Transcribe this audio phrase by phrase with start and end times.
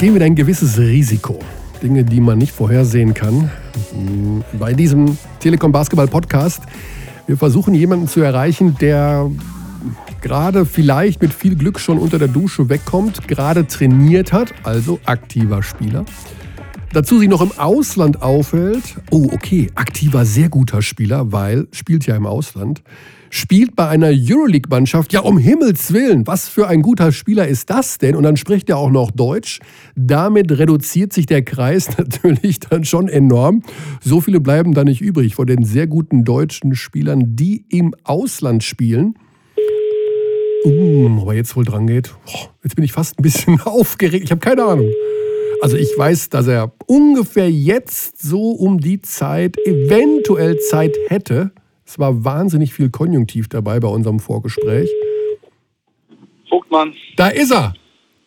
[0.00, 1.38] gehen wir ein gewisses Risiko.
[1.82, 3.50] Dinge, die man nicht vorhersehen kann.
[4.58, 6.62] Bei diesem Telekom Basketball Podcast.
[7.26, 9.30] Wir versuchen jemanden zu erreichen, der
[10.22, 15.62] gerade vielleicht mit viel Glück schon unter der Dusche wegkommt, gerade trainiert hat, also aktiver
[15.62, 16.06] Spieler.
[16.94, 18.96] Dazu sich noch im Ausland aufhält.
[19.10, 22.82] Oh, okay, aktiver, sehr guter Spieler, weil spielt ja im Ausland
[23.30, 25.12] spielt bei einer Euroleague-Mannschaft.
[25.12, 28.16] Ja, um Himmels Willen, was für ein guter Spieler ist das denn?
[28.16, 29.60] Und dann spricht er auch noch Deutsch.
[29.94, 33.62] Damit reduziert sich der Kreis natürlich dann schon enorm.
[34.02, 38.62] So viele bleiben da nicht übrig von den sehr guten deutschen Spielern, die im Ausland
[38.62, 39.14] spielen.
[40.66, 42.14] Uh, aber jetzt wohl dran geht.
[42.62, 44.24] Jetzt bin ich fast ein bisschen aufgeregt.
[44.24, 44.90] Ich habe keine Ahnung.
[45.62, 51.52] Also ich weiß, dass er ungefähr jetzt so um die Zeit eventuell Zeit hätte,
[51.90, 54.88] es war wahnsinnig viel Konjunktiv dabei bei unserem Vorgespräch.
[56.48, 56.94] Vogtmann.
[57.16, 57.74] Da ist er.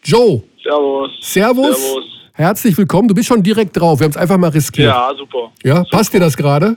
[0.03, 0.43] Joe.
[0.61, 1.11] Servus.
[1.21, 1.77] Servus.
[1.77, 2.05] Servus.
[2.33, 3.07] Herzlich willkommen.
[3.07, 4.01] Du bist schon direkt drauf.
[4.01, 4.89] Wir haben es einfach mal riskiert.
[4.89, 5.49] Ja, super.
[5.63, 5.89] Ja, super.
[5.91, 6.75] passt dir das gerade?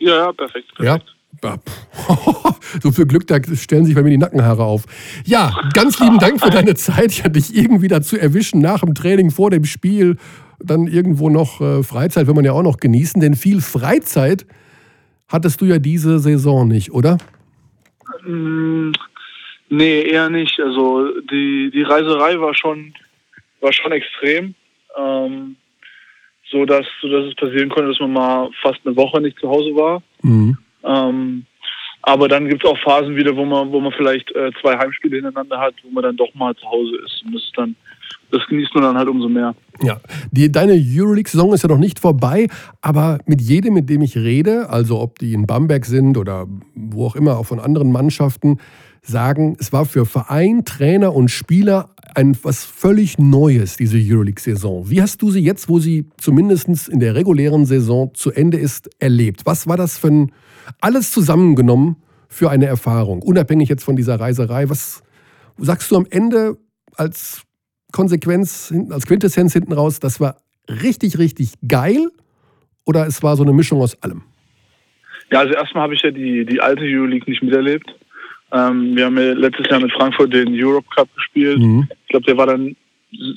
[0.00, 1.04] Ja, ja, perfekt, perfekt.
[1.42, 1.56] Ja.
[2.82, 4.86] so viel Glück, da stellen sich bei mir die Nackenhaare auf.
[5.26, 7.12] Ja, ganz lieben Dank für deine Zeit.
[7.12, 10.16] Ich hatte dich irgendwie dazu erwischen, nach dem Training, vor dem Spiel,
[10.58, 14.44] dann irgendwo noch äh, Freizeit will man ja auch noch genießen, denn viel Freizeit
[15.28, 17.18] hattest du ja diese Saison nicht, oder?
[18.24, 18.92] Mm,
[19.68, 20.58] nee, eher nicht.
[20.60, 22.94] Also die, die Reiserei war schon,
[23.60, 24.54] war schon extrem.
[24.96, 25.56] Ähm,
[26.50, 29.48] so dass, so dass es passieren konnte, dass man mal fast eine Woche nicht zu
[29.48, 30.02] Hause war.
[30.22, 30.56] Mhm.
[30.84, 31.46] Ähm,
[32.02, 35.16] aber dann gibt es auch Phasen wieder, wo man, wo man vielleicht äh, zwei Heimspiele
[35.16, 37.24] hintereinander hat, wo man dann doch mal zu Hause ist.
[37.24, 37.74] Und das ist dann
[38.30, 39.54] das genießt man dann halt umso mehr.
[39.82, 42.48] Ja, die, deine Euroleague-Saison ist ja noch nicht vorbei,
[42.80, 47.06] aber mit jedem, mit dem ich rede, also ob die in Bamberg sind oder wo
[47.06, 48.58] auch immer, auch von anderen Mannschaften,
[49.02, 54.90] sagen, es war für Verein, Trainer und Spieler ein was völlig Neues, diese Euroleague-Saison.
[54.90, 58.90] Wie hast du sie jetzt, wo sie zumindest in der regulären Saison zu Ende ist,
[58.98, 59.42] erlebt?
[59.44, 60.32] Was war das für ein,
[60.80, 61.96] alles zusammengenommen
[62.28, 64.68] für eine Erfahrung, unabhängig jetzt von dieser Reiserei?
[64.70, 65.02] Was
[65.58, 66.56] sagst du am Ende
[66.96, 67.42] als
[67.92, 70.36] Konsequenz, als Quintessenz hinten raus, das war
[70.68, 72.10] richtig, richtig geil
[72.84, 74.22] oder es war so eine Mischung aus allem?
[75.30, 77.92] Ja, also erstmal habe ich ja die, die alte Euroleague nicht miterlebt.
[78.52, 81.58] Ähm, wir haben ja letztes Jahr mit Frankfurt den Europe Cup gespielt.
[81.58, 81.88] Mhm.
[82.04, 82.76] Ich glaube, der war dann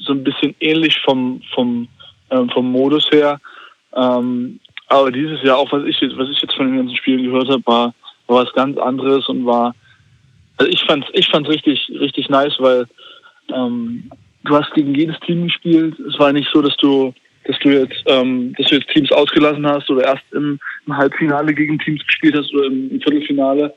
[0.02, 1.88] so ein bisschen ähnlich vom, vom,
[2.30, 3.40] ähm, vom Modus her.
[3.96, 7.50] Ähm, aber dieses Jahr, auch was ich, was ich jetzt von den ganzen Spielen gehört
[7.50, 7.94] habe, war,
[8.28, 9.74] war was ganz anderes und war,
[10.58, 12.86] also ich fand's, ich fand's richtig, richtig nice, weil
[13.54, 14.12] ähm,
[14.44, 15.96] du hast gegen jedes Team gespielt.
[16.00, 17.14] Es war nicht so, dass du,
[17.46, 21.54] dass du jetzt, ähm, dass du jetzt Teams ausgelassen hast oder erst im, im Halbfinale
[21.54, 23.74] gegen Teams gespielt hast oder im, im Viertelfinale.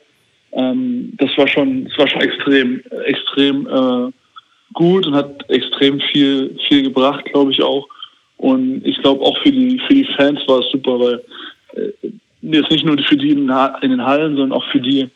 [0.53, 4.11] Ähm, das war schon, das war schon extrem, extrem äh,
[4.73, 7.87] gut und hat extrem viel, viel gebracht, glaube ich auch.
[8.37, 11.23] Und ich glaube auch für die, für die Fans war es super, weil
[11.75, 12.09] äh,
[12.41, 13.49] jetzt nicht nur für die in,
[13.81, 15.09] in den Hallen, sondern auch für die,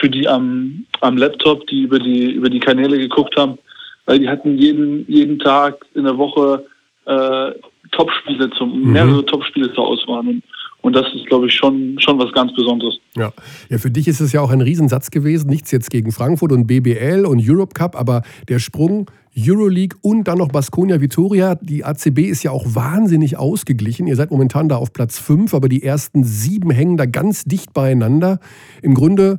[0.00, 3.58] für die am, am Laptop, die über die, über die Kanäle geguckt haben
[4.06, 6.64] weil die hatten jeden, jeden Tag in der Woche
[7.06, 7.52] äh,
[7.92, 8.92] Topspiele zum, mhm.
[8.92, 10.26] mehrere Topspiele zur Auswahl.
[10.26, 10.42] Und,
[10.82, 12.98] und das ist, glaube ich, schon, schon was ganz Besonderes.
[13.16, 13.32] Ja.
[13.68, 15.48] ja, für dich ist es ja auch ein Riesensatz gewesen.
[15.48, 20.38] Nichts jetzt gegen Frankfurt und BBL und Europe Cup, aber der Sprung Euroleague und dann
[20.38, 21.54] noch Baskonia Vitoria.
[21.54, 24.06] Die ACB ist ja auch wahnsinnig ausgeglichen.
[24.06, 27.72] Ihr seid momentan da auf Platz 5, aber die ersten sieben hängen da ganz dicht
[27.72, 28.40] beieinander.
[28.82, 29.38] Im Grunde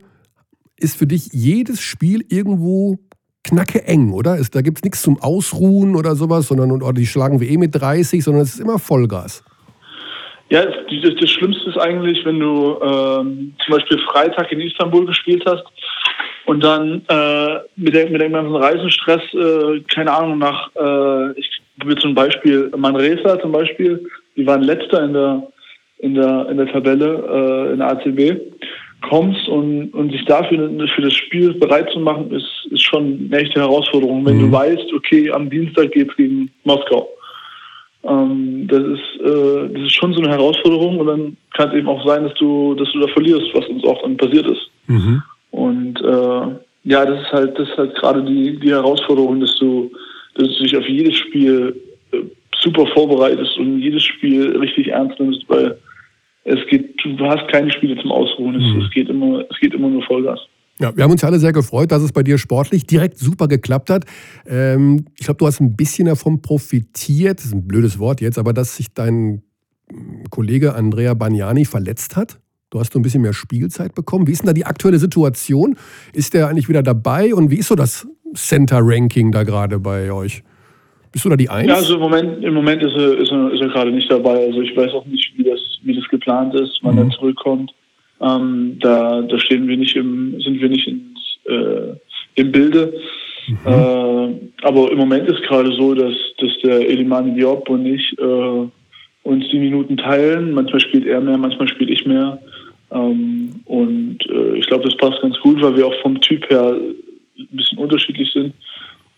[0.77, 2.99] ist für dich jedes Spiel irgendwo
[3.43, 4.37] knacke eng, oder?
[4.51, 7.75] da gibt es nichts zum Ausruhen oder sowas, sondern oder die schlagen wir eh mit
[7.75, 9.43] 30, sondern es ist immer Vollgas.
[10.49, 10.75] Ja, das,
[11.19, 15.63] das Schlimmste ist eigentlich, wenn du ähm, zum Beispiel Freitag in Istanbul gespielt hast
[16.45, 21.49] und dann äh, mit, der, mit dem ganzen Reisenstress, äh, keine Ahnung, nach, äh, ich
[21.79, 25.47] gebe zum Beispiel Manresa zum Beispiel, die waren letzter in der,
[25.99, 28.39] in der, in der Tabelle äh, in der ACB
[29.03, 33.41] kommst und, und sich dafür für das Spiel bereit zu machen, ist, ist schon eine
[33.41, 34.25] echte Herausforderung.
[34.25, 34.51] Wenn mhm.
[34.51, 37.09] du weißt, okay, am Dienstag geht's gegen Moskau.
[38.03, 41.87] Ähm, das ist äh, das ist schon so eine Herausforderung und dann kann es eben
[41.87, 44.69] auch sein, dass du dass du da verlierst, was uns auch dann passiert ist.
[44.87, 45.23] Mhm.
[45.51, 49.89] Und äh, ja, das ist halt das ist halt gerade die die Herausforderung, dass du
[50.35, 51.75] dass du dich auf jedes Spiel
[52.11, 52.17] äh,
[52.59, 55.77] super vorbereitest und jedes Spiel richtig ernst nimmst, weil
[56.45, 58.55] es geht, du hast keine Spiele zum Ausruhen.
[58.55, 58.81] Es, mhm.
[58.81, 60.39] es, geht, immer, es geht immer nur Vollgas.
[60.79, 63.89] Ja, wir haben uns alle sehr gefreut, dass es bei dir sportlich direkt super geklappt
[63.89, 64.05] hat.
[64.47, 68.39] Ähm, ich glaube, du hast ein bisschen davon profitiert, das ist ein blödes Wort jetzt,
[68.39, 69.43] aber dass sich dein
[70.29, 72.39] Kollege Andrea Bagnani verletzt hat.
[72.71, 74.25] Du hast so ein bisschen mehr Spielzeit bekommen.
[74.27, 75.77] Wie ist denn da die aktuelle Situation?
[76.11, 80.43] Ist der eigentlich wieder dabei und wie ist so das Center-Ranking da gerade bei euch?
[81.11, 81.67] Bist du da die Eins?
[81.67, 84.47] Ja, also im Moment, im Moment ist, er, ist, er, ist er gerade nicht dabei.
[84.47, 85.72] Also ich weiß auch nicht, wie das, wie das
[86.23, 87.01] geplant ist, wann mhm.
[87.01, 87.73] er zurückkommt.
[88.21, 91.95] Ähm, da, da stehen wir nicht im, sind wir nicht ins, äh,
[92.35, 92.93] im Bilde.
[93.47, 93.57] Mhm.
[93.65, 98.67] Äh, aber im Moment ist gerade so, dass, dass der Elimani Diop und ich äh,
[99.23, 100.53] uns die Minuten teilen.
[100.53, 102.39] Manchmal spielt er mehr, manchmal spiele ich mehr.
[102.91, 106.75] Ähm, und äh, ich glaube, das passt ganz gut, weil wir auch vom Typ her
[107.37, 108.53] ein bisschen unterschiedlich sind.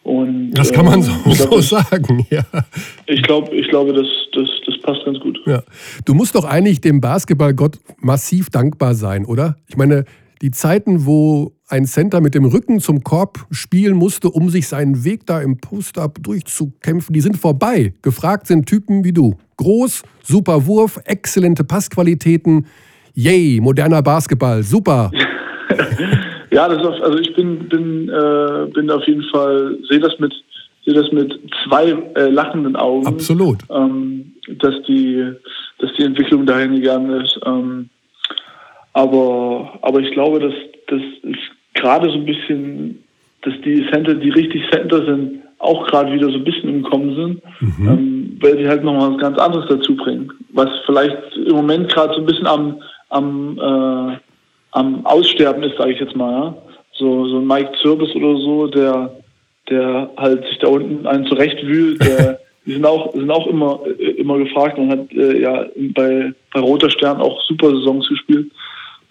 [0.06, 2.44] Und, das kann man äh, so, glaub, so sagen, ja.
[3.08, 5.40] Ich glaube, ich glaube das, das, das passt ganz gut.
[5.48, 5.64] Ja.
[6.06, 9.56] Du musst doch eigentlich dem Basketballgott massiv dankbar sein, oder?
[9.66, 10.06] Ich meine,
[10.44, 15.04] die Zeiten, wo ein Center mit dem Rücken zum Korb spielen musste, um sich seinen
[15.04, 17.96] Weg da im Post-Up durchzukämpfen, die sind vorbei.
[18.04, 19.38] Gefragt sind Typen wie du.
[19.58, 22.68] Groß, super Wurf, exzellente Passqualitäten.
[23.16, 25.10] Yay, moderner Basketball, super.
[26.52, 30.34] ja, das ist, also ich bin, bin, äh, bin auf jeden Fall, sehe das mit,
[30.86, 33.08] sehe das mit zwei äh, lachenden Augen.
[33.08, 33.60] Absolut.
[33.70, 35.32] Ähm, dass die,
[35.80, 37.40] dass die Entwicklung dahin gegangen ist.
[37.46, 37.90] Ähm,
[38.94, 40.54] aber, aber ich glaube, dass,
[40.88, 41.38] dass es
[41.74, 43.04] gerade so ein bisschen,
[43.42, 47.16] dass die Center, die richtig Center sind, auch gerade wieder so ein bisschen im Kommen
[47.16, 47.88] sind, mhm.
[47.90, 50.32] ähm, weil die halt nochmal was ganz anderes dazu bringen.
[50.54, 54.18] Was vielleicht im Moment gerade so ein bisschen am, am, äh,
[54.76, 56.32] am Aussterben ist, sage ich jetzt mal.
[56.32, 56.58] Ja?
[56.94, 59.12] So, so ein Mike Zirbis oder so, der,
[59.70, 63.80] der halt sich da unten einen zurechtwühlt, der die sind auch, sind auch immer,
[64.18, 68.52] immer gefragt und hat äh, ja bei, bei Roter Stern auch super Saisons gespielt.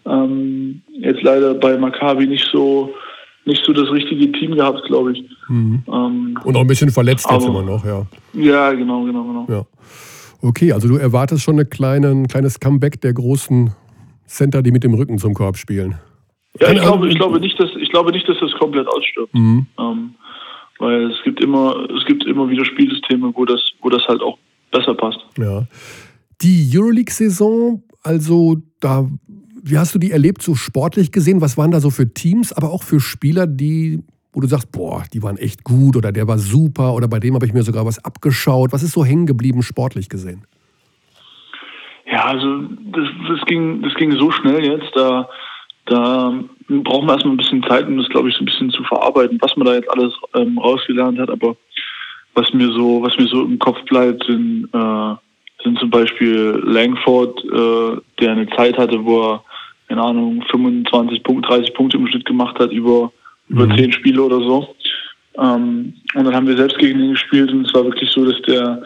[0.07, 2.93] Ähm, jetzt leider bei Maccabi nicht so
[3.47, 5.25] nicht so das richtige Team gehabt, glaube ich.
[5.49, 5.83] Mhm.
[5.87, 8.07] Ähm, Und auch ein bisschen verletzt aber, jetzt immer noch, ja.
[8.33, 9.47] Ja, genau, genau, genau.
[9.49, 9.67] Ja.
[10.43, 13.71] Okay, also du erwartest schon eine kleine, ein kleines Comeback der großen
[14.27, 15.99] Center, die mit dem Rücken zum Korb spielen.
[16.61, 19.35] Ja, ich glaube, ich glaube nicht, dass ich glaube nicht, dass das komplett ausstirbt.
[19.35, 19.67] Mhm.
[19.79, 20.15] Ähm,
[20.79, 24.39] weil es gibt immer, es gibt immer wieder Spielsysteme, wo das, wo das halt auch
[24.71, 25.19] besser passt.
[25.39, 25.67] Ja.
[26.43, 29.09] Die Euroleague-Saison, also da
[29.67, 31.41] wie hast du die erlebt, so sportlich gesehen?
[31.41, 34.03] Was waren da so für Teams, aber auch für Spieler, die,
[34.35, 37.35] wo du sagst, boah, die waren echt gut oder der war super oder bei dem
[37.35, 38.73] habe ich mir sogar was abgeschaut?
[38.73, 40.45] Was ist so hängen geblieben, sportlich gesehen?
[42.07, 42.61] Ja, also
[42.93, 44.95] das, das, ging, das ging so schnell jetzt.
[44.95, 45.29] Da,
[45.87, 46.33] da
[46.69, 49.39] brauchen wir erstmal ein bisschen Zeit, um das, glaube ich, so ein bisschen zu verarbeiten,
[49.41, 51.31] was man da jetzt alles ähm, rausgelernt hat.
[51.31, 51.57] Aber
[52.35, 55.15] was mir so, was mir so im Kopf bleibt, sind, äh,
[55.63, 59.45] sind zum Beispiel Langford, äh, der eine Zeit hatte, wo er
[59.89, 63.13] keine Ahnung, 25 Punkte, 30 Punkte im Schnitt gemacht hat über,
[63.49, 63.61] mhm.
[63.61, 64.75] über 10 Spiele oder so.
[65.39, 68.41] Ähm, und dann haben wir selbst gegen ihn gespielt und es war wirklich so, dass
[68.43, 68.83] der,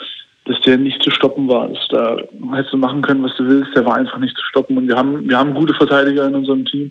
[0.48, 1.68] dass der nicht zu stoppen war.
[1.68, 2.16] Dass da
[2.54, 4.78] hättest du machen können, was du willst, der war einfach nicht zu stoppen.
[4.78, 6.90] Und wir haben, wir haben gute Verteidiger in unserem Team.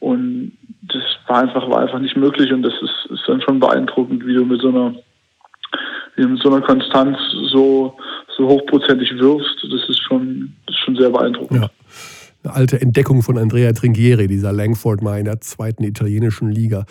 [0.00, 0.52] Und
[0.82, 2.52] das war einfach, war einfach nicht möglich.
[2.52, 4.94] Und das ist, ist dann schon beeindruckend, wie du mit so einer,
[6.14, 7.18] wie du mit so einer Konstanz
[7.50, 7.96] so,
[8.36, 9.66] so hochprozentig wirfst.
[9.70, 11.62] Das ist schon, das ist schon sehr beeindruckend.
[11.62, 11.70] Ja
[12.44, 16.84] eine alte Entdeckung von Andrea Trinchieri, dieser Langford mal in der zweiten italienischen Liga.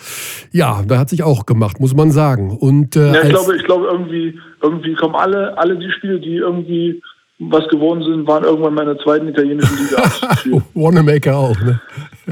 [0.51, 2.57] Ja, da hat sich auch gemacht, muss man sagen.
[2.57, 6.35] Und, äh, ja, ich glaube, ich glaube irgendwie, irgendwie kommen alle, alle die Spiele, die
[6.35, 7.01] irgendwie
[7.39, 10.63] was geworden sind, waren irgendwann in meiner zweiten italienischen Liga.
[10.75, 11.81] Wanamaker auch, ne?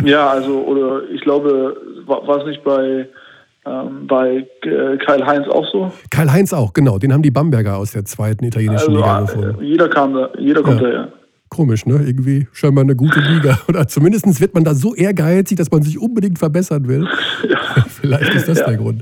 [0.06, 3.08] Ja, also, oder ich glaube, war, es nicht bei,
[3.66, 5.92] ähm, bei äh, Kyle Heinz auch so?
[6.12, 7.00] Kyle Heinz auch, genau.
[7.00, 9.64] Den haben die Bamberger aus der zweiten italienischen also, Liga gefunden.
[9.64, 10.88] Jeder kam da, jeder kommt ja.
[10.88, 11.14] daher.
[11.50, 12.04] Komisch, ne?
[12.06, 13.60] Irgendwie scheinbar eine gute Liga.
[13.68, 17.08] Oder zumindest wird man da so ehrgeizig, dass man sich unbedingt verbessern will.
[17.48, 17.58] Ja.
[17.88, 18.68] Vielleicht ist das ja.
[18.68, 19.02] der Grund.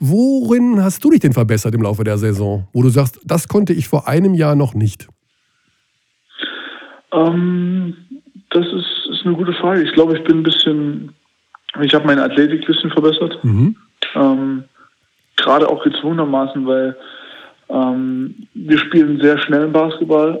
[0.00, 3.72] Worin hast du dich denn verbessert im Laufe der Saison, wo du sagst, das konnte
[3.72, 5.06] ich vor einem Jahr noch nicht?
[7.12, 7.94] Ähm,
[8.50, 9.82] das ist, ist, eine gute Frage.
[9.82, 11.14] Ich glaube, ich bin ein bisschen,
[11.80, 13.38] ich habe meine Athletik ein bisschen verbessert.
[13.44, 13.76] Mhm.
[14.16, 14.64] Ähm,
[15.36, 16.96] Gerade auch gezwungenermaßen, weil
[17.68, 20.40] ähm, wir spielen sehr schnell im Basketball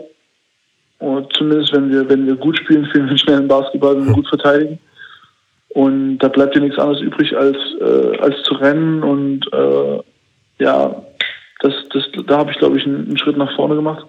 [1.02, 4.28] und zumindest wenn wir, wenn wir gut spielen, spielen wir schnell im Basketball und gut
[4.28, 4.78] verteidigen.
[5.70, 9.02] Und da bleibt ja nichts anderes übrig, als, äh, als zu rennen.
[9.02, 10.00] Und äh,
[10.62, 11.02] ja,
[11.60, 14.06] das, das, da habe ich, glaube ich, einen, einen, Schritt nach vorne gemacht.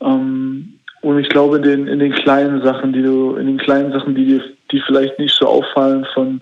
[0.00, 3.92] Ähm, und ich glaube, in den, in den kleinen Sachen, die du, in den kleinen
[3.92, 6.40] Sachen, die die vielleicht nicht so auffallen von,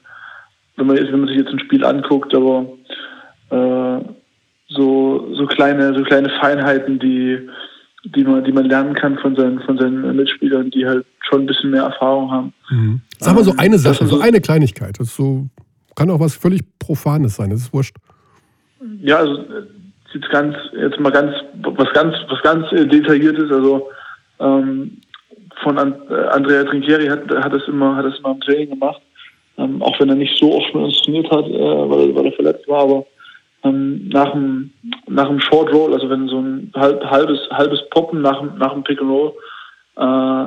[0.76, 2.64] wenn man, wenn man sich jetzt ein Spiel anguckt, aber
[3.50, 4.04] äh,
[4.68, 7.48] so, so kleine, so kleine Feinheiten, die,
[8.04, 11.46] die man, die man lernen kann von seinen, von seinen Mitspielern, die halt schon ein
[11.46, 12.52] bisschen mehr Erfahrung haben.
[12.70, 13.00] Mhm.
[13.18, 15.00] Sag mal so ähm, eine Sache, so eine Kleinigkeit.
[15.00, 15.46] Das so,
[15.96, 17.96] kann auch was völlig Profanes sein, das ist wurscht.
[19.00, 19.42] Ja, also
[20.12, 21.32] jetzt ganz, jetzt mal ganz,
[21.62, 23.88] was ganz, was ganz äh, detailliertes, also
[24.40, 24.98] ähm,
[25.62, 29.00] von äh, Andrea Trinchieri hat, hat das immer, hat das immer im Training gemacht,
[29.56, 32.32] ähm, auch wenn er nicht so oft mit uns trainiert hat, äh, weil, weil er
[32.32, 33.06] verletzt war, aber
[33.64, 34.70] ähm, nach dem
[35.08, 38.84] nach dem Short Roll, also wenn so ein halb, halbes halbes Poppen nach nach dem
[38.84, 39.32] Pick and Roll,
[39.96, 40.46] äh,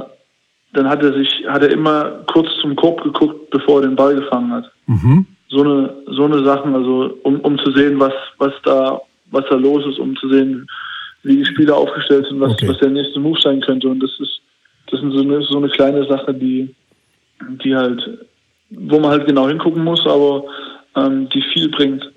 [0.74, 4.16] dann hat er sich hat er immer kurz zum Korb geguckt, bevor er den Ball
[4.16, 4.72] gefangen hat.
[4.86, 5.26] Mhm.
[5.50, 9.56] So eine so eine Sachen, also um, um zu sehen, was was da was da
[9.56, 10.68] los ist, um zu sehen,
[11.24, 12.70] wie die Spieler aufgestellt sind, was okay.
[12.70, 14.42] was der nächste Move sein könnte und das ist
[14.90, 16.74] das ist so eine, so eine kleine Sache, die
[17.64, 18.28] die halt
[18.70, 20.44] wo man halt genau hingucken muss, aber
[20.96, 22.12] ähm, die viel bringt.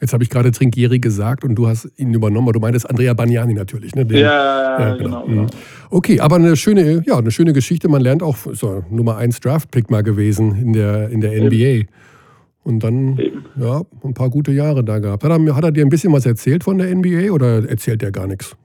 [0.00, 3.14] Jetzt habe ich gerade Trinkieri gesagt und du hast ihn übernommen, aber du meintest Andrea
[3.14, 4.06] Bagnani natürlich, ne?
[4.06, 5.24] Den, ja, ja, genau.
[5.24, 5.42] genau.
[5.42, 5.46] Mhm.
[5.90, 7.88] Okay, aber eine schöne, ja, eine schöne Geschichte.
[7.88, 11.88] Man lernt auch, so Nummer 1 Draft-Pick mal gewesen in der, in der NBA.
[12.62, 13.44] Und dann, Eben.
[13.58, 15.24] ja, ein paar gute Jahre da gehabt.
[15.24, 18.12] Hat er, hat er dir ein bisschen was erzählt von der NBA oder erzählt er
[18.12, 18.56] gar nichts?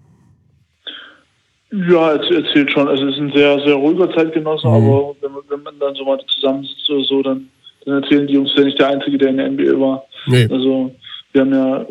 [1.72, 2.88] Ja, er erzählt schon.
[2.88, 4.74] Also es ist ein sehr, sehr ruhiger Zeitgenosse, mhm.
[4.74, 7.48] aber wenn, wenn, man dann so mal zusammensitzt oder so, dann,
[7.86, 10.04] dann erzählen die Jungs, der nicht der Einzige, der in der NBA war.
[10.28, 10.48] Nee.
[10.52, 10.92] Also
[11.34, 11.86] wir haben ja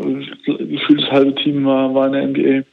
[0.46, 2.66] gefühlt das halbe Team war, war in der NBA.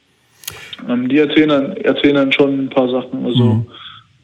[0.88, 3.24] Ähm, die erzählen dann, erzählen dann schon ein paar Sachen.
[3.24, 3.66] Also mhm.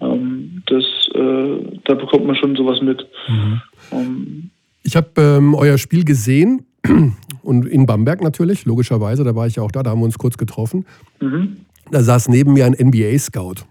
[0.00, 0.84] ähm, das,
[1.14, 3.06] äh, da bekommt man schon sowas mit.
[3.28, 3.60] Mhm.
[3.92, 4.50] Ähm,
[4.82, 6.66] ich habe ähm, euer Spiel gesehen
[7.42, 10.18] und in Bamberg natürlich, logischerweise, da war ich ja auch da, da haben wir uns
[10.18, 10.86] kurz getroffen.
[11.20, 11.58] Mhm.
[11.90, 13.64] Da saß neben mir ein NBA-Scout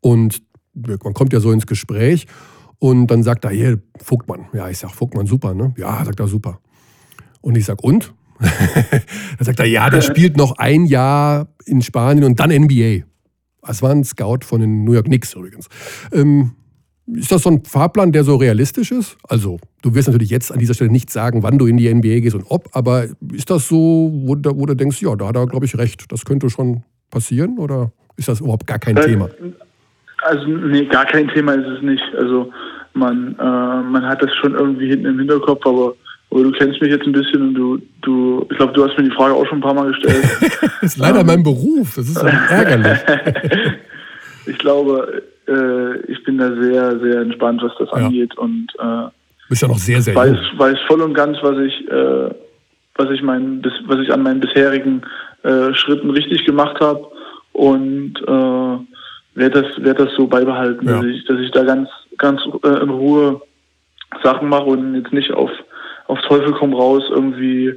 [0.00, 0.42] und
[0.74, 2.26] man kommt ja so ins Gespräch
[2.78, 4.46] und dann sagt er, hier, Vogtmann.
[4.52, 5.74] Ja, ich sag, Vogtmann, super, ne?
[5.76, 6.60] Ja, sagt er, super.
[7.40, 8.12] Und ich sag, und?
[8.40, 13.04] Dann sagt er, ja, der spielt noch ein Jahr in Spanien und dann NBA.
[13.62, 15.68] Das war ein Scout von den New York Knicks übrigens.
[16.12, 16.52] Ähm,
[17.14, 19.16] ist das so ein Fahrplan, der so realistisch ist?
[19.28, 22.20] Also, du wirst natürlich jetzt an dieser Stelle nicht sagen, wann du in die NBA
[22.20, 25.46] gehst und ob, aber ist das so, wo, wo du denkst, ja, da hat er,
[25.46, 26.10] glaube ich, recht.
[26.12, 29.28] Das könnte schon passieren oder ist das überhaupt gar kein äh, Thema?
[30.22, 32.14] Also, nee, gar kein Thema ist es nicht.
[32.16, 32.52] Also,
[32.94, 35.94] man, äh, man hat das schon irgendwie hinten im Hinterkopf, aber
[36.30, 39.04] aber du kennst mich jetzt ein bisschen und du, du ich glaube, du hast mir
[39.04, 40.24] die Frage auch schon ein paar Mal gestellt.
[40.80, 42.98] das ist leider ähm, mein Beruf, das ist ärgerlich.
[44.46, 48.06] ich glaube, äh, ich bin da sehr, sehr entspannt, was das ja.
[48.06, 49.08] angeht und äh,
[49.50, 50.58] bist ja noch sehr, sehr weiß, jung.
[50.58, 52.30] weiß voll und ganz, was ich, äh,
[52.94, 55.02] was ich mein, was ich an meinen bisherigen
[55.42, 57.08] äh, Schritten richtig gemacht habe
[57.52, 60.96] und äh, werde das, werd das so beibehalten, ja.
[60.96, 63.40] dass, ich, dass ich da ganz, ganz äh, in Ruhe
[64.22, 65.50] Sachen mache und jetzt nicht auf
[66.10, 67.68] auf Teufel komm raus irgendwie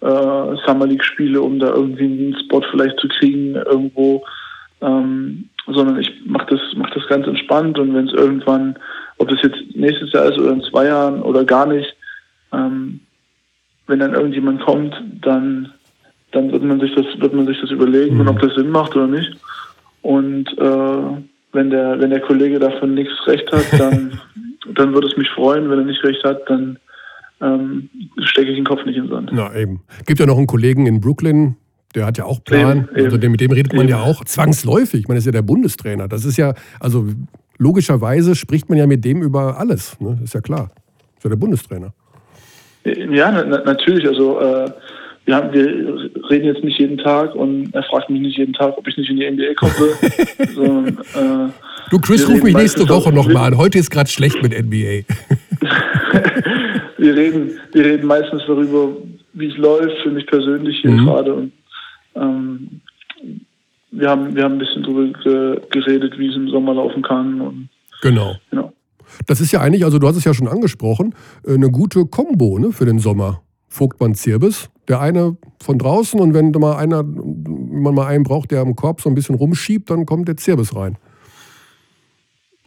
[0.00, 4.24] äh, Summer League spiele, um da irgendwie einen Spot vielleicht zu kriegen irgendwo,
[4.80, 8.76] ähm, sondern ich mache das, mach das ganz entspannt und wenn es irgendwann,
[9.18, 11.94] ob das jetzt nächstes Jahr ist oder in zwei Jahren oder gar nicht,
[12.52, 13.00] ähm,
[13.86, 15.72] wenn dann irgendjemand kommt, dann
[16.32, 18.20] dann wird man sich das wird man sich das überlegen mhm.
[18.20, 19.32] und ob das Sinn macht oder nicht.
[20.02, 24.20] Und äh, wenn der wenn der Kollege davon nichts recht hat, dann
[24.74, 25.68] dann würde es mich freuen.
[25.68, 26.78] Wenn er nicht recht hat, dann
[27.40, 27.88] ähm,
[28.22, 29.30] stecke ich den Kopf nicht in den Sand.
[29.32, 29.82] Na eben.
[30.06, 31.56] Gibt ja noch einen Kollegen in Brooklyn,
[31.94, 32.88] der hat ja auch Plan.
[32.94, 33.90] Eben, also mit dem redet man eben.
[33.90, 35.06] ja auch zwangsläufig.
[35.08, 36.08] Das ist ja der Bundestrainer.
[36.08, 37.06] Das ist ja, also
[37.58, 39.98] logischerweise spricht man ja mit dem über alles.
[40.00, 40.18] Ne?
[40.22, 40.70] Ist ja klar.
[41.16, 41.92] Ist ja der Bundestrainer.
[42.84, 44.06] Ja, na, natürlich.
[44.06, 44.70] Also äh,
[45.26, 48.78] wir, haben, wir reden jetzt nicht jeden Tag und er fragt mich nicht jeden Tag,
[48.78, 49.74] ob ich nicht in die NBA komme.
[50.54, 50.84] so,
[51.18, 51.50] äh,
[51.90, 53.58] du, Chris, ruf mich nächste Woche nochmal an.
[53.58, 55.04] Heute ist gerade schlecht mit NBA.
[57.00, 58.88] wir reden, wir reden meistens darüber,
[59.32, 61.04] wie es läuft, für mich persönlich hier mhm.
[61.04, 61.34] gerade.
[61.34, 61.52] Und
[62.14, 62.80] ähm,
[63.90, 67.40] wir haben, wir haben ein bisschen darüber geredet, wie es im Sommer laufen kann.
[67.40, 67.68] Und,
[68.02, 68.36] genau.
[68.50, 68.72] genau.
[69.26, 71.14] Das ist ja eigentlich, also du hast es ja schon angesprochen,
[71.46, 73.42] äh, eine gute Kombo ne, für den Sommer.
[73.68, 74.68] Vogtmann Zirbis.
[74.88, 78.74] Der eine von draußen und wenn mal einer, wenn man mal einen braucht, der am
[78.74, 80.98] Korb so ein bisschen rumschiebt, dann kommt der Zirbis rein.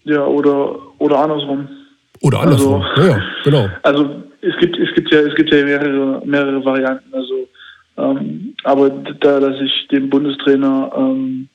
[0.06, 1.68] Ja, oder, oder andersrum.
[2.24, 2.82] Oder andersrum.
[2.82, 3.70] Also, ja, ja, genau.
[3.84, 4.10] Also
[4.42, 7.14] es gibt, es gibt ja, es gibt ja mehrere, mehrere Varianten.
[7.14, 7.48] Also,
[7.98, 11.50] ähm, aber da lasse ich dem Bundestrainer ähm,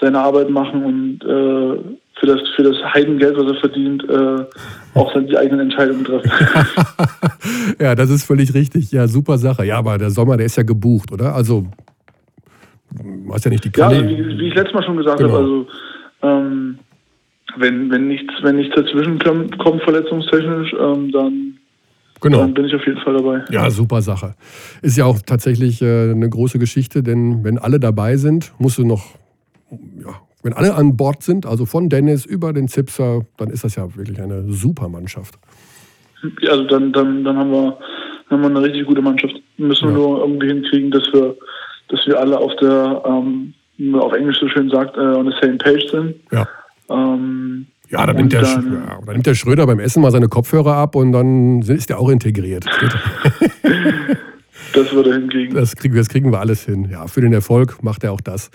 [0.00, 4.44] seine Arbeit machen und äh, für das, für das Heidengeld, was er verdient, äh,
[4.94, 6.30] auch dann die eigenen Entscheidungen treffen.
[7.80, 8.92] ja, das ist völlig richtig.
[8.92, 9.64] Ja, super Sache.
[9.64, 11.34] Ja, aber der Sommer, der ist ja gebucht, oder?
[11.34, 11.66] Also,
[13.32, 14.04] hast ja nicht die Kanäle.
[14.04, 15.32] Ja, wie, wie, ich letztes Mal schon gesagt genau.
[15.32, 15.66] habe, also
[16.22, 16.78] ähm,
[17.56, 21.58] wenn, wenn nichts, wenn nichts dazwischen kommt, verletzungstechnisch, ähm, dann,
[22.20, 22.38] genau.
[22.38, 23.44] dann bin ich auf jeden Fall dabei.
[23.50, 24.34] Ja, super Sache.
[24.80, 28.86] Ist ja auch tatsächlich äh, eine große Geschichte, denn wenn alle dabei sind, musst du
[28.86, 29.14] noch,
[29.70, 33.76] ja, wenn alle an Bord sind, also von Dennis über den Zipser, dann ist das
[33.76, 35.38] ja wirklich eine super Mannschaft.
[36.48, 37.78] Also dann, dann, dann haben wir,
[38.30, 39.34] haben wir eine richtig gute Mannschaft.
[39.58, 41.36] Müssen wir nur irgendwie hinkriegen, dass wir,
[41.88, 45.26] dass wir alle auf der, ähm, wie man auf Englisch so schön sagt, äh, on
[45.26, 46.14] the same page sind.
[46.30, 46.46] Ja.
[46.92, 50.28] Ähm, ja, dann nimmt, der, dann, ja, dann nimmt der Schröder beim Essen mal seine
[50.28, 52.64] Kopfhörer ab und dann ist der auch integriert.
[54.74, 55.54] Das würde hinkriegen.
[55.54, 56.88] Das kriegen, das kriegen wir alles hin.
[56.90, 58.50] Ja, für den Erfolg macht er auch das.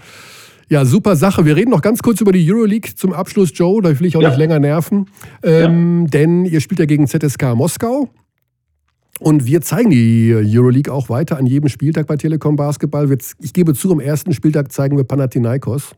[0.70, 1.46] Ja, super Sache.
[1.46, 3.82] Wir reden noch ganz kurz über die Euroleague zum Abschluss, Joe.
[3.82, 4.30] Da will ich auch ja.
[4.30, 5.06] nicht länger nerven.
[5.44, 6.08] Ähm, ja.
[6.10, 8.10] Denn ihr spielt ja gegen ZSK Moskau.
[9.20, 13.16] Und wir zeigen die Euroleague auch weiter an jedem Spieltag bei Telekom Basketball.
[13.40, 15.96] Ich gebe zu, am ersten Spieltag zeigen wir Panathinaikos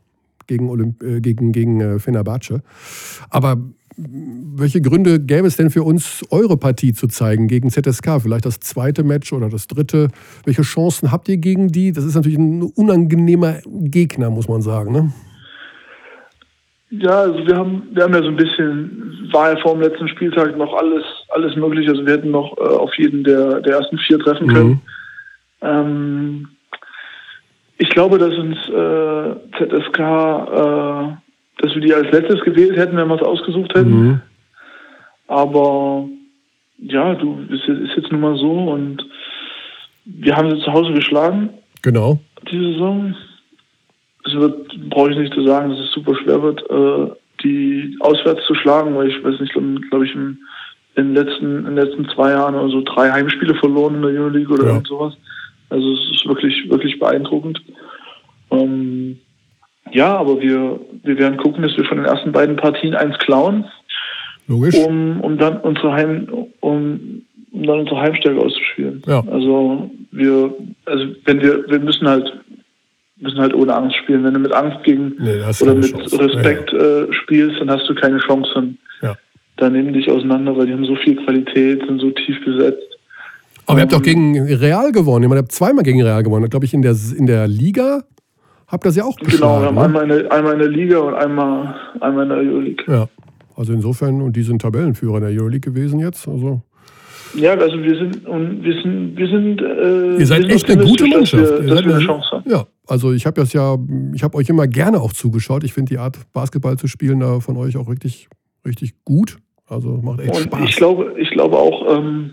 [0.50, 2.62] gegen, Olymp äh, gegen, gegen äh, Fenerbahce.
[3.30, 3.56] Aber
[3.96, 8.20] welche Gründe gäbe es denn für uns, eure Partie zu zeigen gegen ZSK?
[8.22, 10.08] Vielleicht das zweite Match oder das dritte?
[10.44, 11.92] Welche Chancen habt ihr gegen die?
[11.92, 14.92] Das ist natürlich ein unangenehmer Gegner, muss man sagen.
[14.92, 15.12] Ne?
[16.90, 20.08] Ja, also wir haben, wir haben ja so ein bisschen, war ja vor dem letzten
[20.08, 21.88] Spieltag noch alles, alles möglich.
[21.88, 24.70] Also wir hätten noch äh, auf jeden der, der ersten vier treffen können.
[24.70, 24.80] Mhm.
[25.62, 26.48] Ähm,
[27.80, 31.16] ich glaube, dass uns äh, ZSK, äh,
[31.62, 33.90] dass wir die als letztes gewählt hätten, wenn wir es ausgesucht hätten.
[33.90, 34.20] Mhm.
[35.28, 36.06] Aber
[36.78, 39.02] ja, du ist, ist jetzt nun mal so und
[40.04, 41.48] wir haben sie zu Hause geschlagen.
[41.80, 42.20] Genau.
[42.50, 43.14] Diese Saison
[44.26, 48.44] es wird, brauche ich nicht zu sagen, dass es super schwer wird, äh, die auswärts
[48.46, 50.38] zu schlagen, weil ich weiß nicht, glaube glaub ich, in,
[50.96, 54.10] in, den letzten, in den letzten zwei Jahren oder so drei Heimspiele verloren in der
[54.10, 54.82] Euroleague oder ja.
[54.86, 55.14] sowas.
[55.70, 57.60] Also es ist wirklich, wirklich beeindruckend.
[58.50, 59.18] Ähm,
[59.92, 63.64] ja, aber wir, wir werden gucken, dass wir von den ersten beiden Partien eins klauen.
[64.46, 64.74] Logisch.
[64.74, 66.28] Um, um dann unsere Heim,
[66.60, 67.22] um,
[67.52, 69.02] um dann unsere Heimstärke auszuspielen.
[69.06, 69.22] Ja.
[69.30, 70.54] Also wir,
[70.86, 72.32] also wenn wir, wir müssen halt
[73.20, 74.24] müssen halt ohne Angst spielen.
[74.24, 76.18] Wenn du mit Angst gegen nee, oder mit Chance.
[76.20, 77.00] Respekt ja, ja.
[77.02, 78.50] Äh, spielst, dann hast du keine Chance.
[78.54, 79.16] Dann, ja.
[79.56, 82.89] dann nehmen dich auseinander, weil die haben so viel Qualität, sind so tief besetzt.
[83.70, 85.30] Aber ihr habt doch gegen Real gewonnen.
[85.30, 86.48] ihr habt zweimal gegen Real gewonnen.
[86.50, 88.02] Glaube ich, in der, in der Liga
[88.66, 89.40] habt ihr das ja auch geschlagen.
[89.40, 89.82] Genau, wir haben ne?
[89.82, 92.84] einmal, in der, einmal in der Liga und einmal, einmal in der Euroleague.
[92.86, 93.08] Ja,
[93.56, 96.26] also insofern, und die sind Tabellenführer in der Euroleague gewesen jetzt.
[96.28, 96.62] Also
[97.34, 101.06] ja, also wir sind und wir sind wir sind äh, Ihr seid echt eine gute
[101.06, 101.42] Mannschaft.
[101.42, 102.50] Dass wir, dass wir eine Chance haben.
[102.50, 103.76] Ja, also ich habe das ja,
[104.14, 105.62] ich habe euch immer gerne auch zugeschaut.
[105.62, 108.28] Ich finde die Art Basketball zu spielen da von euch auch richtig
[108.66, 109.38] richtig gut.
[109.68, 110.68] Also macht echt und Spaß.
[110.68, 112.32] Ich glaube, ich glaube auch, ähm,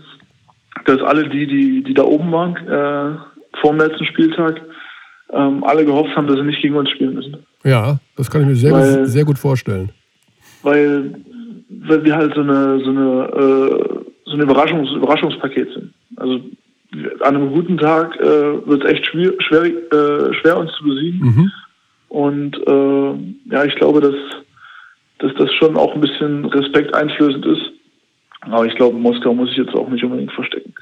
[0.88, 3.18] dass alle die, die die da oben waren äh,
[3.60, 4.60] vor dem letzten Spieltag,
[5.32, 7.36] ähm, alle gehofft haben, dass sie nicht gegen uns spielen müssen.
[7.64, 9.90] Ja, das kann ich mir sehr, weil, sehr gut vorstellen.
[10.62, 11.14] Weil,
[11.68, 15.92] weil wir halt so eine so eine äh, so ein Überraschungs Überraschungspaket sind.
[16.16, 16.40] Also
[17.20, 21.20] an einem guten Tag äh, wird es echt schwer, schwer, äh, schwer, uns zu besiegen.
[21.20, 21.52] Mhm.
[22.08, 24.14] Und äh, ja, ich glaube, dass,
[25.18, 27.72] dass das schon auch ein bisschen Respekt einflößend ist.
[28.40, 30.74] Aber ich glaube, Moskau muss ich jetzt auch nicht unbedingt verstecken.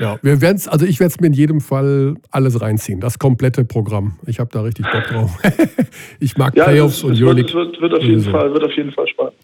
[0.00, 3.64] Ja, wir werden's, also ich werde es mir in jedem Fall alles reinziehen, das komplette
[3.64, 4.18] Programm.
[4.26, 5.38] Ich habe da richtig Bock drauf.
[6.20, 7.48] ich mag ja, Playoffs es, und Euroleague.
[7.48, 9.34] Es wird, wird, auf jeden Fall, wird auf jeden Fall spannend.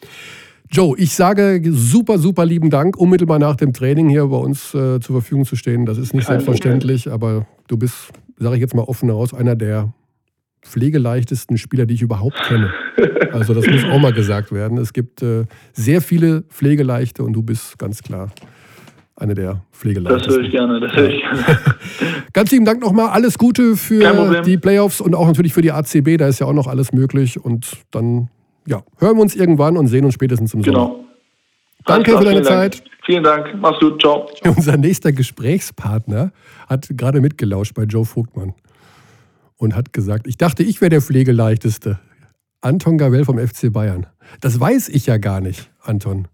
[0.70, 5.00] Joe, ich sage super, super lieben Dank, unmittelbar nach dem Training hier bei uns äh,
[5.00, 5.86] zur Verfügung zu stehen.
[5.86, 7.14] Das ist nicht Kein selbstverständlich, Problem.
[7.14, 9.92] aber du bist, sage ich jetzt mal offen heraus, einer der
[10.62, 12.72] pflegeleichtesten Spieler, die ich überhaupt kenne.
[13.32, 14.78] Also das muss auch mal gesagt werden.
[14.78, 18.30] Es gibt äh, sehr viele Pflegeleichte und du bist ganz klar
[19.16, 20.28] eine der Pflegeleichtesten.
[20.28, 21.58] Das höre ich gerne, das höre ich gerne.
[22.32, 23.08] Ganz lieben Dank nochmal.
[23.08, 26.18] Alles Gute für die Playoffs und auch natürlich für die ACB.
[26.18, 27.42] Da ist ja auch noch alles möglich.
[27.42, 28.28] Und dann
[28.66, 30.86] ja, hören wir uns irgendwann und sehen uns spätestens im genau.
[30.86, 31.04] Sommer.
[31.84, 32.80] Danke klar, für deine Zeit.
[32.80, 32.90] Dank.
[33.06, 33.54] Vielen Dank.
[33.60, 34.00] Mach's gut.
[34.00, 34.28] Ciao.
[34.44, 36.32] Unser nächster Gesprächspartner
[36.68, 38.54] hat gerade mitgelauscht bei Joe Vogtmann
[39.58, 41.98] und hat gesagt, ich dachte, ich wäre der Pflegeleichteste.
[42.60, 44.06] Anton Gavell vom FC Bayern.
[44.40, 46.26] Das weiß ich ja gar nicht, Anton.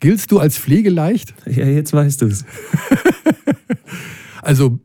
[0.00, 1.34] Giltst du als pflegeleicht?
[1.46, 2.44] Ja, jetzt weißt du es.
[4.42, 4.80] also,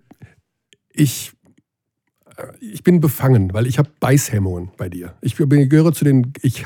[0.94, 1.34] ich
[2.60, 5.14] ich bin befangen, weil ich habe Beißhemmungen bei dir.
[5.22, 6.64] Ich gehöre zu den, ich,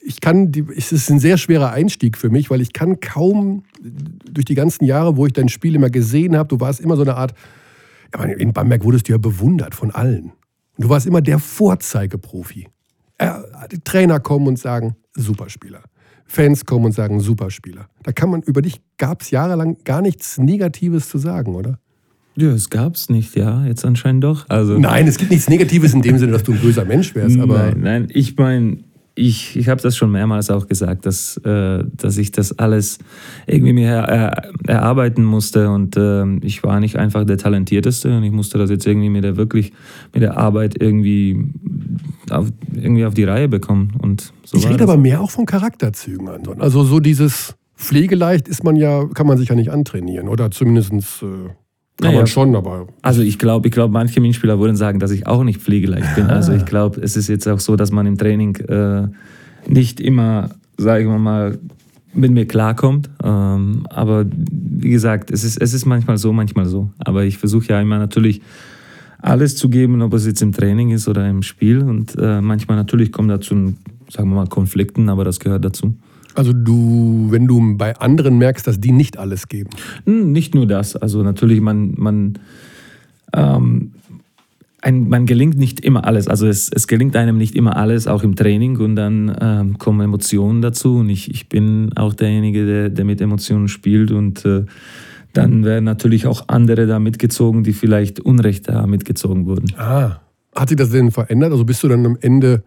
[0.00, 3.64] ich kann, die, es ist ein sehr schwerer Einstieg für mich, weil ich kann kaum
[3.80, 7.02] durch die ganzen Jahre, wo ich dein Spiel immer gesehen habe, du warst immer so
[7.02, 7.34] eine Art,
[8.38, 10.32] in Bamberg wurdest du ja bewundert von allen.
[10.76, 12.68] Und du warst immer der Vorzeigeprofi.
[13.70, 15.82] Die Trainer kommen und sagen, Superspieler.
[16.24, 17.88] Fans kommen und sagen, Superspieler.
[18.02, 21.78] Da kann man über dich, gab es jahrelang gar nichts Negatives zu sagen, oder?
[22.34, 24.48] Ja, es gab es nicht, ja, jetzt anscheinend doch.
[24.48, 27.38] Also, nein, es gibt nichts Negatives in dem Sinne, dass du ein böser Mensch wärst.
[27.38, 28.78] Aber nein, nein, ich meine,
[29.14, 32.98] ich, ich habe das schon mehrmals auch gesagt, dass, äh, dass ich das alles
[33.46, 38.32] irgendwie mir er, erarbeiten musste und äh, ich war nicht einfach der Talentierteste und ich
[38.32, 39.72] musste das jetzt irgendwie mit der wirklich
[40.14, 41.44] mit der Arbeit irgendwie
[42.30, 43.92] auf, irgendwie auf die Reihe bekommen.
[44.00, 46.62] Und so ich rede aber mehr auch von Charakterzügen, Anton.
[46.62, 50.92] Also so dieses Pflegeleicht ist man ja, kann man sich ja nicht antrainieren oder zumindest
[51.22, 51.50] äh,
[52.02, 52.86] kann naja, man schon, aber.
[53.00, 56.26] Also ich glaube, ich glaube, manche Mitspieler würden sagen, dass ich auch nicht pflegeleicht bin.
[56.26, 59.08] Also ich glaube, es ist jetzt auch so, dass man im Training äh,
[59.68, 61.58] nicht immer, sagen wir mal,
[62.14, 63.08] mit mir klarkommt.
[63.22, 66.90] Ähm, aber wie gesagt, es ist, es ist manchmal so, manchmal so.
[66.98, 68.42] Aber ich versuche ja immer natürlich
[69.20, 71.82] alles zu geben, ob es jetzt im Training ist oder im Spiel.
[71.82, 73.74] Und äh, manchmal natürlich kommt dazu,
[74.10, 75.94] sagen wir mal, Konflikten, aber das gehört dazu.
[76.34, 79.70] Also du, wenn du bei anderen merkst, dass die nicht alles geben.
[80.04, 80.96] Hm, nicht nur das.
[80.96, 82.38] Also natürlich, man, man,
[83.34, 83.92] ähm,
[84.80, 86.28] ein, man gelingt nicht immer alles.
[86.28, 88.78] Also es, es gelingt einem nicht immer alles, auch im Training.
[88.78, 90.96] Und dann ähm, kommen Emotionen dazu.
[90.96, 94.10] Und ich, ich bin auch derjenige, der, der mit Emotionen spielt.
[94.10, 94.64] Und äh,
[95.32, 99.72] dann werden natürlich auch andere da mitgezogen, die vielleicht Unrecht da mitgezogen wurden.
[99.76, 100.20] Ah,
[100.54, 101.52] hat sich das denn verändert?
[101.52, 102.62] Also bist du dann am Ende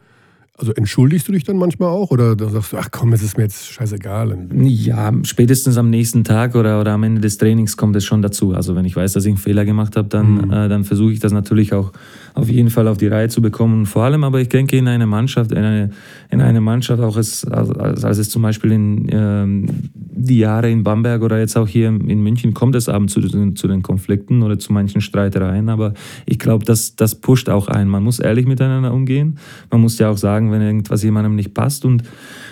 [0.58, 3.44] also entschuldigst du dich dann manchmal auch oder sagst du, ach komm, es ist mir
[3.44, 4.48] jetzt scheißegal?
[4.54, 8.54] Ja, spätestens am nächsten Tag oder, oder am Ende des Trainings kommt es schon dazu.
[8.54, 10.52] Also wenn ich weiß, dass ich einen Fehler gemacht habe, dann, mhm.
[10.52, 11.91] äh, dann versuche ich das natürlich auch
[12.36, 13.86] auf jeden Fall auf die Reihe zu bekommen.
[13.86, 15.89] Vor allem aber, ich denke, in einer Mannschaft, in eine,
[16.30, 20.84] in eine Mannschaft, auch es, als, als es zum Beispiel in ähm, die Jahre in
[20.84, 23.21] Bamberg oder jetzt auch hier in München kommt es abends zu,
[23.54, 25.69] zu den Konflikten oder zu manchen Streitereien.
[25.69, 25.93] Aber
[26.26, 27.88] ich glaube, das, das pusht auch ein.
[27.88, 29.39] Man muss ehrlich miteinander umgehen.
[29.71, 31.86] Man muss ja auch sagen, wenn irgendwas jemandem nicht passt.
[31.86, 32.04] Und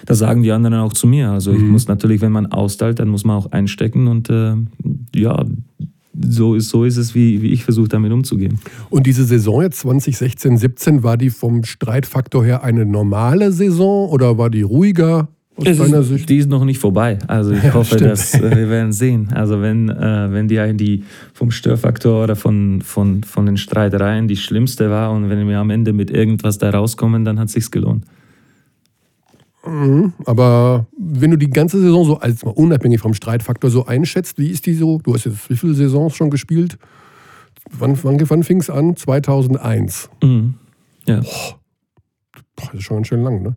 [0.06, 1.32] das sagen die anderen auch zu mir.
[1.32, 1.70] Also ich mhm.
[1.72, 4.56] muss natürlich, wenn man austeilt, dann muss man auch einstecken und äh,
[5.14, 5.46] ja,
[6.20, 8.60] so ist, so ist es, wie, wie ich versuche, damit umzugehen.
[8.90, 14.38] Und diese Saison jetzt 2016, 17, war die vom Streitfaktor her eine normale Saison oder
[14.38, 15.30] war die ruhiger?
[15.56, 16.30] Aus ist, Sicht?
[16.30, 17.20] Die ist noch nicht vorbei.
[17.28, 18.12] Also ich ja, hoffe, stimmt.
[18.12, 19.30] dass äh, wir werden sehen.
[19.34, 24.36] Also wenn, äh, wenn die, die vom Störfaktor oder von, von, von den Streitereien die
[24.36, 27.70] schlimmste war und wenn wir am Ende mit irgendwas da rauskommen, dann hat es sich
[27.70, 28.04] gelohnt.
[29.66, 34.38] Mhm, aber wenn du die ganze Saison so als mal unabhängig vom Streitfaktor so einschätzt,
[34.38, 35.00] wie ist die so?
[35.00, 36.78] Du hast jetzt wie viele Saisons schon gespielt?
[37.72, 38.96] Wann, wann, wann fing es an?
[38.96, 40.10] 2001.
[40.22, 40.56] Mhm.
[41.08, 41.22] Ja.
[42.56, 43.56] Boah, das ist schon ganz schön lang, ne?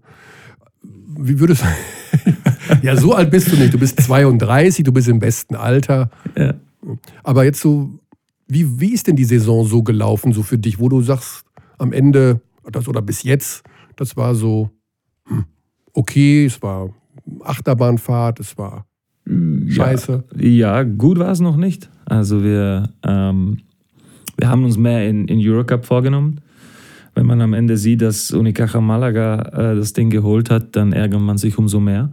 [1.18, 2.32] Wie würdest du.
[2.82, 3.74] ja, so alt bist du nicht.
[3.74, 6.10] Du bist 32, du bist im besten Alter.
[6.36, 6.54] Ja.
[7.24, 7.98] Aber jetzt so,
[8.46, 11.44] wie, wie ist denn die Saison so gelaufen, so für dich, wo du sagst,
[11.78, 12.40] am Ende,
[12.70, 13.64] das, oder bis jetzt,
[13.96, 14.70] das war so,
[15.96, 16.90] okay, es war
[17.42, 18.86] Achterbahnfahrt, es war
[19.26, 20.24] scheiße.
[20.36, 21.90] Ja, ja gut war es noch nicht.
[22.04, 23.58] Also wir, ähm,
[24.36, 26.40] wir haben uns mehr in, in Eurocup vorgenommen.
[27.14, 31.22] Wenn man am Ende sieht, dass Unicaja Malaga äh, das Ding geholt hat, dann ärgert
[31.22, 32.12] man sich umso mehr.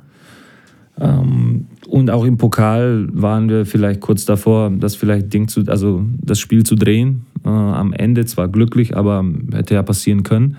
[0.99, 6.05] Ähm, und auch im Pokal waren wir vielleicht kurz davor, das vielleicht Ding zu, also
[6.21, 7.25] das Spiel zu drehen.
[7.45, 10.55] Äh, am Ende zwar glücklich, aber hätte ja passieren können.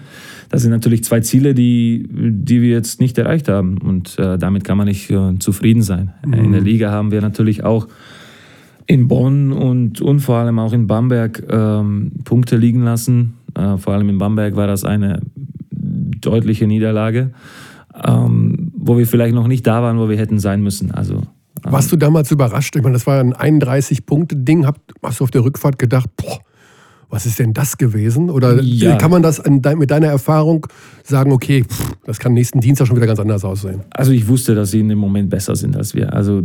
[0.55, 3.77] Das sind natürlich zwei Ziele, die, die wir jetzt nicht erreicht haben.
[3.79, 6.13] Und äh, damit kann man nicht äh, zufrieden sein.
[6.25, 6.33] Mhm.
[6.33, 7.89] In der Liga haben wir natürlich auch
[8.87, 13.35] in Bonn und, und vor allem auch in Bamberg ähm, Punkte liegen lassen.
[13.57, 15.23] Äh, vor allem in Bamberg war das eine
[15.73, 17.33] deutliche Niederlage,
[18.07, 20.93] ähm, wo wir vielleicht noch nicht da waren, wo wir hätten sein müssen.
[20.93, 22.77] Also, ähm, Warst du damals überrascht?
[22.77, 24.69] Ich meine, das war ein 31-Punkte-Ding.
[25.03, 26.39] Hast du auf der Rückfahrt gedacht, boah,
[27.09, 28.31] was ist denn das gewesen?
[28.31, 28.97] Oder ja.
[28.97, 30.67] kann man das mit deiner Erfahrung
[31.03, 33.81] sagen, okay, pff, das kann nächsten Dienstag schon wieder ganz anders aussehen?
[33.91, 36.13] Also ich wusste, dass sie in dem Moment besser sind als wir.
[36.13, 36.43] Also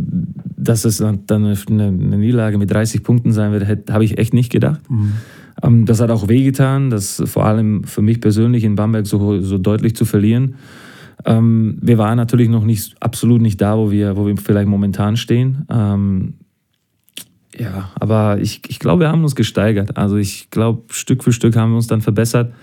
[0.56, 4.52] dass es dann eine, eine Niederlage mit 30 Punkten sein wird, habe ich echt nicht
[4.52, 4.80] gedacht.
[4.90, 5.12] Mhm.
[5.62, 9.58] Ähm, das hat auch wehgetan, das vor allem für mich persönlich in Bamberg so, so
[9.58, 10.56] deutlich zu verlieren.
[11.24, 15.16] Ähm, wir waren natürlich noch nicht absolut nicht da, wo wir, wo wir vielleicht momentan
[15.16, 15.66] stehen.
[15.70, 16.34] Ähm,
[17.60, 19.98] ja, aber ich, ich glaube, wir haben uns gesteigert.
[19.98, 22.54] Also ich glaube, Stück für Stück haben wir uns dann verbessert.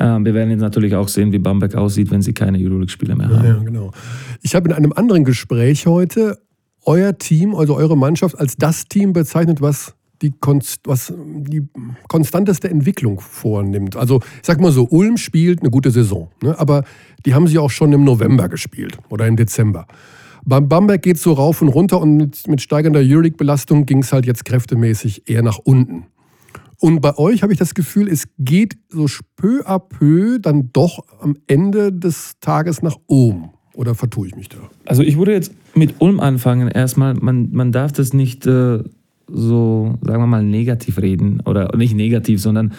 [0.00, 3.28] Ähm, wir werden jetzt natürlich auch sehen, wie Bamberg aussieht, wenn sie keine Euroleague-Spieler mehr
[3.28, 3.44] haben.
[3.44, 3.92] Ja, genau.
[4.40, 6.38] Ich habe in einem anderen Gespräch heute
[6.84, 11.68] euer Team, also eure Mannschaft, als das Team bezeichnet, was die, Konst, was die
[12.08, 13.96] konstanteste Entwicklung vornimmt.
[13.96, 16.58] Also ich sag mal so, Ulm spielt eine gute Saison, ne?
[16.58, 16.84] aber
[17.26, 19.86] die haben sie auch schon im November gespielt oder im Dezember.
[20.44, 24.12] Beim Bamberg geht es so rauf und runter und mit, mit steigender Euroleague-Belastung ging es
[24.12, 26.06] halt jetzt kräftemäßig eher nach unten.
[26.80, 31.04] Und bei euch habe ich das Gefühl, es geht so peu à peu dann doch
[31.20, 33.50] am Ende des Tages nach oben.
[33.74, 34.58] Oder vertue ich mich da?
[34.86, 36.68] Also ich würde jetzt mit Ulm anfangen.
[36.68, 38.82] Erstmal, man, man darf das nicht äh,
[39.28, 41.40] so, sagen wir mal, negativ reden.
[41.44, 42.72] Oder nicht negativ, sondern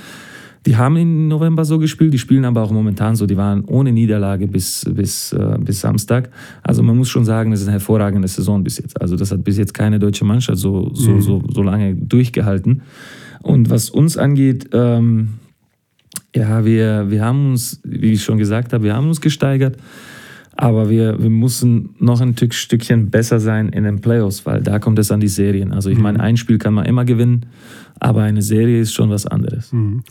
[0.70, 3.26] die haben im November so gespielt, die spielen aber auch momentan so.
[3.26, 6.30] Die waren ohne Niederlage bis, bis, äh, bis Samstag.
[6.62, 9.02] Also man muss schon sagen, es ist eine hervorragende Saison bis jetzt.
[9.02, 11.22] Also das hat bis jetzt keine deutsche Mannschaft so, so, mhm.
[11.22, 12.84] so, so lange durchgehalten.
[13.42, 15.40] Und was uns angeht, ähm,
[16.36, 19.76] ja, wir, wir haben uns, wie ich schon gesagt habe, wir haben uns gesteigert.
[20.56, 25.00] Aber wir, wir müssen noch ein Stückchen besser sein in den Playoffs, weil da kommt
[25.00, 25.74] es an die Serien.
[25.74, 26.04] Also ich mhm.
[26.04, 27.48] meine, ein Spiel kann man immer gewinnen,
[28.00, 29.74] aber eine Serie ist schon was anderes.
[29.74, 30.04] Mhm.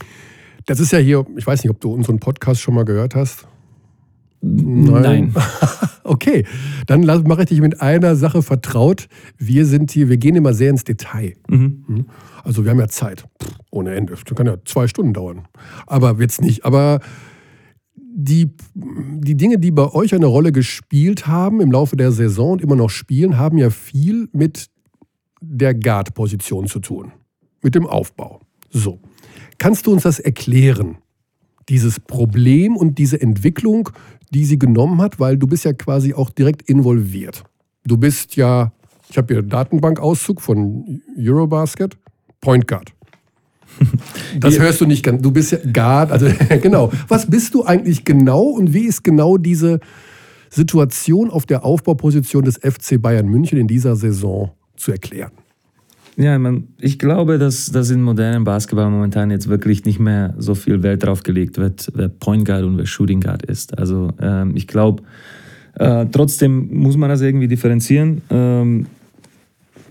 [0.69, 3.47] Das ist ja hier, ich weiß nicht, ob du unseren Podcast schon mal gehört hast.
[4.39, 5.33] Nein.
[6.03, 6.45] okay,
[6.85, 9.07] dann mache ich dich mit einer Sache vertraut.
[9.39, 11.33] Wir sind hier, wir gehen immer sehr ins Detail.
[11.49, 11.85] Mhm.
[11.87, 12.05] mhm.
[12.43, 13.25] Also wir haben ja Zeit.
[13.41, 14.13] Pff, ohne Ende.
[14.13, 15.47] Das kann ja zwei Stunden dauern.
[15.87, 16.65] Aber wird's nicht.
[16.65, 16.99] Aber
[17.95, 22.61] die, die Dinge, die bei euch eine Rolle gespielt haben im Laufe der Saison und
[22.61, 24.67] immer noch spielen, haben ja viel mit
[25.41, 27.11] der Guard-Position zu tun.
[27.63, 28.41] Mit dem Aufbau.
[28.69, 28.99] So.
[29.59, 30.97] Kannst du uns das erklären?
[31.67, 33.89] Dieses Problem und diese Entwicklung,
[34.31, 37.43] die sie genommen hat, weil du bist ja quasi auch direkt involviert.
[37.85, 38.71] Du bist ja,
[39.09, 41.97] ich habe hier Datenbankauszug von Eurobasket,
[42.41, 42.93] Point Guard.
[44.39, 45.21] Das hörst du nicht ganz.
[45.21, 46.27] Du bist ja Guard, also
[46.61, 46.91] genau.
[47.07, 49.79] Was bist du eigentlich genau und wie ist genau diese
[50.49, 55.31] Situation auf der Aufbauposition des FC Bayern München in dieser Saison zu erklären?
[56.17, 60.53] Ja, man, ich glaube, dass, dass in modernem Basketball momentan jetzt wirklich nicht mehr so
[60.53, 63.77] viel Wert drauf gelegt wird, wer Point Guard und wer Shooting Guard ist.
[63.77, 65.03] Also ähm, ich glaube,
[65.75, 68.21] äh, trotzdem muss man das irgendwie differenzieren.
[68.29, 68.87] Ähm,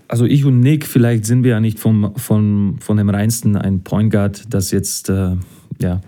[0.07, 3.81] also ich und Nick, vielleicht sind wir ja nicht vom, von, von dem reinsten ein
[3.81, 5.35] Point Guard, das jetzt, äh,
[5.79, 6.01] ja,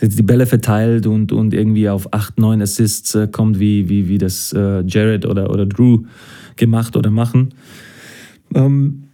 [0.00, 4.08] jetzt die Bälle verteilt und, und irgendwie auf 8, 9 Assists äh, kommt, wie, wie,
[4.08, 6.04] wie das äh, Jared oder, oder Drew
[6.56, 7.50] gemacht oder machen.
[8.54, 9.04] Ähm,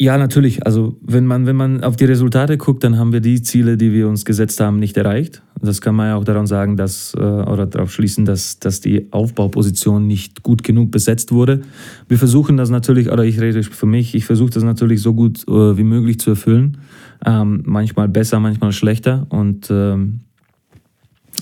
[0.00, 0.64] ja, natürlich.
[0.64, 3.92] Also wenn man, wenn man auf die Resultate guckt, dann haben wir die Ziele, die
[3.92, 5.42] wir uns gesetzt haben, nicht erreicht.
[5.60, 9.12] Das kann man ja auch daran sagen, dass, äh, oder darauf schließen, dass, dass die
[9.12, 11.60] Aufbauposition nicht gut genug besetzt wurde.
[12.08, 15.46] Wir versuchen das natürlich, oder ich rede für mich, ich versuche das natürlich so gut
[15.46, 16.78] äh, wie möglich zu erfüllen.
[17.26, 19.26] Ähm, manchmal besser, manchmal schlechter.
[19.28, 20.20] Und ähm,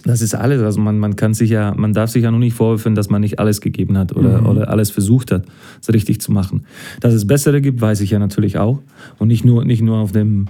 [0.09, 0.63] das ist alles.
[0.63, 3.21] Also man, man kann sich ja, man darf sich ja nur nicht vorwerfen, dass man
[3.21, 4.47] nicht alles gegeben hat oder, mhm.
[4.47, 5.45] oder alles versucht hat,
[5.83, 6.65] es richtig zu machen.
[7.01, 8.81] Dass es bessere gibt, weiß ich ja natürlich auch.
[9.19, 10.47] Und nicht nur, nicht nur auf dem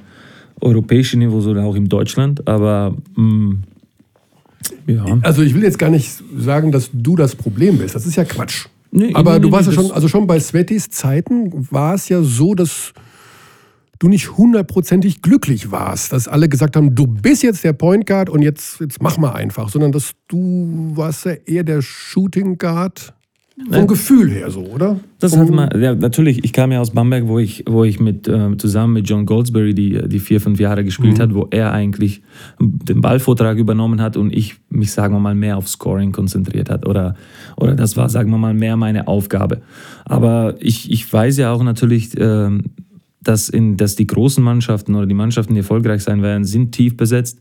[0.60, 2.46] europäischen Niveau, sondern auch in Deutschland.
[2.46, 3.62] Aber mh, mm,
[4.86, 5.18] ja.
[5.22, 7.96] Also ich will jetzt gar nicht sagen, dass du das Problem bist.
[7.96, 8.66] Das ist ja Quatsch.
[8.92, 12.08] Nee, Aber nee, du warst nee, ja schon, also schon bei Svetis Zeiten war es
[12.08, 12.92] ja so, dass
[13.98, 18.30] du nicht hundertprozentig glücklich warst, dass alle gesagt haben, du bist jetzt der Point Guard
[18.30, 23.14] und jetzt, jetzt mach mal einfach, sondern dass du warst ja eher der Shooting Guard.
[23.72, 25.00] Vom Gefühl her so, oder?
[25.18, 26.44] Das hat man, ja, natürlich.
[26.44, 29.74] Ich kam ja aus Bamberg, wo ich, wo ich mit, äh, zusammen mit John Goldsberry
[29.74, 31.22] die, die vier, fünf Jahre gespielt mhm.
[31.22, 32.22] hat, wo er eigentlich
[32.60, 36.86] den Ballvortrag übernommen hat und ich mich, sagen wir mal, mehr auf Scoring konzentriert hat.
[36.86, 37.16] Oder,
[37.56, 39.60] oder das war, sagen wir mal, mehr meine Aufgabe.
[40.04, 42.50] Aber ich, ich weiß ja auch natürlich, äh,
[43.28, 46.96] dass, in, dass die großen Mannschaften oder die Mannschaften, die erfolgreich sein werden, sind tief
[46.96, 47.40] besetzt.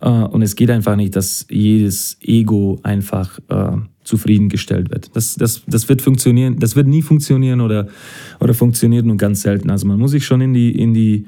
[0.00, 5.14] Äh, und es geht einfach nicht, dass jedes Ego einfach äh, zufriedengestellt wird.
[5.14, 7.88] Das, das, das wird funktionieren, das wird nie funktionieren oder,
[8.40, 9.68] oder funktioniert nur ganz selten.
[9.68, 11.26] Also man muss sich schon in die, in die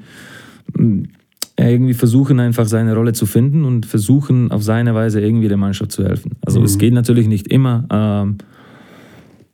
[1.55, 5.91] irgendwie versuchen, einfach seine Rolle zu finden und versuchen, auf seine Weise irgendwie der Mannschaft
[5.91, 6.31] zu helfen.
[6.43, 6.65] Also mhm.
[6.65, 8.37] es geht natürlich nicht immer, ähm,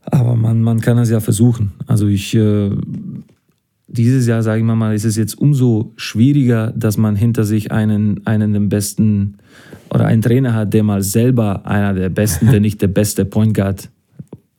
[0.05, 1.73] aber man, man kann es ja versuchen.
[1.87, 2.69] Also ich äh,
[3.87, 8.25] dieses Jahr, sage ich mal, ist es jetzt umso schwieriger, dass man hinter sich einen,
[8.25, 9.37] einen den besten
[9.93, 13.53] oder einen Trainer hat, der mal selber einer der besten, wenn nicht der beste Point
[13.53, 13.89] Guard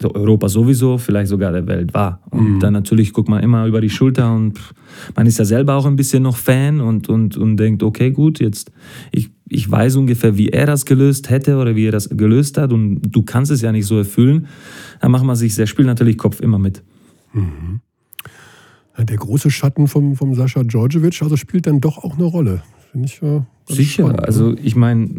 [0.04, 2.20] Europa sowieso, vielleicht sogar der Welt war.
[2.30, 2.60] Und mhm.
[2.60, 4.58] dann natürlich guckt man immer über die Schulter und
[5.16, 8.38] man ist ja selber auch ein bisschen noch Fan und, und, und denkt, okay, gut,
[8.38, 8.70] jetzt,
[9.10, 12.72] ich, ich weiß ungefähr, wie er das gelöst hätte oder wie er das gelöst hat
[12.72, 14.46] und du kannst es ja nicht so erfüllen.
[15.00, 16.82] Dann macht man sich, der spielt natürlich Kopf immer mit.
[17.32, 17.80] Mhm
[18.98, 22.62] der große Schatten vom, vom Sascha Djordjevic, also spielt dann doch auch eine Rolle.
[22.92, 25.10] Finde ich ja Sicher, spannend, also ich meine,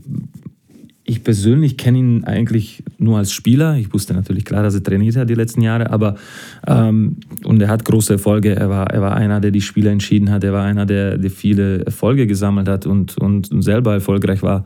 [1.10, 3.78] ich persönlich kenne ihn eigentlich nur als Spieler.
[3.78, 6.16] Ich wusste natürlich klar, dass er trainiert hat die letzten Jahre, aber
[6.68, 8.56] ähm, und er hat große Erfolge.
[8.56, 10.44] Er war, er war einer, der die Spiele entschieden hat.
[10.44, 14.66] Er war einer, der, der viele Erfolge gesammelt hat und, und, und selber erfolgreich war.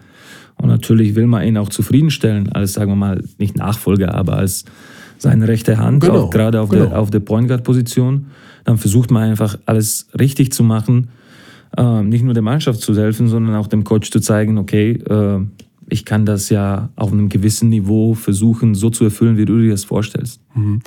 [0.55, 4.65] Und natürlich will man ihn auch zufriedenstellen, als sagen wir mal nicht Nachfolger, aber als
[5.19, 6.87] seine rechte Hand, genau, gerade auf, genau.
[6.87, 8.27] der, auf der Point Guard Position
[8.63, 11.09] dann versucht man einfach alles richtig zu machen,
[11.77, 15.39] äh, nicht nur der Mannschaft zu helfen, sondern auch dem Coach zu zeigen, okay, äh,
[15.91, 19.71] ich kann das ja auf einem gewissen Niveau versuchen, so zu erfüllen, wie du dir
[19.71, 20.39] das vorstellst.
[20.55, 20.79] Mhm.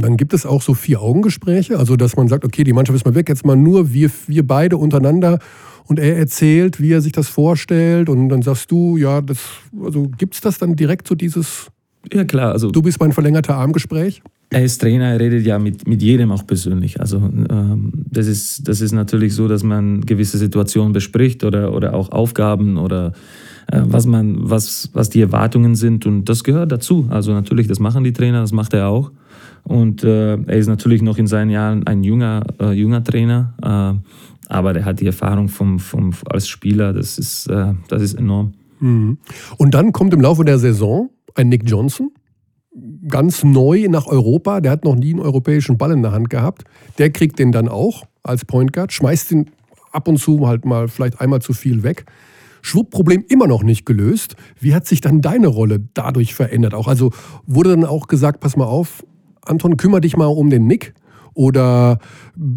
[0.00, 3.14] Dann gibt es auch so Vier-Augen-Gespräche, also dass man sagt, okay, die Mannschaft ist mal
[3.14, 5.38] weg, jetzt mal nur wir, wir beide untereinander
[5.86, 9.38] und er erzählt, wie er sich das vorstellt und dann sagst du, ja, das,
[9.82, 11.70] also gibt es das dann direkt so dieses
[12.12, 12.52] ja, klar.
[12.52, 14.22] Also, du bist mein verlängerter Armgespräch?
[14.52, 17.00] Er ist Trainer, er redet ja mit, mit jedem auch persönlich.
[17.00, 21.94] Also ähm, das, ist, das ist natürlich so, dass man gewisse Situationen bespricht oder, oder
[21.94, 23.12] auch Aufgaben oder
[23.70, 26.04] äh, was, man, was, was die Erwartungen sind.
[26.04, 27.06] Und das gehört dazu.
[27.10, 29.12] Also natürlich, das machen die Trainer, das macht er auch.
[29.62, 34.52] Und äh, er ist natürlich noch in seinen Jahren ein junger, äh, junger Trainer, äh,
[34.52, 38.54] aber er hat die Erfahrung vom, vom, als Spieler, das ist, äh, das ist enorm.
[38.80, 39.18] Mhm.
[39.58, 42.10] Und dann kommt im Laufe der Saison ein Nick Johnson,
[43.08, 46.64] ganz neu nach Europa, der hat noch nie einen europäischen Ball in der Hand gehabt.
[46.98, 49.50] Der kriegt den dann auch als Point Guard, schmeißt ihn
[49.92, 52.04] ab und zu halt mal vielleicht einmal zu viel weg.
[52.62, 54.36] Schwupp-Problem immer noch nicht gelöst.
[54.58, 56.74] Wie hat sich dann deine Rolle dadurch verändert?
[56.74, 57.10] Auch also
[57.46, 59.04] wurde dann auch gesagt, pass mal auf,
[59.42, 60.94] Anton, kümmere dich mal um den Nick
[61.34, 61.98] oder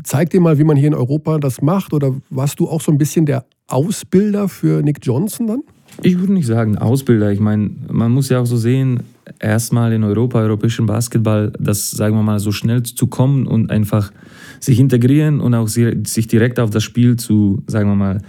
[0.03, 1.93] zeig dir mal, wie man hier in Europa das macht?
[1.93, 5.61] Oder warst du auch so ein bisschen der Ausbilder für Nick Johnson dann?
[6.01, 7.31] Ich würde nicht sagen Ausbilder.
[7.31, 9.03] Ich meine, man muss ja auch so sehen,
[9.39, 14.11] erstmal in Europa, europäischen Basketball, das, sagen wir mal, so schnell zu kommen und einfach
[14.59, 18.21] sich integrieren und auch sich direkt auf das Spiel zu, sagen wir mal,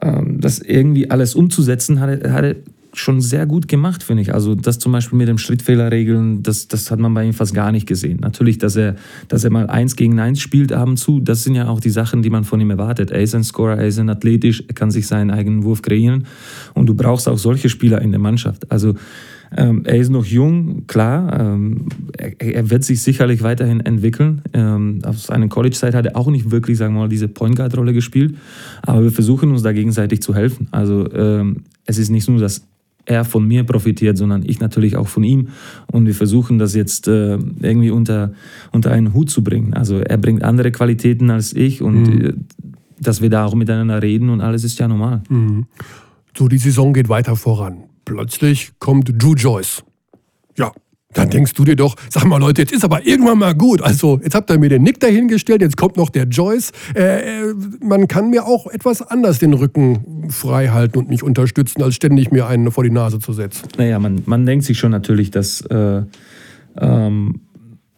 [0.00, 2.56] ähm, das irgendwie alles umzusetzen, hat, hat
[2.94, 4.34] schon sehr gut gemacht, finde ich.
[4.34, 7.72] Also das zum Beispiel mit dem Schrittfehlerregeln, das, das hat man bei ihm fast gar
[7.72, 8.18] nicht gesehen.
[8.20, 8.96] Natürlich, dass er,
[9.28, 11.90] dass er mal eins gegen eins spielt ab und zu, das sind ja auch die
[11.90, 13.10] Sachen, die man von ihm erwartet.
[13.10, 16.26] Er ist ein Scorer, er ist ein athletisch, er kann sich seinen eigenen Wurf kreieren
[16.74, 18.70] und du brauchst auch solche Spieler in der Mannschaft.
[18.70, 18.94] Also
[19.56, 21.38] ähm, er ist noch jung, klar.
[21.38, 24.42] Ähm, er, er, wird sich sicherlich weiterhin entwickeln.
[24.52, 27.92] Ähm, auf seiner College-Zeit hat er auch nicht wirklich, sagen wir mal, diese Point Guard-Rolle
[27.92, 28.34] gespielt.
[28.82, 30.68] Aber wir versuchen uns da gegenseitig zu helfen.
[30.70, 32.66] Also ähm, es ist nicht nur, dass
[33.04, 35.48] er von mir profitiert, sondern ich natürlich auch von ihm.
[35.90, 38.32] Und wir versuchen das jetzt äh, irgendwie unter,
[38.70, 39.74] unter einen Hut zu bringen.
[39.74, 42.24] Also er bringt andere Qualitäten als ich und mhm.
[42.24, 42.32] äh,
[43.00, 45.22] dass wir da auch miteinander reden und alles ist ja normal.
[45.28, 45.66] Mhm.
[46.36, 47.84] So, die Saison geht weiter voran.
[48.04, 49.84] Plötzlich kommt Drew Joyce.
[50.56, 50.72] Ja,
[51.14, 53.82] dann denkst du dir doch, sag mal Leute, jetzt ist aber irgendwann mal gut.
[53.82, 56.72] Also jetzt habt ihr mir den Nick dahingestellt, jetzt kommt noch der Joyce.
[56.94, 61.82] Äh, äh, man kann mir auch etwas anders den Rücken frei halten und mich unterstützen,
[61.82, 63.68] als ständig mir einen vor die Nase zu setzen.
[63.76, 66.02] Naja, man, man denkt sich schon natürlich, dass äh,
[66.78, 67.40] ähm,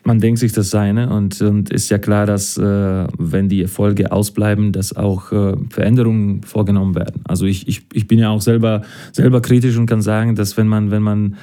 [0.04, 4.12] man denkt sich das seine und, und ist ja klar, dass äh, wenn die Erfolge
[4.12, 7.22] ausbleiben, dass auch äh, Veränderungen vorgenommen werden.
[7.24, 10.68] Also ich, ich, ich bin ja auch selber, selber kritisch und kann sagen, dass wenn
[10.68, 11.36] man, wenn man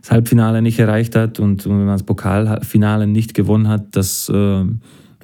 [0.00, 4.28] das Halbfinale nicht erreicht hat und, und wenn man das Pokalfinale nicht gewonnen hat, dass
[4.28, 4.64] äh,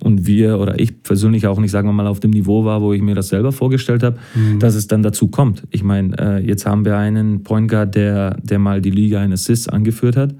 [0.02, 2.92] und wir oder ich persönlich auch nicht, sagen wir mal, auf dem Niveau war, wo
[2.92, 4.58] ich mir das selber vorgestellt habe, mhm.
[4.58, 5.62] dass es dann dazu kommt.
[5.70, 9.32] Ich meine, äh, jetzt haben wir einen Point Guard, der, der mal die Liga in
[9.32, 10.34] Assists angeführt hat,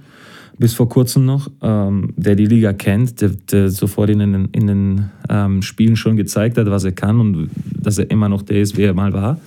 [0.59, 4.67] bis vor kurzem noch, ähm, der die Liga kennt, der, der sofort in den, in
[4.67, 7.49] den ähm, Spielen schon gezeigt hat, was er kann und
[7.81, 9.39] dass er immer noch der ist, wer er mal war.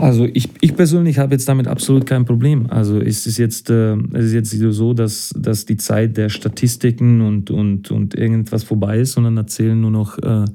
[0.00, 2.68] Also ich, ich persönlich habe jetzt damit absolut kein Problem.
[2.70, 7.20] Also es ist jetzt, äh, es ist jetzt so, dass, dass die Zeit der Statistiken
[7.20, 10.46] und, und, und irgendwas vorbei ist, sondern erzählen nur noch äh,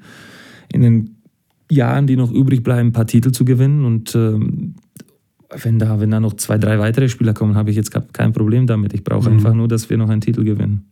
[0.73, 1.17] in den
[1.69, 3.85] Jahren, die noch übrig bleiben, ein paar Titel zu gewinnen.
[3.85, 4.39] Und äh,
[5.61, 8.65] wenn, da, wenn da noch zwei, drei weitere Spieler kommen, habe ich jetzt kein Problem
[8.65, 8.95] damit.
[8.95, 9.35] Ich brauche mhm.
[9.35, 10.85] einfach nur, dass wir noch einen Titel gewinnen.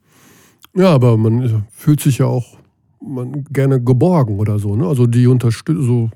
[0.75, 2.55] Ja, aber man fühlt sich ja auch
[3.01, 4.75] man, gerne geborgen oder so.
[4.75, 4.85] Ne?
[4.85, 6.11] Also die unterstützen so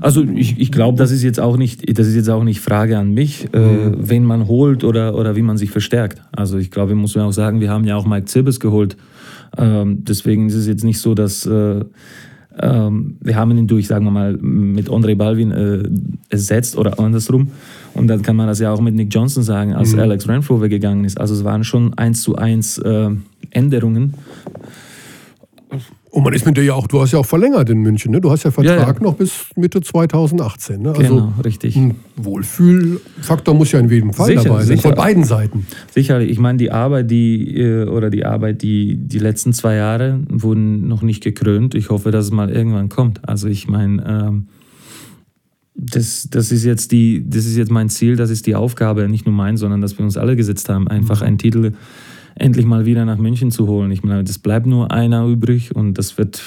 [0.00, 2.98] also ich, ich glaube, das ist jetzt auch nicht, das ist jetzt auch nicht Frage
[2.98, 3.96] an mich, äh, mhm.
[3.98, 6.20] wen man holt oder, oder wie man sich verstärkt.
[6.32, 8.96] Also ich glaube, muss man auch sagen, wir haben ja auch Mike Zirbis geholt.
[9.56, 11.84] Ähm, deswegen ist es jetzt nicht so, dass äh,
[12.60, 15.82] ähm, wir haben ihn durch, sagen wir mal, mit Andre Balvin äh,
[16.28, 17.48] ersetzt oder andersrum.
[17.94, 20.00] Und dann kann man das ja auch mit Nick Johnson sagen, als mhm.
[20.00, 21.20] Alex Renfro weggegangen ist.
[21.20, 23.10] Also es waren schon eins zu eins äh,
[23.50, 24.14] Änderungen.
[26.12, 28.20] Und man ist mit dir ja auch, du hast ja auch verlängert in München, ne?
[28.20, 29.00] Du hast ja Vertrag ja, ja.
[29.00, 30.90] noch bis Mitte 2018, ne?
[30.90, 31.74] Also genau, richtig.
[31.74, 34.88] Ein Wohlfühlfaktor muss ja in jedem Fall sicher, dabei sein, sicher.
[34.90, 35.66] von beiden Seiten.
[35.90, 36.30] Sicherlich.
[36.30, 40.86] Ich meine, die Arbeit, die äh, oder die Arbeit, die die letzten zwei Jahre wurden
[40.86, 41.74] noch nicht gekrönt.
[41.74, 43.26] Ich hoffe, dass es mal irgendwann kommt.
[43.26, 44.48] Also ich meine, ähm,
[45.74, 49.24] das, das ist jetzt die, das ist jetzt mein Ziel, das ist die Aufgabe, nicht
[49.24, 51.26] nur mein, sondern dass wir uns alle gesetzt haben, einfach mhm.
[51.26, 51.72] einen Titel
[52.34, 53.90] endlich mal wieder nach München zu holen.
[53.90, 56.42] Ich meine, es bleibt nur einer übrig und das wird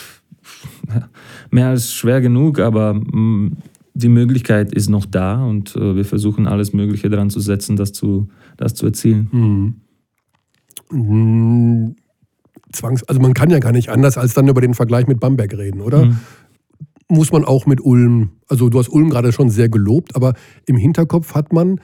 [1.51, 3.57] mehr als schwer genug, aber mm,
[3.93, 7.93] die Möglichkeit ist noch da und äh, wir versuchen alles Mögliche daran zu setzen, das
[7.93, 9.29] zu, das zu erzielen.
[9.31, 9.75] Mhm.
[10.91, 11.95] Mhm.
[12.71, 15.57] Zwangs also man kann ja gar nicht anders als dann über den Vergleich mit Bamberg
[15.57, 16.05] reden, oder?
[16.05, 16.19] Mhm.
[17.07, 20.33] Muss man auch mit Ulm, also du hast Ulm gerade schon sehr gelobt, aber
[20.65, 21.79] im Hinterkopf hat man,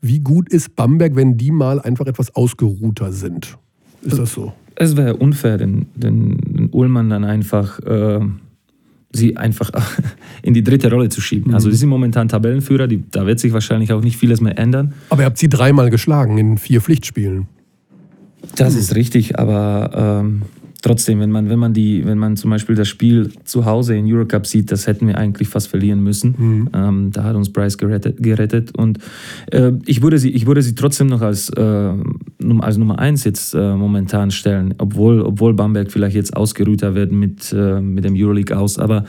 [0.00, 3.58] wie gut ist Bamberg, wenn die mal einfach etwas ausgeruhter sind?
[4.02, 4.52] Ist das so?
[4.76, 8.20] Es wäre unfair, den, den, den Ullmann dann einfach, äh,
[9.12, 9.70] sie einfach
[10.42, 11.52] in die dritte Rolle zu schieben.
[11.54, 11.70] Also, mhm.
[11.70, 14.94] Also, sie sind momentan Tabellenführer, die, da wird sich wahrscheinlich auch nicht vieles mehr ändern.
[15.10, 17.46] Aber ihr habt sie dreimal geschlagen in vier Pflichtspielen.
[18.56, 20.42] Das ist richtig, aber ähm,
[20.82, 24.10] trotzdem, wenn man, wenn man die, wenn man zum Beispiel das Spiel zu Hause in
[24.10, 26.34] Eurocup sieht, das hätten wir eigentlich fast verlieren müssen.
[26.36, 26.68] Mhm.
[26.72, 28.22] Ähm, da hat uns Bryce gerettet.
[28.22, 28.76] gerettet.
[28.76, 28.98] Und
[29.50, 31.92] äh, ich, würde sie, ich würde sie trotzdem noch als, äh,
[32.60, 37.52] als Nummer eins jetzt äh, momentan stellen, obwohl, obwohl Bamberg vielleicht jetzt ausgeruhter wird mit,
[37.52, 38.78] äh, mit dem Euroleague aus.
[38.78, 39.04] Aber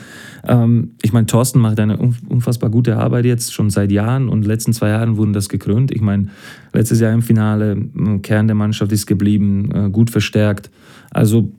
[0.47, 4.41] ähm, ich meine, Thorsten macht eine unfassbar gute Arbeit jetzt schon seit Jahren und in
[4.43, 5.91] den letzten zwei Jahren wurden das gekrönt.
[5.91, 6.27] Ich meine,
[6.73, 7.77] letztes Jahr im Finale,
[8.23, 10.69] Kern der Mannschaft ist geblieben, äh, gut verstärkt.
[11.11, 11.51] Also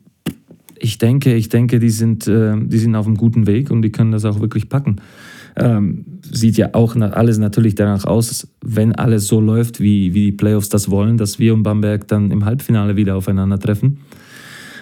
[0.83, 3.93] ich denke, ich denke, die sind, äh, die sind auf einem guten Weg und die
[3.93, 4.97] können das auch wirklich packen.
[5.55, 10.33] Ähm, sieht ja auch alles natürlich danach aus, wenn alles so läuft, wie, wie die
[10.33, 13.99] Playoffs das wollen, dass wir und Bamberg dann im Halbfinale wieder aufeinandertreffen.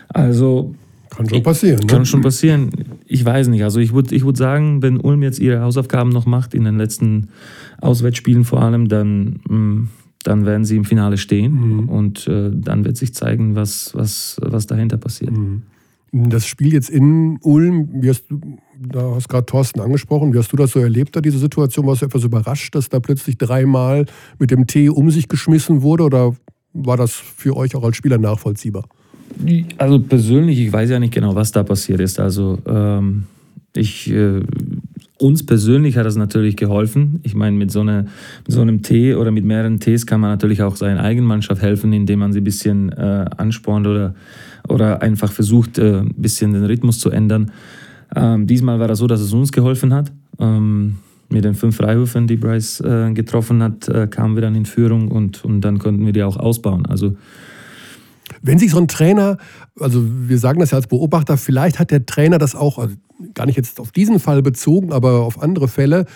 [0.08, 0.74] Also.
[1.10, 1.86] Kann schon passieren.
[1.86, 2.06] Kann ne?
[2.06, 2.70] schon passieren.
[3.04, 3.64] Ich weiß nicht.
[3.64, 6.78] Also ich würde ich würd sagen, wenn Ulm jetzt ihre Hausaufgaben noch macht, in den
[6.78, 7.28] letzten
[7.80, 9.88] Auswärtsspielen vor allem, dann, mm,
[10.22, 11.88] dann werden sie im Finale stehen mhm.
[11.88, 15.36] und äh, dann wird sich zeigen, was, was, was dahinter passiert.
[15.36, 15.62] Mhm.
[16.12, 18.40] Das Spiel jetzt in Ulm, wie hast du,
[18.80, 21.86] da hast gerade Thorsten angesprochen, wie hast du das so erlebt, da diese Situation?
[21.86, 24.06] Warst du etwas überrascht, dass da plötzlich dreimal
[24.38, 26.34] mit dem Tee um sich geschmissen wurde oder
[26.72, 28.86] war das für euch auch als Spieler nachvollziehbar?
[29.78, 32.18] Also persönlich, ich weiß ja nicht genau, was da passiert ist.
[32.18, 33.24] Also ähm,
[33.74, 34.40] ich, äh,
[35.18, 37.20] uns persönlich hat das natürlich geholfen.
[37.22, 38.06] Ich meine, mit so, eine,
[38.46, 41.62] mit so einem Tee oder mit mehreren Tees kann man natürlich auch seiner eigenen Mannschaft
[41.62, 44.14] helfen, indem man sie ein bisschen äh, anspornt oder
[44.70, 47.50] oder einfach versucht, äh, ein bisschen den Rhythmus zu ändern.
[48.14, 50.12] Ähm, diesmal war das so, dass es uns geholfen hat.
[50.38, 50.96] Ähm,
[51.28, 55.08] mit den fünf Freiwürfen, die Bryce äh, getroffen hat, äh, kamen wir dann in Führung
[55.08, 56.86] und, und dann konnten wir die auch ausbauen.
[56.86, 57.16] Also
[58.42, 59.38] wenn sich so ein Trainer,
[59.78, 62.96] also wir sagen das ja als Beobachter, vielleicht hat der Trainer das auch, also
[63.34, 66.06] gar nicht jetzt auf diesen Fall bezogen, aber auf andere Fälle,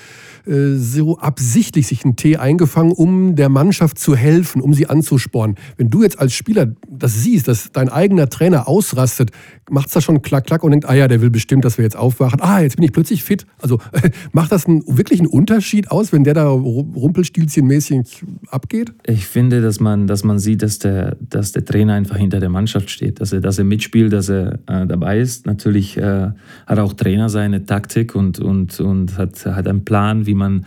[0.46, 5.56] äh, so absichtlich sich einen Tee eingefangen, um der Mannschaft zu helfen, um sie anzuspornen.
[5.76, 9.30] Wenn du jetzt als Spieler das siehst, dass dein eigener Trainer ausrastet,
[9.70, 11.84] macht es da schon klack, klack und denkt, ah ja, der will bestimmt, dass wir
[11.84, 12.40] jetzt aufwachen.
[12.42, 13.46] Ah, jetzt bin ich plötzlich fit.
[13.58, 13.78] Also
[14.32, 18.92] macht das einen, wirklich einen Unterschied aus, wenn der da rumpelstilzchenmäßig abgeht?
[19.06, 22.50] Ich finde, dass man, dass man sieht, dass der, dass der Trainer einfach hinter der
[22.50, 25.46] Mannschaft steht, dass er, dass er mitspielt, dass er äh, dabei ist.
[25.46, 26.30] Natürlich äh,
[26.66, 30.64] hat auch Trainer seine Taktik und, und, und hat, hat einen Plan, wie man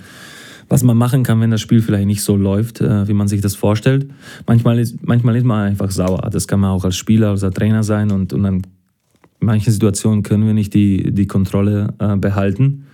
[0.69, 3.41] was man machen kann, wenn das Spiel vielleicht nicht so läuft, äh, wie man sich
[3.41, 4.09] das vorstellt.
[4.47, 6.29] Manchmal ist, manchmal ist man einfach sauer.
[6.31, 8.55] Das kann man auch als Spieler, als Trainer sein und, und dann
[9.39, 12.85] in manchen Situationen können wir nicht die, die Kontrolle äh, behalten.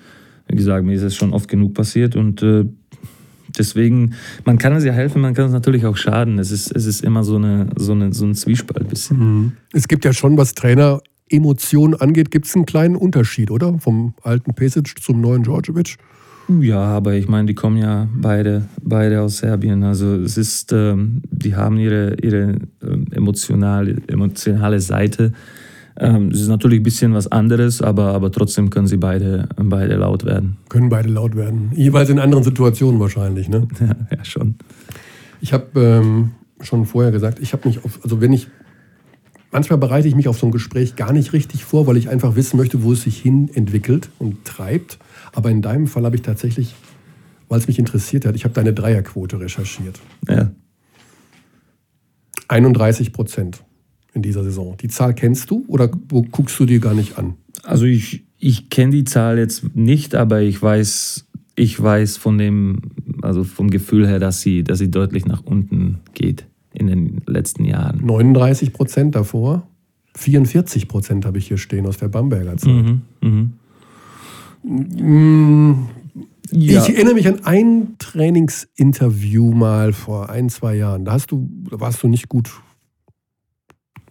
[0.48, 2.66] Wie gesagt, mir ist es schon oft genug passiert und äh,
[3.58, 4.14] deswegen,
[4.46, 6.38] man kann es ja helfen, man kann es natürlich auch schaden.
[6.40, 9.18] Es ist, es ist immer so, eine, so, eine, so ein Zwiespalt bisschen.
[9.20, 9.52] Mhm.
[9.72, 11.00] Es gibt ja schon, was Trainer
[11.30, 13.78] Emotionen angeht, gibt es einen kleinen Unterschied, oder?
[13.80, 15.98] Vom alten Pesic zum neuen Djordjevic?
[16.60, 19.84] Ja, aber ich meine, die kommen ja beide, beide aus Serbien.
[19.84, 25.32] Also es ist, ähm, die haben ihre, ihre ähm, emotionale, emotionale Seite.
[25.98, 29.96] Ähm, es ist natürlich ein bisschen was anderes, aber, aber trotzdem können sie beide, beide
[29.96, 30.58] laut werden.
[30.68, 31.72] Können beide laut werden.
[31.76, 33.68] Jeweils in anderen Situationen wahrscheinlich, ne?
[33.80, 34.56] Ja, ja schon.
[35.40, 38.48] Ich habe ähm, schon vorher gesagt, ich habe mich auf, also wenn ich,
[39.54, 42.36] manchmal bereite ich mich auf so ein Gespräch gar nicht richtig vor, weil ich einfach
[42.36, 44.98] wissen möchte, wo es sich hin entwickelt und treibt.
[45.32, 46.76] Aber in deinem Fall habe ich tatsächlich,
[47.48, 50.00] weil es mich interessiert hat, ich habe deine Dreierquote recherchiert.
[50.28, 50.52] Ja.
[52.50, 53.64] 31 Prozent
[54.14, 54.76] in dieser Saison.
[54.78, 57.36] Die Zahl kennst du oder guckst du dir gar nicht an?
[57.64, 62.82] Also ich, ich kenne die Zahl jetzt nicht, aber ich weiß, ich weiß von dem,
[63.22, 67.66] also vom Gefühl her, dass sie, dass sie deutlich nach unten geht in den letzten
[67.66, 68.06] Jahren.
[68.06, 69.68] 39 Prozent davor.
[70.16, 72.74] 44 Prozent habe ich hier stehen aus der Bamberger Zeit.
[72.74, 73.50] Mhm, mh.
[74.66, 75.88] Mm,
[76.52, 76.84] ja.
[76.84, 81.04] Ich erinnere mich an ein Trainingsinterview mal vor ein, zwei Jahren.
[81.06, 82.52] Da, hast du, da warst du nicht gut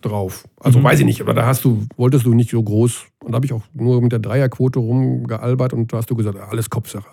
[0.00, 0.48] drauf.
[0.58, 0.84] Also mhm.
[0.84, 3.06] weiß ich nicht, aber da hast du, wolltest du nicht so groß.
[3.22, 6.38] Und da habe ich auch nur mit der Dreierquote rumgealbert und da hast du gesagt,
[6.38, 7.08] alles Kopfsache.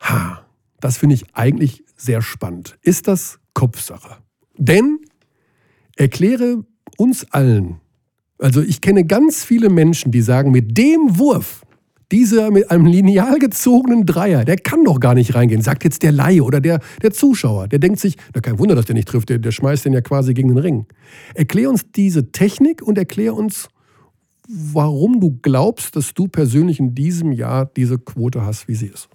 [0.00, 0.44] Ha,
[0.80, 2.78] das finde ich eigentlich sehr spannend.
[2.82, 4.18] Ist das Kopfsache?
[4.56, 4.98] Denn
[5.96, 6.64] erkläre
[6.96, 7.80] uns allen,
[8.38, 11.64] also ich kenne ganz viele Menschen, die sagen, mit dem Wurf
[12.12, 16.12] dieser mit einem lineal gezogenen Dreier, der kann doch gar nicht reingehen, sagt jetzt der
[16.12, 17.68] Laie oder der, der Zuschauer.
[17.68, 20.00] Der denkt sich, na kein Wunder, dass der nicht trifft, der, der schmeißt den ja
[20.00, 20.86] quasi gegen den Ring.
[21.34, 23.68] Erklär uns diese Technik und erklär uns,
[24.48, 29.08] warum du glaubst, dass du persönlich in diesem Jahr diese Quote hast, wie sie ist.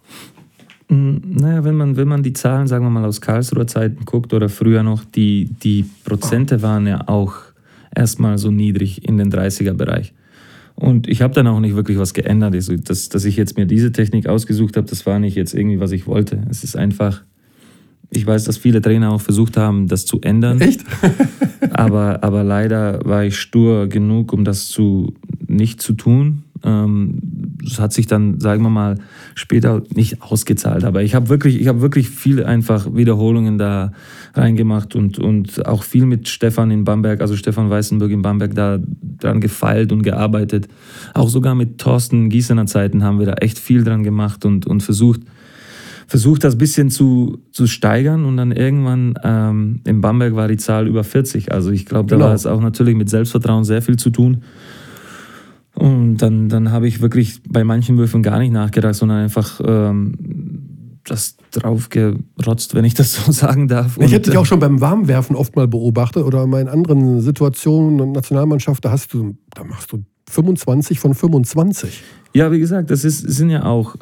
[0.89, 4.33] Mm, naja, wenn man, wenn man die Zahlen, sagen wir mal, aus Karlsruher Zeiten guckt
[4.33, 7.35] oder früher noch, die, die Prozente waren ja auch
[7.95, 10.13] erstmal so niedrig in den 30er-Bereich.
[10.75, 12.55] Und ich habe dann auch nicht wirklich was geändert.
[12.55, 15.79] Also, dass, dass ich jetzt mir diese Technik ausgesucht habe, das war nicht jetzt irgendwie,
[15.79, 16.41] was ich wollte.
[16.49, 17.21] Es ist einfach,
[18.09, 20.61] ich weiß, dass viele Trainer auch versucht haben, das zu ändern.
[20.61, 20.85] Echt?
[21.71, 25.13] aber, aber leider war ich stur genug, um das zu,
[25.47, 26.43] nicht zu tun.
[26.63, 27.19] Ähm,
[27.63, 28.95] das hat sich dann, sagen wir mal,
[29.35, 30.83] später nicht ausgezahlt.
[30.83, 33.91] Aber ich habe wirklich, ich habe wirklich viele einfach Wiederholungen da
[34.33, 38.79] reingemacht und, und auch viel mit Stefan in Bamberg, also Stefan Weißenburg in Bamberg, da
[39.19, 40.67] dran gefeilt und gearbeitet.
[41.13, 44.81] Auch sogar mit Thorsten Gießener Zeiten haben wir da echt viel dran gemacht und, und
[44.81, 45.21] versucht,
[46.07, 50.57] versucht das ein bisschen zu, zu steigern und dann irgendwann ähm, in Bamberg war die
[50.57, 51.51] Zahl über 40.
[51.51, 52.27] Also ich glaube, da genau.
[52.27, 54.41] war es auch natürlich mit Selbstvertrauen sehr viel zu tun.
[55.79, 60.13] Und dann, dann habe ich wirklich bei manchen Würfen gar nicht nachgedacht, sondern einfach ähm,
[61.05, 63.97] das drauf gerotzt, wenn ich das so sagen darf.
[63.99, 68.01] ich hätte dich auch schon beim Warmwerfen oft mal beobachtet oder mal in anderen Situationen
[68.01, 72.03] und Nationalmannschaft, da hast du, da machst du 25 von 25.
[72.33, 73.95] Ja, wie gesagt, das ist, sind ja auch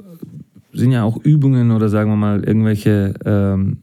[0.73, 3.77] sind ja auch Übungen oder sagen wir mal irgendwelche ähm,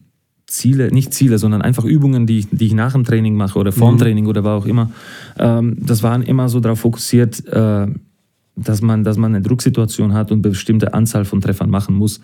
[0.55, 3.71] Ziele, nicht Ziele, sondern einfach Übungen, die ich, die ich nach dem Training mache oder
[3.71, 3.99] vor dem mhm.
[3.99, 4.91] Training oder war auch immer.
[5.37, 7.87] Ähm, das waren immer so darauf fokussiert, äh,
[8.55, 12.21] dass, man, dass man eine Drucksituation hat und eine bestimmte Anzahl von Treffern machen muss,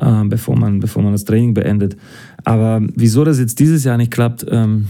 [0.00, 1.96] äh, bevor, man, bevor man das Training beendet.
[2.44, 4.88] Aber wieso das jetzt dieses Jahr nicht klappt, ähm,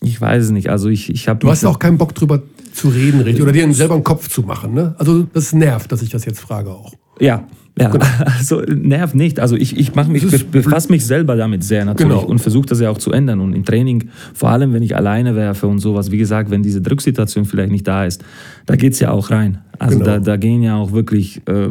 [0.00, 0.68] ich weiß es nicht.
[0.68, 3.42] Also ich, ich du hast auch keinen Bock drüber zu reden, richtig?
[3.42, 4.74] Oder dir selber einen Kopf zu machen.
[4.74, 4.94] Ne?
[4.98, 6.94] Also das nervt, dass ich das jetzt frage auch.
[7.20, 7.46] Ja,
[7.78, 8.04] ja, genau.
[8.38, 9.40] also nervt nicht.
[9.40, 12.28] Also ich, ich mich, befasse mich selber damit sehr natürlich genau.
[12.28, 13.40] und versuche das ja auch zu ändern.
[13.40, 16.82] Und im Training, vor allem wenn ich alleine werfe und sowas, wie gesagt, wenn diese
[16.82, 18.22] Drucksituation vielleicht nicht da ist,
[18.66, 19.58] da geht es ja auch rein.
[19.78, 20.12] Also genau.
[20.12, 21.40] da, da gehen ja auch wirklich.
[21.48, 21.68] Äh,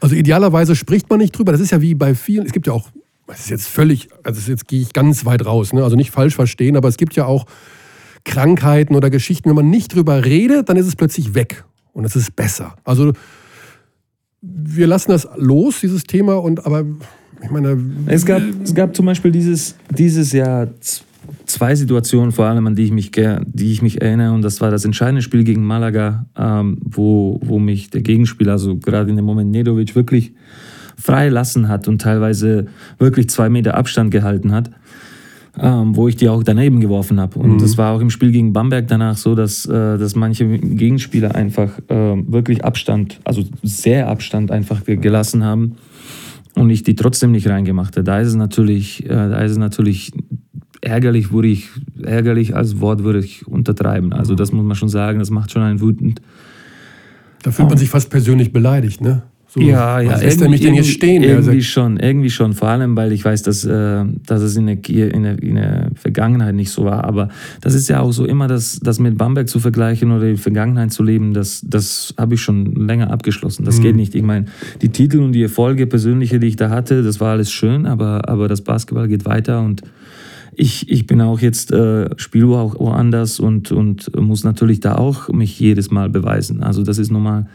[0.00, 1.52] also idealerweise spricht man nicht drüber.
[1.52, 2.90] Das ist ja wie bei vielen, es gibt ja auch,
[3.26, 5.82] das ist jetzt völlig, also jetzt gehe ich ganz weit raus, ne?
[5.82, 7.46] also nicht falsch verstehen, aber es gibt ja auch
[8.24, 12.14] Krankheiten oder Geschichten, wenn man nicht drüber redet, dann ist es plötzlich weg und es
[12.14, 12.76] ist besser.
[12.84, 13.12] Also
[14.46, 16.84] wir lassen das los, dieses Thema, und aber
[17.42, 17.78] ich meine.
[18.06, 20.68] Es gab, es gab zum Beispiel dieses, dieses Jahr
[21.46, 24.70] zwei Situationen, vor allem an die ich mich, die ich mich erinnere, und das war
[24.70, 29.24] das entscheidende Spiel gegen Malaga, ähm, wo, wo mich der Gegenspieler, also gerade in dem
[29.24, 30.32] Moment Nedovic, wirklich
[30.96, 32.66] frei lassen hat und teilweise
[32.98, 34.70] wirklich zwei Meter Abstand gehalten hat
[35.58, 37.38] ähm, wo ich die auch daneben geworfen habe.
[37.38, 37.58] Und mhm.
[37.58, 41.78] das war auch im Spiel gegen Bamberg danach so, dass, äh, dass manche Gegenspieler einfach
[41.88, 41.94] äh,
[42.26, 45.76] wirklich Abstand, also sehr Abstand einfach gelassen haben
[46.54, 48.04] und ich die trotzdem nicht reingemacht habe.
[48.04, 50.12] Da ist es natürlich, äh, da ist es natürlich
[50.80, 51.68] ärgerlich, würde ich,
[52.02, 54.12] ärgerlich als Wort würde ich untertreiben.
[54.12, 56.20] Also das muss man schon sagen, das macht schon einen wütend.
[57.42, 59.22] Da fühlt man sich fast persönlich beleidigt, ne?
[59.56, 60.12] So, ja, ja.
[60.12, 61.22] Was lässt er mich denn jetzt stehen?
[61.22, 62.52] Irgendwie schon, irgendwie schon.
[62.52, 65.90] Vor allem, weil ich weiß, dass, äh, dass es in der, in, der, in der
[65.94, 67.04] Vergangenheit nicht so war.
[67.04, 67.30] Aber
[67.62, 70.92] das ist ja auch so immer, das, das mit Bamberg zu vergleichen oder die Vergangenheit
[70.92, 73.64] zu leben, das, das habe ich schon länger abgeschlossen.
[73.64, 73.82] Das mhm.
[73.82, 74.14] geht nicht.
[74.14, 74.44] Ich meine,
[74.82, 78.28] die Titel und die Erfolge persönliche, die ich da hatte, das war alles schön, aber,
[78.28, 79.80] aber das Basketball geht weiter und
[80.54, 85.30] ich, ich bin auch jetzt, äh, spiele auch woanders und, und muss natürlich da auch
[85.30, 86.62] mich jedes Mal beweisen.
[86.62, 87.46] Also das ist normal.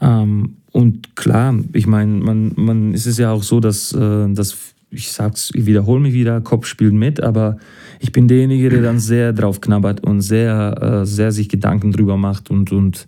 [0.00, 4.56] Ähm, und klar, ich meine, man, man ist es ja auch so, dass, äh, dass
[4.90, 7.58] ich sag's, ich wiederhole mich wieder, Kopf spielt mit, aber
[8.00, 12.16] ich bin derjenige, der dann sehr drauf knabbert und sehr, äh, sehr sich Gedanken drüber
[12.16, 13.06] macht und, und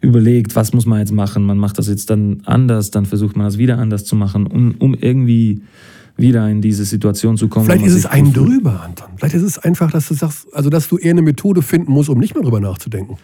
[0.00, 1.44] überlegt, was muss man jetzt machen.
[1.44, 4.74] Man macht das jetzt dann anders, dann versucht man das wieder anders zu machen, um,
[4.78, 5.62] um irgendwie
[6.16, 7.66] wieder in diese Situation zu kommen.
[7.66, 9.08] Vielleicht ist es ein drüber, Anton.
[9.16, 12.08] Vielleicht ist es einfach, dass du sagst, also dass du eher eine Methode finden musst,
[12.08, 13.16] um nicht mehr drüber nachzudenken.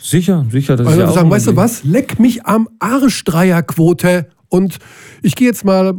[0.00, 0.76] Sicher, sicher.
[0.76, 1.84] Das also ist ja sagen, weißt du was?
[1.84, 4.78] Leck mich am Arsch Dreierquote und
[5.22, 5.94] ich gehe jetzt mal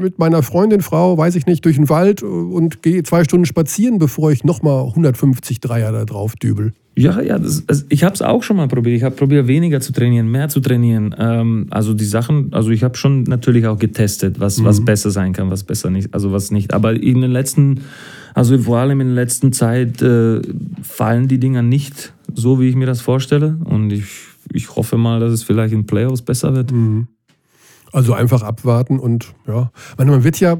[0.00, 3.98] mit meiner Freundin, Frau, weiß ich nicht, durch den Wald und gehe zwei Stunden spazieren,
[3.98, 6.72] bevor ich nochmal 150 Dreier da drauf dübel.
[6.96, 8.96] Ja, ja, das, also ich habe es auch schon mal probiert.
[8.96, 11.14] Ich habe probiert, weniger zu trainieren, mehr zu trainieren.
[11.18, 14.64] Ähm, also die Sachen, also ich habe schon natürlich auch getestet, was, mhm.
[14.64, 16.74] was besser sein kann, was besser nicht, also was nicht.
[16.74, 17.82] Aber in den letzten,
[18.34, 20.40] also vor allem in der letzten Zeit äh,
[20.82, 23.58] fallen die Dinger nicht so, wie ich mir das vorstelle.
[23.64, 24.06] Und ich,
[24.52, 26.72] ich hoffe mal, dass es vielleicht in Playoffs besser wird.
[26.72, 27.08] Mhm.
[27.92, 29.72] Also einfach abwarten und ja.
[29.98, 30.58] man wird ja,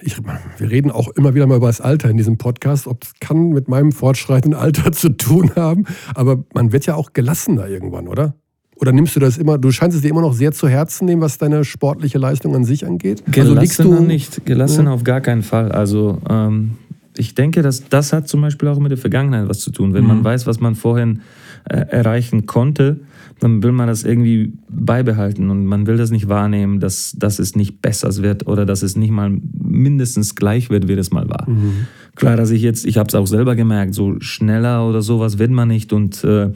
[0.00, 0.18] ich,
[0.58, 2.86] wir reden auch immer wieder mal über das Alter in diesem Podcast.
[2.86, 5.84] Ob es kann mit meinem fortschreitenden Alter zu tun haben,
[6.14, 8.34] aber man wird ja auch gelassener irgendwann, oder?
[8.78, 11.22] Oder nimmst du das immer, du scheinst es dir immer noch sehr zu Herzen nehmen,
[11.22, 13.22] was deine sportliche Leistung an sich angeht?
[13.26, 14.94] Gelassener also du, nicht, gelassener ja.
[14.94, 15.72] auf gar keinen Fall.
[15.72, 16.72] Also ähm,
[17.18, 19.94] ich denke, dass das hat zum Beispiel auch mit der Vergangenheit was zu tun.
[19.94, 20.08] Wenn mhm.
[20.08, 21.20] man weiß, was man vorhin
[21.68, 23.00] äh, erreichen konnte,
[23.40, 27.54] dann will man das irgendwie beibehalten und man will das nicht wahrnehmen, dass, dass es
[27.54, 31.48] nicht besser wird oder dass es nicht mal mindestens gleich wird, wie es mal war.
[31.48, 31.86] Mhm.
[32.14, 35.50] Klar, dass ich jetzt, ich habe es auch selber gemerkt, so schneller oder sowas wird
[35.50, 36.50] man nicht und äh,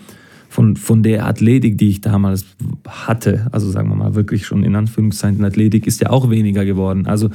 [0.48, 2.44] von, von der Athletik, die ich damals
[2.88, 7.06] hatte, also sagen wir mal wirklich schon in Anführungszeichen Athletik, ist ja auch weniger geworden.
[7.06, 7.30] Also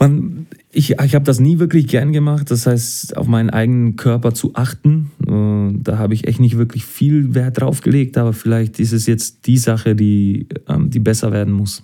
[0.00, 2.50] Man, ich ich habe das nie wirklich gern gemacht.
[2.50, 5.10] Das heißt, auf meinen eigenen Körper zu achten.
[5.26, 8.18] Äh, da habe ich echt nicht wirklich viel Wert drauf gelegt.
[8.18, 11.82] Aber vielleicht ist es jetzt die Sache, die, ähm, die besser werden muss.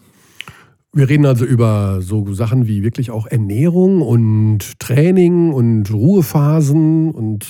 [0.92, 7.46] Wir reden also über so Sachen wie wirklich auch Ernährung und Training und Ruhephasen und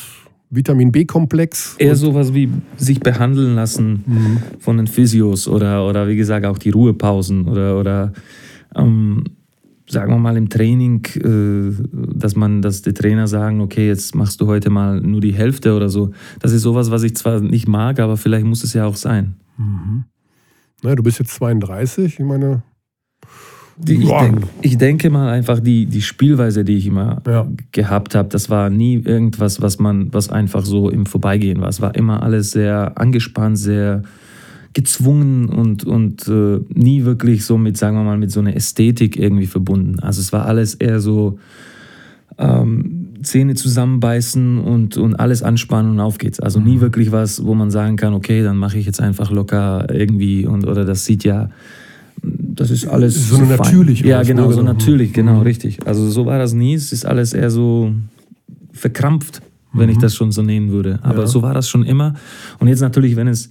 [0.49, 1.77] Vitamin B-Komplex.
[1.79, 4.39] Eher sowas wie sich behandeln lassen mhm.
[4.61, 8.13] von den Physios oder, oder wie gesagt auch die Ruhepausen oder, oder
[8.75, 9.25] ähm,
[9.87, 14.41] sagen wir mal im Training, äh, dass man, dass die Trainer sagen, okay, jetzt machst
[14.41, 16.13] du heute mal nur die Hälfte oder so.
[16.41, 19.35] Das ist sowas, was ich zwar nicht mag, aber vielleicht muss es ja auch sein.
[19.57, 20.05] Mhm.
[20.83, 22.63] Na, du bist jetzt 32, ich meine,
[23.77, 27.49] die, ich, denk, ich, denke mal einfach, die, die Spielweise, die ich immer ja.
[27.73, 31.69] gehabt habe, das war nie irgendwas, was man, was einfach so im Vorbeigehen war.
[31.69, 34.03] Es war immer alles sehr angespannt, sehr
[34.75, 39.17] gezwungen und, und äh, nie wirklich so mit, sagen wir mal, mit so einer Ästhetik
[39.17, 40.01] irgendwie verbunden.
[40.01, 41.39] Also es war alles eher so
[42.39, 46.41] ähm, Zähne zusammenbeißen und, und alles anspannen und auf geht's.
[46.41, 46.81] Also nie mhm.
[46.81, 50.67] wirklich was, wo man sagen kann, okay, dann mache ich jetzt einfach locker irgendwie und
[50.67, 51.51] oder das sieht ja
[52.23, 53.29] das ist alles.
[53.29, 54.01] So, so natürlich.
[54.01, 55.43] Ja, genau, so natürlich, genau, mhm.
[55.43, 55.87] richtig.
[55.87, 56.75] Also so war das nie.
[56.75, 57.93] Es ist alles eher so
[58.73, 59.93] verkrampft, wenn mhm.
[59.93, 60.99] ich das schon so nennen würde.
[61.03, 61.27] Aber ja.
[61.27, 62.15] so war das schon immer.
[62.61, 63.51] Und jetzt natürlich, wenn es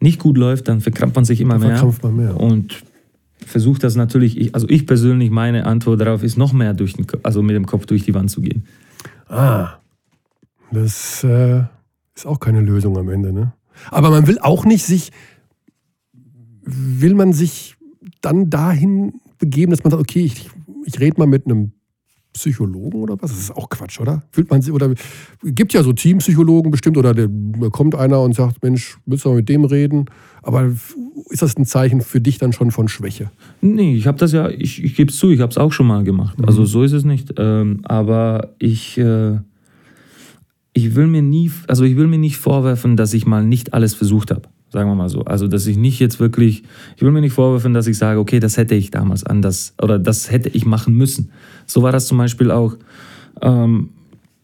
[0.00, 1.70] nicht gut läuft, dann verkrampft man sich immer mehr.
[1.70, 2.38] Verkrampft man mehr.
[2.38, 2.82] Und
[3.46, 7.42] versucht das natürlich, also ich persönlich, meine Antwort darauf ist, noch mehr durch den, also
[7.42, 8.64] mit dem Kopf durch die Wand zu gehen.
[9.28, 9.74] Ah,
[10.70, 11.62] das äh,
[12.14, 13.52] ist auch keine Lösung am Ende, ne?
[13.90, 15.10] Aber man will auch nicht sich,
[16.62, 17.76] will man sich
[18.20, 20.48] dann dahin begeben, dass man sagt, okay, ich,
[20.86, 21.72] ich rede mal mit einem
[22.34, 23.30] Psychologen oder was?
[23.30, 24.24] Das ist auch Quatsch, oder?
[24.32, 24.92] Fühlt man sich, oder
[25.42, 27.28] gibt ja so Teampsychologen bestimmt, oder da
[27.70, 30.06] kommt einer und sagt, Mensch, willst du mal mit dem reden?
[30.42, 30.72] Aber
[31.30, 33.30] ist das ein Zeichen für dich dann schon von Schwäche?
[33.60, 35.86] Nee, ich habe das ja, ich, ich gebe es zu, ich habe es auch schon
[35.86, 36.38] mal gemacht.
[36.38, 36.44] Mhm.
[36.44, 37.32] Also so ist es nicht.
[37.38, 39.38] Ähm, aber ich, äh,
[40.72, 43.94] ich will mir nie, also ich will mir nicht vorwerfen, dass ich mal nicht alles
[43.94, 44.48] versucht habe.
[44.74, 45.20] Sagen wir mal so.
[45.20, 46.64] Also, dass ich nicht jetzt wirklich,
[46.96, 50.00] ich will mir nicht vorwerfen, dass ich sage, okay, das hätte ich damals anders oder
[50.00, 51.30] das hätte ich machen müssen.
[51.66, 52.76] So war das zum Beispiel auch
[53.42, 53.90] ähm,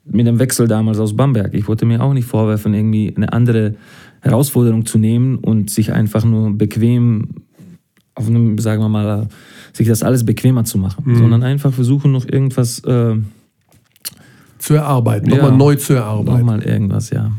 [0.05, 1.55] mit dem Wechsel damals aus Bamberg.
[1.55, 3.75] Ich wollte mir auch nicht vorwerfen, irgendwie eine andere
[4.21, 7.29] Herausforderung zu nehmen und sich einfach nur bequem
[8.15, 9.29] auf einem, sagen wir mal,
[9.73, 11.17] sich das alles bequemer zu machen, mhm.
[11.17, 13.17] sondern einfach versuchen, noch irgendwas äh,
[14.59, 16.39] zu erarbeiten, ja, nochmal neu zu erarbeiten.
[16.39, 17.33] Nochmal irgendwas, ja.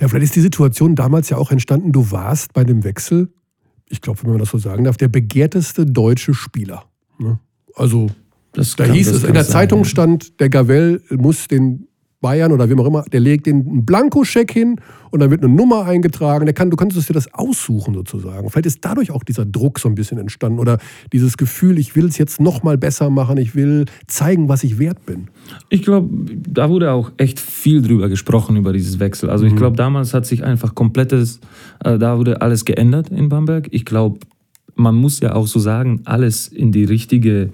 [0.00, 3.28] Ja, vielleicht ist die Situation damals ja auch entstanden, du warst bei dem Wechsel,
[3.88, 6.84] ich glaube, wenn man das so sagen darf, der begehrteste deutsche Spieler.
[7.18, 7.38] Ne?
[7.74, 8.08] Also,
[8.52, 11.88] das da kann, hieß es, in der sein, Zeitung stand, der Gavel muss den
[12.22, 14.76] Bayern oder wem auch immer, der legt den einen Blankoscheck hin
[15.10, 16.46] und dann wird eine Nummer eingetragen.
[16.46, 18.48] Der kann, du kannst dir das aussuchen sozusagen.
[18.48, 20.78] Vielleicht ist dadurch auch dieser Druck so ein bisschen entstanden oder
[21.12, 24.78] dieses Gefühl, ich will es jetzt noch mal besser machen, ich will zeigen, was ich
[24.78, 25.28] wert bin.
[25.68, 26.08] Ich glaube,
[26.48, 29.28] da wurde auch echt viel drüber gesprochen, über dieses Wechsel.
[29.28, 29.56] Also ich mhm.
[29.56, 31.40] glaube, damals hat sich einfach komplettes,
[31.84, 33.66] äh, da wurde alles geändert in Bamberg.
[33.72, 34.20] Ich glaube,
[34.76, 37.50] man muss ja auch so sagen, alles in die richtige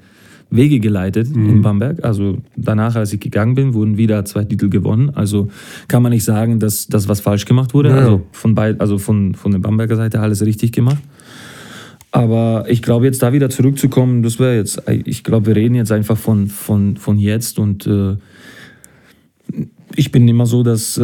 [0.50, 1.48] Wege geleitet mhm.
[1.48, 2.04] in Bamberg.
[2.04, 5.10] Also danach, als ich gegangen bin, wurden wieder zwei Titel gewonnen.
[5.14, 5.48] Also
[5.88, 7.90] kann man nicht sagen, dass das was falsch gemacht wurde.
[7.90, 7.96] Ja.
[7.96, 11.02] Also von beid, also von, von der Bamberger Seite alles richtig gemacht.
[12.10, 15.92] Aber ich glaube, jetzt da wieder zurückzukommen, das wäre jetzt, ich glaube, wir reden jetzt
[15.92, 18.16] einfach von, von, von jetzt und äh,
[19.94, 21.02] ich bin immer so, dass äh,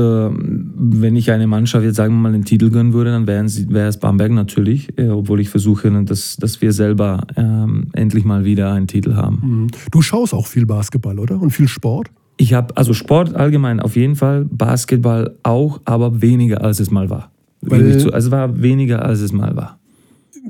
[0.77, 3.99] wenn ich eine Mannschaft jetzt sagen wir mal den Titel gönnen würde, dann wäre es
[3.99, 8.73] Bamberg natürlich, äh, obwohl ich versuche, ne, dass, dass wir selber ähm, endlich mal wieder
[8.73, 9.41] einen Titel haben.
[9.43, 9.67] Mhm.
[9.91, 11.41] Du schaust auch viel Basketball, oder?
[11.41, 12.11] Und viel Sport?
[12.37, 17.09] Ich habe also Sport allgemein auf jeden Fall, Basketball auch, aber weniger als es mal
[17.11, 17.31] war.
[17.61, 19.79] Weil also es war weniger als es mal war.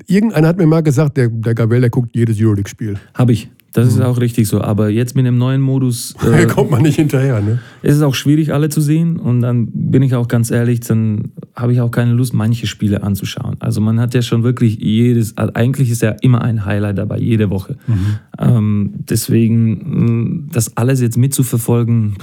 [0.06, 2.96] Irgendeiner hat mir mal gesagt, der, der Gavel, der guckt jedes Euroleague-Spiel.
[3.14, 3.50] Habe ich.
[3.74, 4.04] Das ist mhm.
[4.04, 4.60] auch richtig so.
[4.60, 6.14] Aber jetzt mit dem neuen Modus.
[6.24, 7.60] Äh, kommt man nicht hinterher, ne?
[7.82, 9.18] Ist es auch schwierig, alle zu sehen.
[9.18, 13.02] Und dann bin ich auch ganz ehrlich, dann habe ich auch keine Lust, manche Spiele
[13.02, 13.56] anzuschauen.
[13.60, 17.18] Also man hat ja schon wirklich jedes, also eigentlich ist ja immer ein Highlight dabei,
[17.18, 17.76] jede Woche.
[17.86, 18.16] Mhm.
[18.38, 22.14] Ähm, deswegen, das alles jetzt mitzuverfolgen,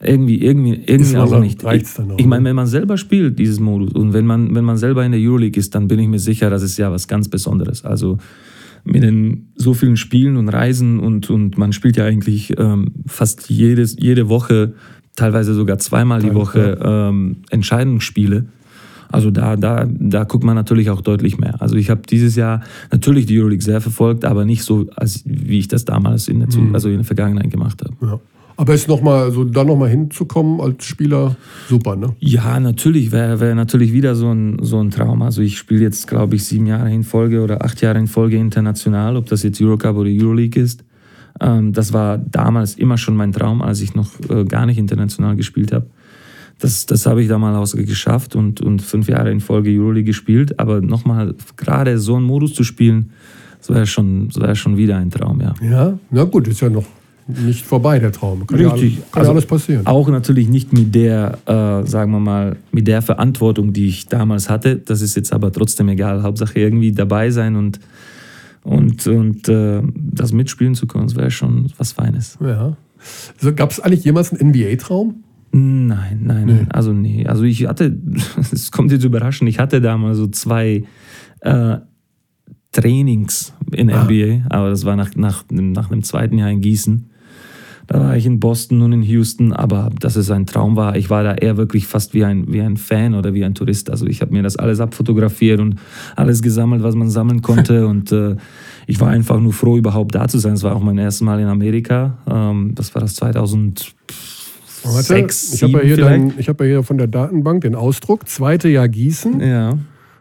[0.00, 1.64] irgendwie, irgendwie, irgendwie auch nicht.
[1.64, 1.82] Ich,
[2.18, 2.48] ich meine, ne?
[2.50, 5.58] wenn man selber spielt, dieses Modus, und wenn man, wenn man selber in der Euroleague
[5.58, 7.84] ist, dann bin ich mir sicher, das ist ja was ganz Besonderes.
[7.84, 8.18] Also
[8.84, 13.50] mit den so vielen Spielen und Reisen und, und man spielt ja eigentlich ähm, fast
[13.50, 14.74] jedes, jede Woche,
[15.16, 18.46] teilweise sogar zweimal die Woche ähm, Entscheidungsspiele.
[19.10, 21.60] Also da, da, da guckt man natürlich auch deutlich mehr.
[21.62, 22.62] Also ich habe dieses Jahr
[22.92, 26.48] natürlich die Euroleague sehr verfolgt, aber nicht so, als wie ich das damals in der,
[26.54, 26.74] mhm.
[26.74, 27.94] also in der Vergangenheit gemacht habe.
[28.02, 28.20] Ja.
[28.58, 31.36] Aber ist noch mal, so da nochmal hinzukommen als Spieler,
[31.68, 32.16] super, ne?
[32.18, 35.22] Ja, natürlich, wäre wär natürlich wieder so ein, so ein Traum.
[35.22, 38.36] Also ich spiele jetzt, glaube ich, sieben Jahre in Folge oder acht Jahre in Folge
[38.36, 40.82] international, ob das jetzt Eurocup oder Euroleague ist.
[41.40, 45.36] Ähm, das war damals immer schon mein Traum, als ich noch äh, gar nicht international
[45.36, 45.86] gespielt habe.
[46.58, 50.58] Das, das habe ich damals geschafft und, und fünf Jahre in Folge Euroleague gespielt.
[50.58, 53.12] Aber nochmal, gerade so einen Modus zu spielen,
[53.58, 55.54] das wäre schon, wär schon wieder ein Traum, ja.
[55.62, 56.97] Ja, na gut, ist ja noch
[57.28, 58.46] nicht vorbei, der Traum.
[58.46, 58.96] Kann Richtig.
[58.96, 59.86] Ja, kann also alles passieren.
[59.86, 64.48] Auch natürlich nicht mit der, äh, sagen wir mal, mit der Verantwortung, die ich damals
[64.48, 64.76] hatte.
[64.76, 66.22] Das ist jetzt aber trotzdem egal.
[66.22, 67.80] Hauptsache irgendwie dabei sein und,
[68.64, 72.38] und, und äh, das mitspielen zu können, das wäre schon was Feines.
[72.40, 72.76] Ja.
[73.36, 75.22] Also, Gab es eigentlich jemals einen NBA-Traum?
[75.50, 76.66] Nein, nein, nee.
[76.70, 77.26] also nee.
[77.26, 77.96] Also ich hatte,
[78.52, 80.84] es kommt jetzt überraschend, ich hatte damals so zwei
[81.40, 81.76] äh,
[82.72, 84.04] Trainings in ah.
[84.04, 87.07] NBA, aber das war nach, nach, nach einem zweiten Jahr in Gießen.
[87.88, 91.08] Da war ich in Boston und in Houston, aber dass es ein Traum war, ich
[91.08, 93.90] war da eher wirklich fast wie ein, wie ein Fan oder wie ein Tourist.
[93.90, 95.76] Also ich habe mir das alles abfotografiert und
[96.14, 97.86] alles gesammelt, was man sammeln konnte.
[97.88, 98.36] und äh,
[98.86, 100.52] ich war einfach nur froh, überhaupt da zu sein.
[100.52, 102.18] Das war auch mein erstes Mal in Amerika.
[102.30, 103.94] Ähm, das war das 2000.
[104.84, 108.28] Warte, Sechs, ich habe ja, hier hab ja hier von der Datenbank den Ausdruck.
[108.28, 109.78] Zweite Jahr Gießen ja.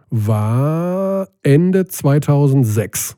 [0.10, 3.18] war Ende 2006.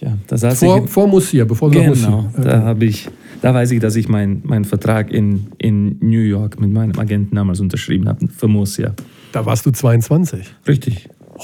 [0.00, 2.30] Ja, da saß vor, ich vor Musir, bevor genau, Musir.
[2.36, 3.08] da habe ich,
[3.44, 7.36] da weiß ich, dass ich meinen mein Vertrag in, in New York mit meinem Agenten
[7.36, 8.94] damals unterschrieben habe für Musir.
[9.32, 10.46] Da warst du 22.
[10.66, 11.10] Richtig.
[11.36, 11.42] Oh.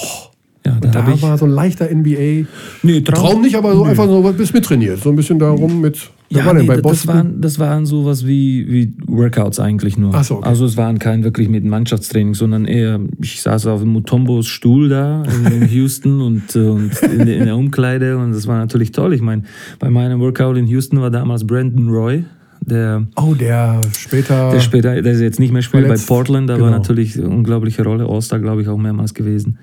[0.65, 2.47] Ja, da, da war so ein leichter NBA.
[2.83, 3.91] Nee, Traum, Traum nicht, aber so nee.
[3.91, 5.03] einfach so ein bisschen mittrainiert.
[5.03, 6.11] So ein bisschen darum mit.
[6.33, 10.15] Ja, war nee, bei das, waren, das waren sowas wie, wie Workouts eigentlich nur.
[10.15, 10.49] Ach so, okay.
[10.49, 15.25] Also es waren kein wirklich mit Mannschaftstraining, sondern eher, ich saß auf Mutombos Stuhl da
[15.25, 19.13] in, Houston und, äh, und in, in, der Umkleide und das war natürlich toll.
[19.13, 19.43] Ich meine,
[19.81, 22.25] bei meinem Workout in Houston war damals Brandon Roy,
[22.61, 24.53] der, oh, der später.
[24.53, 26.71] Der später, der ist jetzt nicht mehr spielt bei Portland, aber genau.
[26.71, 28.07] natürlich eine unglaubliche Rolle.
[28.07, 29.59] All-Star, glaube ich, auch mehrmals gewesen.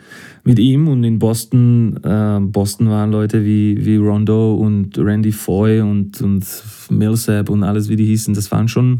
[0.47, 5.81] Mit ihm und in Boston, äh, Boston waren Leute wie, wie Rondo und Randy Foy
[5.81, 6.45] und, und
[6.89, 8.33] Millsap und alles, wie die hießen.
[8.33, 8.97] Das waren schon.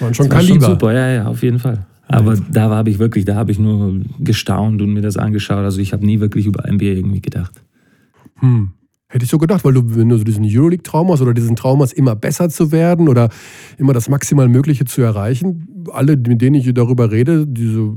[0.00, 0.60] Waren schon Kaliber.
[0.60, 1.86] Schon super, ja, ja, auf jeden Fall.
[2.08, 5.64] Aber da habe ich wirklich, da habe ich nur gestaunt und mir das angeschaut.
[5.64, 7.62] Also ich habe nie wirklich über NBA irgendwie gedacht.
[8.36, 8.72] Hm.
[9.08, 11.80] Hätte ich so gedacht, weil du, wenn du so diesen Euroleague-Traum hast oder diesen Traum
[11.80, 13.30] hast, immer besser zu werden oder
[13.78, 17.94] immer das maximal Mögliche zu erreichen, alle, mit denen ich darüber rede, diese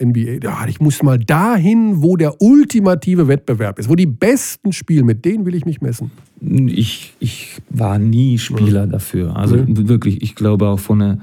[0.00, 5.06] NBA, ja, ich muss mal dahin, wo der ultimative Wettbewerb ist, wo die Besten spielen,
[5.06, 6.10] mit denen will ich mich messen.
[6.40, 8.86] Ich, ich war nie Spieler ja.
[8.86, 9.36] dafür.
[9.36, 9.64] Also ja.
[9.66, 11.18] wirklich, ich glaube auch von der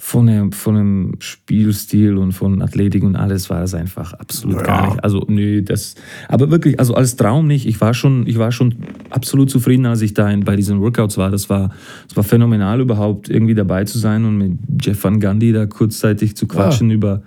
[0.00, 4.62] von dem, von dem Spielstil und von Athletik und alles war das einfach absolut ja.
[4.62, 5.02] gar nicht.
[5.02, 5.96] Also, nö, das.
[6.28, 7.66] Aber wirklich, also als Traum nicht.
[7.66, 8.76] Ich war schon, ich war schon
[9.10, 11.32] absolut zufrieden, als ich da in, bei diesen Workouts war.
[11.32, 11.70] Das war,
[12.06, 16.36] das war phänomenal, überhaupt irgendwie dabei zu sein und mit Jeff Van Gundy da kurzzeitig
[16.36, 16.94] zu quatschen ja.
[16.94, 17.22] über,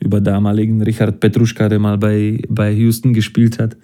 [0.00, 3.76] über damaligen Richard Petruschka, der mal bei, bei Houston gespielt hat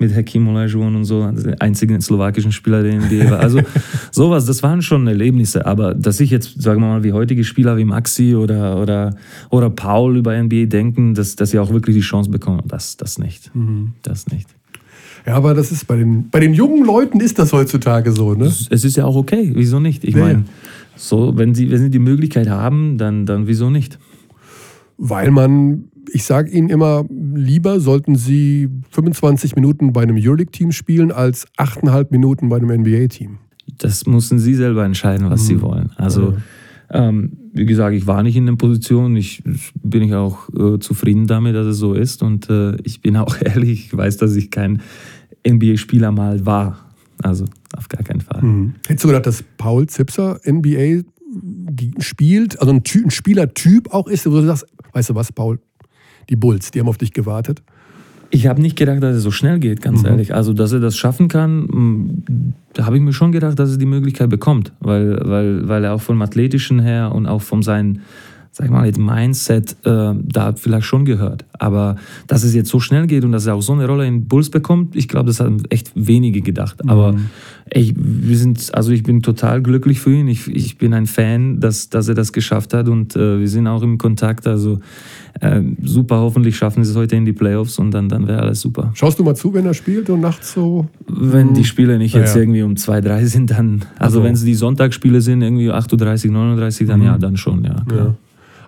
[0.00, 3.40] mit Hakim Olajuwon und so, der einzige slowakischen Spieler, der in NBA war.
[3.40, 3.60] Also
[4.10, 5.66] sowas, das waren schon Erlebnisse.
[5.66, 9.14] Aber dass ich jetzt, sagen wir mal, wie heutige Spieler wie Maxi oder, oder,
[9.50, 13.18] oder Paul über NBA denken, dass, dass sie auch wirklich die Chance bekommen, das, das
[13.18, 13.54] nicht.
[13.54, 13.92] Mhm.
[14.02, 14.48] Das nicht.
[15.26, 18.46] Ja, aber das ist bei den, bei den jungen Leuten ist das heutzutage so, ne?
[18.46, 20.02] Es ist ja auch okay, wieso nicht?
[20.02, 20.20] Ich nee.
[20.22, 20.44] meine,
[20.96, 23.98] so, wenn sie, wenn sie die Möglichkeit haben, dann, dann wieso nicht?
[25.02, 31.12] Weil man ich sage Ihnen immer, lieber sollten Sie 25 Minuten bei einem Euroleague-Team spielen
[31.12, 33.38] als 8,5 Minuten bei einem NBA-Team.
[33.78, 35.46] Das müssen Sie selber entscheiden, was mhm.
[35.46, 35.90] Sie wollen.
[35.96, 36.34] Also,
[36.92, 37.08] ja.
[37.08, 39.16] ähm, wie gesagt, ich war nicht in der Position.
[39.16, 39.42] Ich
[39.82, 42.22] bin ich auch äh, zufrieden damit, dass es so ist.
[42.22, 44.82] Und äh, ich bin auch ehrlich, ich weiß, dass ich kein
[45.46, 46.86] NBA-Spieler mal war.
[47.22, 47.44] Also
[47.76, 48.42] auf gar keinen Fall.
[48.42, 48.74] Mhm.
[48.86, 51.02] Hättest du gedacht, dass Paul Zipser NBA
[51.98, 55.58] spielt, also ein, ein Spielertyp auch ist, wo du sagst, weißt du was, Paul,
[56.28, 57.62] die Bulls, die haben auf dich gewartet?
[58.32, 60.08] Ich habe nicht gedacht, dass es so schnell geht, ganz mhm.
[60.08, 60.34] ehrlich.
[60.34, 63.78] Also, dass er das schaffen kann, mm, da habe ich mir schon gedacht, dass er
[63.78, 68.02] die Möglichkeit bekommt, weil, weil, weil er auch vom Athletischen her und auch von seinen
[68.52, 71.44] sag ich mal, jetzt Mindset äh, da vielleicht schon gehört.
[71.52, 71.96] Aber
[72.26, 74.50] dass es jetzt so schnell geht und dass er auch so eine Rolle in Bulls
[74.50, 76.82] bekommt, ich glaube, das haben echt wenige gedacht.
[76.82, 76.90] Mhm.
[76.90, 77.14] Aber
[77.66, 80.26] ey, wir sind, also ich bin total glücklich für ihn.
[80.26, 83.68] Ich, ich bin ein Fan, dass, dass er das geschafft hat und äh, wir sind
[83.68, 84.48] auch im Kontakt.
[84.48, 84.80] Also
[85.40, 88.60] äh, super, hoffentlich schaffen sie es heute in die Playoffs und dann, dann wäre alles
[88.60, 88.90] super.
[88.94, 90.88] Schaust du mal zu, wenn er spielt und nachts so?
[91.06, 92.42] Wenn die Spiele nicht jetzt ja.
[92.42, 94.24] irgendwie um 2, 3 sind, dann, also, also.
[94.24, 97.06] wenn es die Sonntagsspiele sind, irgendwie 38, 39, dann mhm.
[97.06, 97.84] ja, dann schon, ja.
[97.86, 98.06] Klar.
[98.06, 98.14] ja.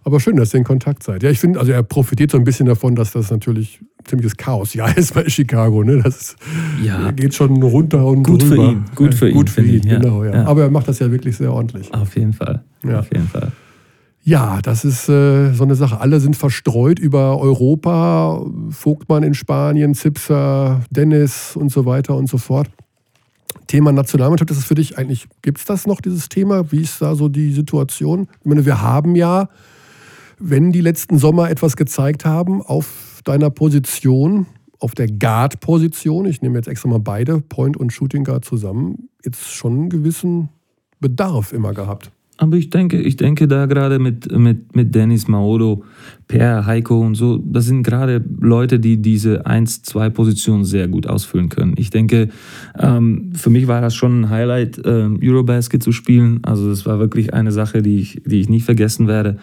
[0.05, 1.23] Aber schön, dass ihr in Kontakt seid.
[1.23, 4.75] Ja, ich finde, also er profitiert so ein bisschen davon, dass das natürlich ziemliches Chaos
[4.75, 5.85] ja ist bei Chicago.
[5.85, 6.01] Ne?
[6.03, 6.37] Das
[6.83, 7.11] ja.
[7.13, 8.57] geht schon runter und gut drüber.
[8.57, 8.85] Für ihn.
[8.95, 9.37] Gut für ja, ihn.
[9.37, 10.25] Gut für ihn, genau.
[10.25, 10.45] Ja.
[10.47, 11.93] Aber er macht das ja wirklich sehr ordentlich.
[11.95, 12.65] Auf jeden Fall.
[12.85, 13.01] Ja.
[13.01, 13.53] Auf jeden Fall.
[14.25, 16.01] Ja, das ist äh, so eine Sache.
[16.01, 18.45] Alle sind verstreut über Europa.
[18.71, 22.71] Vogtmann in Spanien, Zipser, Dennis und so weiter und so fort.
[23.67, 26.71] Thema Nationalmannschaft, ist es für dich eigentlich, gibt es das noch, dieses Thema?
[26.71, 28.29] Wie ist da so die Situation?
[28.41, 29.49] Ich meine, wir haben ja,
[30.45, 34.47] wenn die letzten Sommer etwas gezeigt haben, auf deiner Position,
[34.79, 39.53] auf der Guard-Position, ich nehme jetzt extra mal beide, Point und Shooting Guard zusammen, jetzt
[39.53, 40.49] schon einen gewissen
[41.01, 42.12] Bedarf immer gehabt.
[42.39, 45.85] Aber ich denke, ich denke da gerade mit, mit, mit Dennis Maodo,
[46.29, 51.07] Per, Heiko und so, das sind gerade Leute, die diese 1, 2 Positionen sehr gut
[51.07, 51.75] ausfüllen können.
[51.77, 52.31] Ich denke,
[52.79, 56.41] ähm, für mich war das schon ein Highlight, ähm, Eurobasket zu spielen.
[56.43, 59.37] Also das war wirklich eine Sache, die ich, die ich nie vergessen werde.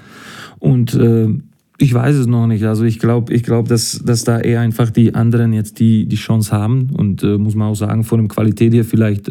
[0.58, 1.30] Und äh,
[1.78, 2.66] ich weiß es noch nicht.
[2.66, 6.18] Also ich glaube, ich glaub, dass, dass da eher einfach die anderen jetzt die, die
[6.18, 6.90] Chance haben.
[6.98, 9.30] Und äh, muss man auch sagen, von der Qualität her vielleicht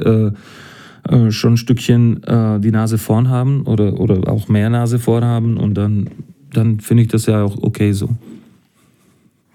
[1.09, 5.25] äh, schon ein Stückchen äh, die Nase vorn haben oder, oder auch mehr Nase vorn
[5.25, 5.57] haben.
[5.57, 6.11] Und dann,
[6.53, 8.11] dann finde ich das ja auch okay so.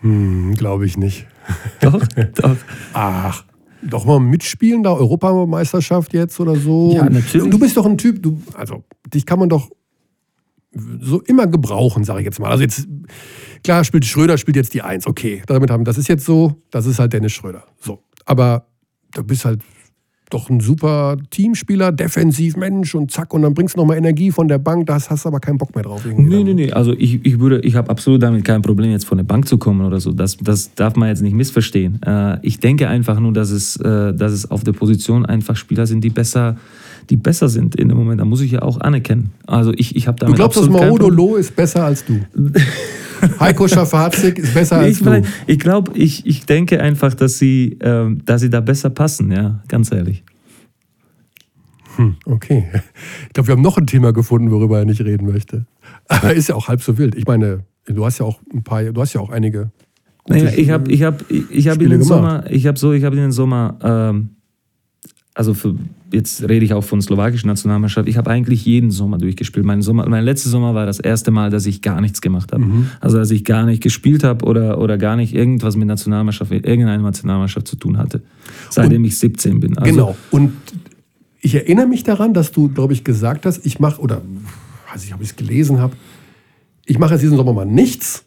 [0.01, 1.28] Hm, glaube ich nicht.
[1.82, 2.01] Doch,
[2.36, 2.56] doch.
[2.93, 3.43] Ach,
[3.82, 6.93] doch mal mitspielen, da Europameisterschaft jetzt oder so.
[6.95, 7.49] Ja, natürlich.
[7.49, 9.70] Du bist doch ein Typ, du, also dich kann man doch
[11.01, 12.49] so immer gebrauchen, sage ich jetzt mal.
[12.49, 12.88] Also jetzt,
[13.64, 15.43] klar, spielt Schröder spielt jetzt die Eins, okay.
[15.47, 17.64] Damit haben, das ist jetzt so, das ist halt Dennis Schröder.
[17.80, 18.01] So.
[18.26, 18.68] Aber
[19.14, 19.62] du bist halt
[20.34, 24.48] doch ein super Teamspieler, defensiv Mensch und zack, und dann bringst du nochmal Energie von
[24.48, 26.06] der Bank, das hast du aber keinen Bock mehr drauf.
[26.06, 26.72] Nee, nee, nee.
[26.72, 29.58] Also ich, ich würde, ich habe absolut damit kein Problem, jetzt von der Bank zu
[29.58, 30.12] kommen oder so.
[30.12, 32.02] Das, das darf man jetzt nicht missverstehen.
[32.04, 35.86] Äh, ich denke einfach nur, dass es, äh, dass es auf der Position einfach Spieler
[35.86, 36.58] sind, die besser
[37.10, 38.22] die besser sind in dem Moment.
[38.22, 39.32] Da muss ich ja auch anerkennen.
[39.45, 42.20] Also ich, ich habe damit Du glaubst, dass Maodo Loh ist besser als du?
[43.39, 45.22] Heiko Schafazik ist besser als ich du?
[45.47, 49.62] Ich glaube, ich, ich denke einfach, dass sie, ähm, dass sie da besser passen, ja,
[49.68, 50.24] ganz ehrlich.
[51.95, 52.66] Hm, okay.
[53.28, 55.66] Ich glaube, wir haben noch ein Thema gefunden, worüber er nicht reden möchte.
[56.08, 57.16] Aber ist ja auch halb so wild.
[57.16, 59.72] Ich meine, du hast ja auch ein paar, du hast ja auch einige.
[60.28, 63.16] Naja, ich habe ich hab, ich hab in den Sommer, ich habe so, ich habe
[63.16, 64.30] in den Sommer, ähm,
[65.36, 65.76] also für,
[66.12, 69.66] jetzt rede ich auch von slowakischen Nationalmannschaft, ich habe eigentlich jeden Sommer durchgespielt.
[69.66, 72.66] Mein, Sommer, mein letzter Sommer war das erste Mal, dass ich gar nichts gemacht habe.
[72.66, 72.88] Mhm.
[73.00, 77.02] Also dass ich gar nicht gespielt habe oder, oder gar nicht irgendwas mit Nationalmannschaft, irgendeiner
[77.02, 78.22] Nationalmannschaft zu tun hatte,
[78.70, 79.78] seitdem Und, ich 17 bin.
[79.78, 80.18] Also, genau.
[80.30, 80.54] Und
[81.42, 84.22] ich erinnere mich daran, dass du, glaube ich, gesagt hast, ich mache, oder
[84.92, 85.96] weiß ich, ob ich es gelesen habe,
[86.86, 88.24] ich mache jetzt diesen Sommer mal nichts.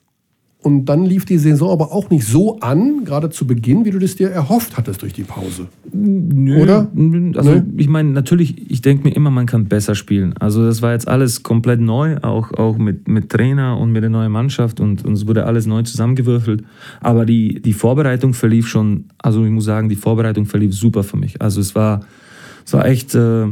[0.63, 4.01] Und dann lief die Saison aber auch nicht so an, gerade zu Beginn, wie du
[4.01, 5.69] das dir erhofft hattest durch die Pause.
[5.93, 6.91] Nö, Oder?
[7.37, 7.63] Also Nö.
[7.77, 10.35] ich meine, natürlich, ich denke mir immer, man kann besser spielen.
[10.39, 14.11] Also das war jetzt alles komplett neu, auch, auch mit, mit Trainer und mit der
[14.11, 16.65] neuen Mannschaft und, und es wurde alles neu zusammengewürfelt.
[17.01, 21.17] Aber die, die Vorbereitung verlief schon, also ich muss sagen, die Vorbereitung verlief super für
[21.17, 21.41] mich.
[21.41, 22.01] Also es war
[22.67, 23.47] es war echt, äh,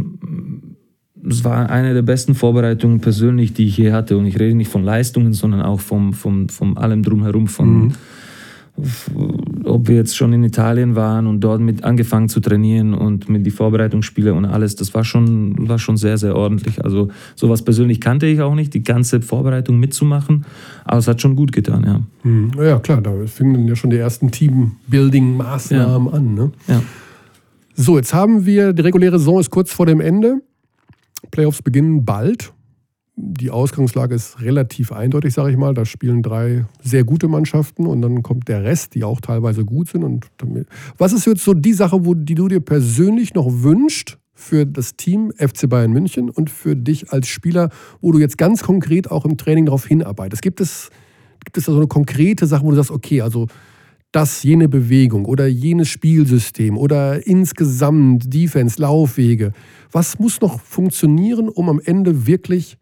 [1.29, 4.17] es war eine der besten Vorbereitungen persönlich, die ich je hatte.
[4.17, 7.93] Und ich rede nicht von Leistungen, sondern auch vom, vom, vom allem drumherum, von mhm.
[9.65, 13.47] ob wir jetzt schon in Italien waren und dort mit angefangen zu trainieren und mit
[13.47, 16.85] die Vorbereitungsspiele und alles, das war schon, war schon sehr, sehr ordentlich.
[16.85, 20.45] Also sowas persönlich kannte ich auch nicht, die ganze Vorbereitung mitzumachen,
[20.85, 22.01] aber es hat schon gut getan, ja.
[22.29, 22.51] Mhm.
[22.59, 26.13] Ja, klar, da fingen dann ja schon die ersten Teambuilding-Maßnahmen ja.
[26.13, 26.35] an.
[26.35, 26.51] Ne?
[26.69, 26.83] Ja.
[27.77, 30.43] So, jetzt haben wir, die reguläre Saison ist kurz vor dem Ende.
[31.35, 32.53] Playoffs beginnen bald.
[33.17, 35.75] Die Ausgangslage ist relativ eindeutig, sage ich mal.
[35.75, 39.89] Da spielen drei sehr gute Mannschaften und dann kommt der Rest, die auch teilweise gut
[39.89, 40.05] sind.
[40.05, 40.27] Und
[40.97, 44.95] was ist jetzt so die Sache, wo, die du dir persönlich noch wünschst für das
[44.95, 47.71] Team FC Bayern München und für dich als Spieler,
[48.01, 50.41] wo du jetzt ganz konkret auch im Training darauf hinarbeitest?
[50.41, 50.91] Gibt es,
[51.45, 53.49] gibt es da so eine konkrete Sache, wo du sagst, okay, also
[54.15, 59.53] das, jene Bewegung oder jenes Spielsystem oder insgesamt Defense, Laufwege.
[59.91, 62.79] Was muss noch funktionieren, um am Ende wirklich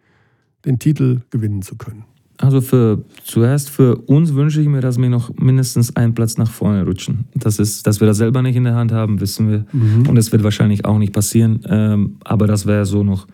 [0.67, 2.05] den Titel gewinnen zu können?
[2.37, 6.51] Also für, zuerst für uns wünsche ich mir, dass wir noch mindestens einen Platz nach
[6.51, 7.25] vorne rutschen.
[7.35, 9.65] Das ist, dass wir das selber nicht in der Hand haben, wissen wir.
[9.73, 10.09] Mhm.
[10.09, 11.61] Und es wird wahrscheinlich auch nicht passieren.
[11.67, 13.27] Ähm, aber das wäre so noch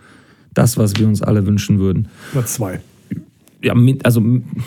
[0.55, 2.07] das, was wir uns alle wünschen würden.
[2.33, 2.81] Platz zwei
[3.63, 4.23] ja, also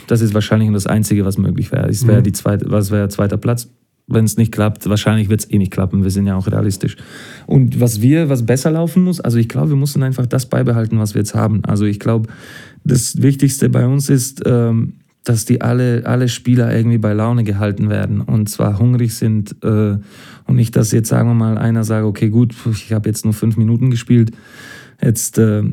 [0.07, 1.87] das ist wahrscheinlich das Einzige, was möglich wäre.
[1.89, 2.23] Es wäre mhm.
[2.23, 3.69] die zweite, was wäre zweiter Platz.
[4.07, 6.03] Wenn es nicht klappt, wahrscheinlich wird es eh nicht klappen.
[6.03, 6.97] Wir sind ja auch realistisch.
[7.47, 10.99] Und was wir, was besser laufen muss, also ich glaube, wir müssen einfach das beibehalten,
[10.99, 11.63] was wir jetzt haben.
[11.63, 12.27] Also ich glaube,
[12.83, 17.89] das Wichtigste bei uns ist, ähm, dass die alle, alle Spieler irgendwie bei Laune gehalten
[17.89, 19.97] werden und zwar hungrig sind äh,
[20.47, 23.33] und nicht, dass jetzt sagen wir mal einer sagt, okay gut, ich habe jetzt nur
[23.33, 24.31] fünf Minuten gespielt,
[25.01, 25.63] jetzt äh,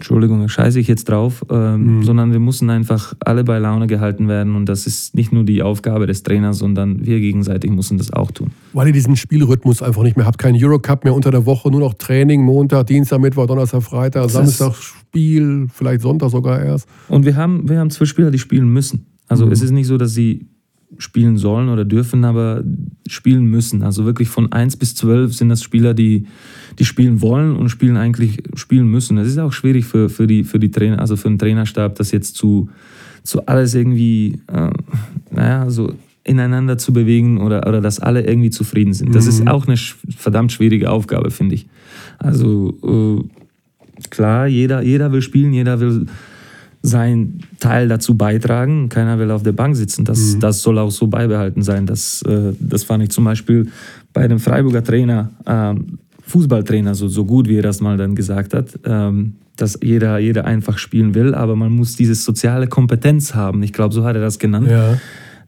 [0.00, 2.02] Entschuldigung, scheiße ich jetzt drauf, ähm, mhm.
[2.04, 5.62] sondern wir müssen einfach alle bei Laune gehalten werden und das ist nicht nur die
[5.62, 8.50] Aufgabe des Trainers, sondern wir gegenseitig müssen das auch tun.
[8.72, 11.80] Weil ihr diesen Spielrhythmus einfach nicht mehr habt, kein Eurocup mehr unter der Woche, nur
[11.80, 16.88] noch Training, Montag, Dienstag, Mittwoch, Donnerstag, Freitag, das Samstag Spiel, vielleicht Sonntag sogar erst.
[17.08, 19.04] Und wir haben, wir haben zwölf Spieler, die spielen müssen.
[19.28, 19.52] Also mhm.
[19.52, 20.46] es ist nicht so, dass sie
[20.98, 22.62] spielen sollen oder dürfen, aber
[23.06, 23.82] spielen müssen.
[23.82, 26.26] Also wirklich von 1 bis 12 sind das Spieler, die,
[26.78, 29.16] die spielen wollen und spielen eigentlich spielen müssen.
[29.18, 32.10] Es ist auch schwierig für, für, die, für die Trainer, also für den Trainerstab, das
[32.10, 32.68] jetzt zu,
[33.22, 34.70] zu alles irgendwie, äh,
[35.30, 39.14] naja, so ineinander zu bewegen oder, oder dass alle irgendwie zufrieden sind.
[39.14, 39.30] Das mhm.
[39.30, 41.66] ist auch eine verdammt schwierige Aufgabe, finde ich.
[42.18, 46.06] Also äh, klar, jeder, jeder will spielen, jeder will
[46.82, 48.88] seinen Teil dazu beitragen.
[48.88, 50.04] Keiner will auf der Bank sitzen.
[50.04, 50.40] Das, mhm.
[50.40, 51.86] das soll auch so beibehalten sein.
[51.86, 53.68] Das, äh, das fand ich zum Beispiel
[54.12, 58.54] bei dem Freiburger Trainer, ähm, Fußballtrainer, so, so gut wie er das mal dann gesagt
[58.54, 63.62] hat, ähm, dass jeder, jeder einfach spielen will, aber man muss diese soziale Kompetenz haben.
[63.62, 64.70] Ich glaube, so hat er das genannt.
[64.70, 64.98] Ja.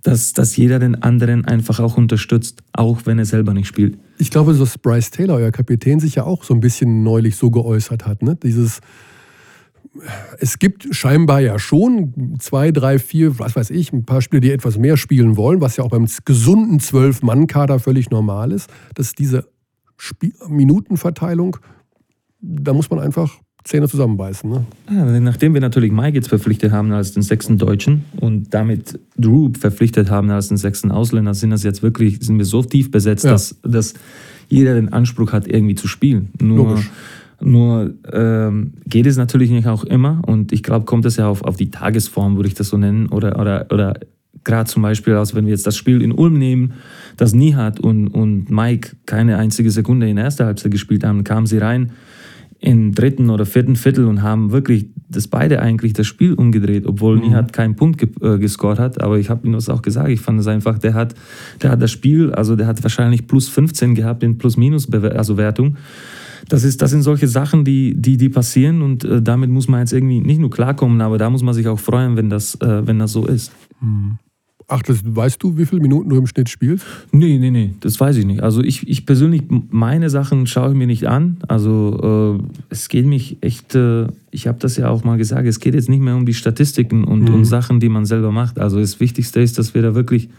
[0.02, 3.96] Dass, dass jeder den anderen einfach auch unterstützt, auch wenn er selber nicht spielt.
[4.18, 7.52] Ich glaube, dass Bryce Taylor, euer Kapitän, sich ja auch so ein bisschen neulich so
[7.52, 8.20] geäußert hat.
[8.20, 8.36] Ne?
[8.42, 8.80] Dieses,
[10.38, 14.50] es gibt scheinbar ja schon zwei, drei, vier, was weiß ich, ein paar Spieler, die
[14.50, 19.48] etwas mehr spielen wollen, was ja auch beim gesunden Zwölf-Mann-Kader völlig normal ist, dass diese
[19.96, 21.58] Spiel Minutenverteilung,
[22.40, 24.50] da muss man einfach Zähne zusammenbeißen.
[24.50, 24.66] Ne?
[24.90, 30.10] Ja, nachdem wir natürlich jetzt verpflichtet haben als den sechsten Deutschen und damit Drew verpflichtet
[30.10, 33.30] haben als den sechsten Ausländer, sind das jetzt wirklich, sind wir so tief besetzt, ja.
[33.30, 33.94] dass, dass
[34.48, 36.30] jeder den Anspruch hat, irgendwie zu spielen.
[36.40, 36.90] Nur Logisch.
[37.44, 41.42] Nur ähm, geht es natürlich nicht auch immer und ich glaube, kommt es ja auf,
[41.42, 43.94] auf die Tagesform, würde ich das so nennen, oder, oder, oder
[44.44, 46.74] gerade zum Beispiel, also wenn wir jetzt das Spiel in Ulm nehmen,
[47.16, 51.46] das Nihat und, und Mike keine einzige Sekunde in der ersten Halbzeit gespielt haben, kamen
[51.46, 51.92] sie rein
[52.62, 57.16] im dritten oder vierten Viertel und haben wirklich das beide eigentlich das Spiel umgedreht, obwohl
[57.16, 57.22] mhm.
[57.22, 59.02] Nihat keinen Punkt ge äh, gescored hat.
[59.02, 60.08] Aber ich habe ihm das auch gesagt.
[60.10, 61.14] Ich fand es einfach, der hat,
[61.60, 65.18] der hat das Spiel, also der hat wahrscheinlich plus 15 gehabt in Plus-Minus-Wertung.
[65.18, 65.76] Also Wertung
[66.48, 69.80] das, ist, das sind solche Sachen, die, die, die passieren und äh, damit muss man
[69.80, 72.86] jetzt irgendwie nicht nur klarkommen, aber da muss man sich auch freuen, wenn das, äh,
[72.86, 73.52] wenn das so ist.
[73.80, 74.18] Hm.
[74.68, 76.86] Ach, das, weißt du, wie viele Minuten du im Schnitt spielst?
[77.10, 78.42] Nee, nee, nee, das weiß ich nicht.
[78.42, 81.38] Also ich, ich persönlich, meine Sachen schaue ich mir nicht an.
[81.46, 85.60] Also äh, es geht mich echt, äh, ich habe das ja auch mal gesagt, es
[85.60, 87.34] geht jetzt nicht mehr um die Statistiken und, mhm.
[87.34, 88.58] und Sachen, die man selber macht.
[88.58, 90.30] Also das Wichtigste ist, dass wir da wirklich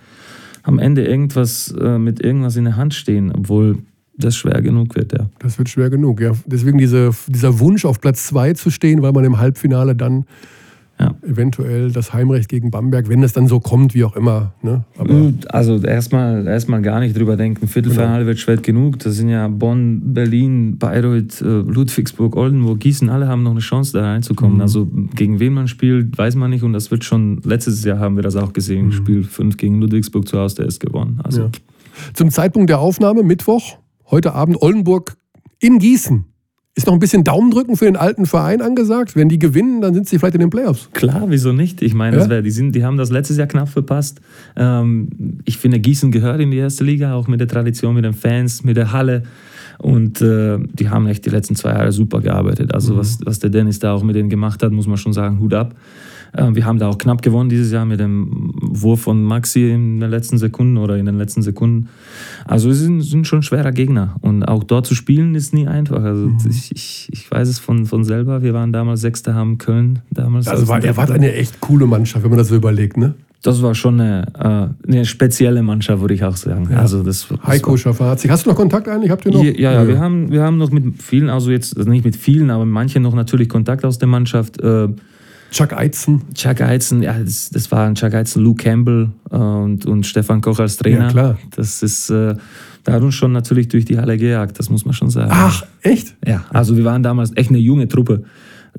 [0.63, 3.77] am Ende irgendwas äh, mit irgendwas in der Hand stehen, obwohl
[4.18, 5.28] das schwer genug wird, ja.
[5.39, 6.34] Das wird schwer genug, ja.
[6.45, 10.26] Deswegen diese, dieser Wunsch, auf Platz 2 zu stehen, weil man im Halbfinale dann
[10.99, 11.16] ja.
[11.24, 14.53] eventuell das Heimrecht gegen Bamberg, wenn es dann so kommt, wie auch immer.
[14.61, 14.84] Ne?
[15.49, 17.68] also erstmal erstmal gar nicht drüber denken.
[17.68, 18.28] Viertelfinale genau.
[18.28, 18.99] wird schwer genug.
[18.99, 23.93] Das sind ja Bonn, Berlin, Bayreuth, äh, Ludwigsburg, Oldenburg, Gießen, alle haben noch eine Chance,
[23.93, 24.57] da reinzukommen.
[24.57, 24.61] Mhm.
[24.61, 26.64] Also gegen wen man spielt, weiß man nicht.
[26.64, 28.88] Und das wird schon, letztes Jahr haben wir das auch gesehen.
[28.88, 28.91] Mhm.
[28.91, 31.20] Spiel 5 gegen Ludwigsburg zu Hause, der ist gewonnen.
[31.24, 31.43] Also.
[31.43, 31.51] Ja.
[32.14, 33.78] Zum Zeitpunkt der Aufnahme, Mittwoch,
[34.09, 35.15] heute Abend Oldenburg
[35.59, 36.25] in Gießen.
[36.75, 39.15] Ist noch ein bisschen Daumendrücken für den alten Verein angesagt?
[39.15, 40.89] Wenn die gewinnen, dann sind sie vielleicht in den Playoffs.
[40.93, 41.83] Klar, wieso nicht?
[41.83, 42.41] Ich meine, ja?
[42.41, 44.21] die, sind, die haben das letztes Jahr knapp verpasst.
[44.55, 48.13] Ähm, ich finde, Gießen gehört in die erste Liga, auch mit der Tradition, mit den
[48.13, 49.21] Fans, mit der Halle.
[49.77, 52.73] Und äh, die haben echt die letzten zwei Jahre super gearbeitet.
[52.73, 52.97] Also, mhm.
[52.97, 55.53] was, was der Dennis da auch mit denen gemacht hat, muss man schon sagen, Hut
[55.53, 55.75] ab.
[56.34, 59.99] Äh, wir haben da auch knapp gewonnen dieses Jahr mit dem Wurf von Maxi in
[59.99, 61.89] den letzten Sekunden oder in den letzten Sekunden.
[62.45, 64.15] Also es sind, sind schon schwerer Gegner.
[64.21, 66.03] Und auch dort zu spielen ist nie einfach.
[66.03, 66.38] Also mhm.
[66.49, 68.41] ich, ich, ich weiß es von, von selber.
[68.41, 70.47] Wir waren damals Sechster, haben Köln damals.
[70.47, 73.13] Also war, er war eine echt coole Mannschaft, wenn man das so überlegt, ne?
[73.43, 74.25] Das war schon eine,
[74.88, 76.69] äh, eine spezielle Mannschaft, würde ich auch sagen.
[76.71, 76.77] Ja.
[76.77, 78.29] Also das, das Heiko Schafazi.
[78.29, 79.11] Hast du noch Kontakt eigentlich?
[79.11, 79.43] Habt ihr noch?
[79.43, 82.49] Ja, ja, ja, Wir, haben, wir haben noch mit vielen, also jetzt nicht mit vielen,
[82.49, 84.61] aber manchen noch natürlich Kontakt aus der Mannschaft.
[85.53, 86.21] Chuck Eizen.
[86.33, 90.59] Chuck Eizen, ja, das, das waren Chuck Eizen, Lou Campbell äh, und, und Stefan Koch
[90.59, 91.05] als Trainer.
[91.05, 91.37] Ja, klar.
[91.55, 92.35] Das ist, äh,
[92.83, 95.29] da hat uns schon natürlich durch die Halle gejagt, das muss man schon sagen.
[95.31, 96.15] Ach, echt?
[96.25, 98.23] Ja, also wir waren damals echt eine junge Truppe.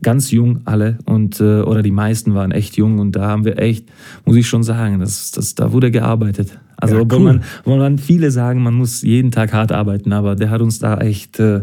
[0.02, 3.60] Ganz jung alle und äh, oder die meisten waren echt jung und da haben wir
[3.60, 3.88] echt,
[4.24, 6.58] muss ich schon sagen, das, das, da wurde gearbeitet.
[6.76, 7.06] Also ja, cool.
[7.06, 10.60] obwohl, man, obwohl man viele sagen, man muss jeden Tag hart arbeiten, aber der hat
[10.60, 11.60] uns da echt äh,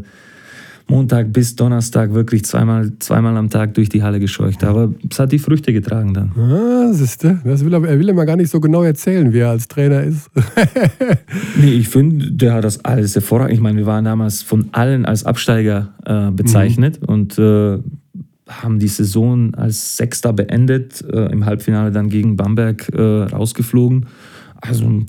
[0.91, 4.61] Montag bis Donnerstag wirklich zweimal, zweimal am Tag durch die Halle gescheucht.
[4.65, 6.31] Aber es hat die Früchte getragen dann.
[6.37, 9.51] Ah, siehste, das will er, er will immer gar nicht so genau erzählen, wie er
[9.51, 10.29] als Trainer ist.
[11.61, 13.53] nee, ich finde, der hat das alles hervorragend.
[13.53, 17.07] Ich meine, wir waren damals von allen als Absteiger äh, bezeichnet mhm.
[17.07, 17.79] und äh,
[18.49, 24.07] haben die Saison als Sechster beendet, äh, im Halbfinale dann gegen Bamberg äh, rausgeflogen.
[24.61, 25.03] Also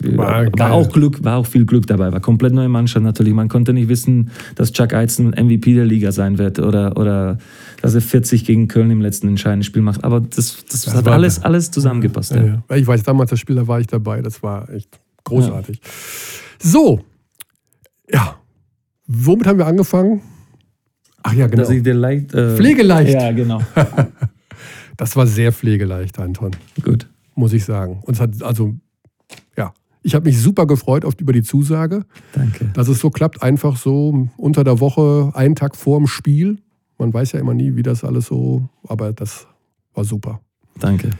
[0.00, 3.32] war, war, auch Glück, war auch viel Glück dabei, war komplett neue Mannschaft natürlich.
[3.34, 7.38] Man konnte nicht wissen, dass Chuck Eizen MVP der Liga sein wird oder, oder
[7.82, 10.02] dass er 40 gegen Köln im letzten entscheidenden Spiel macht.
[10.04, 12.32] Aber das, das, das hat alles, alles zusammengepasst.
[12.34, 12.76] Ja, ja.
[12.76, 14.22] Ich weiß, damals das Spiel, da war ich dabei.
[14.22, 15.80] Das war echt großartig.
[15.82, 15.90] Ja.
[16.58, 17.00] So,
[18.10, 18.36] ja.
[19.06, 20.22] Womit haben wir angefangen?
[21.22, 21.68] Ach ja, genau.
[21.68, 23.12] Leicht, äh, pflegeleicht.
[23.12, 23.60] Ja, genau.
[24.96, 26.52] das war sehr pflegeleicht, Anton.
[26.82, 27.08] Gut.
[27.34, 28.00] Muss ich sagen.
[28.02, 28.74] Und es hat also
[30.06, 32.04] Ich habe mich super gefreut auf, über die Zusage.
[32.32, 32.70] Danke.
[32.74, 36.58] Dass es so klappt, einfach so unter der Woche, einen Tag vor dem Spiel.
[36.96, 39.48] Man weiß ja immer nie, wie das alles so, aber das
[39.94, 40.40] war super.
[40.78, 41.10] Danke.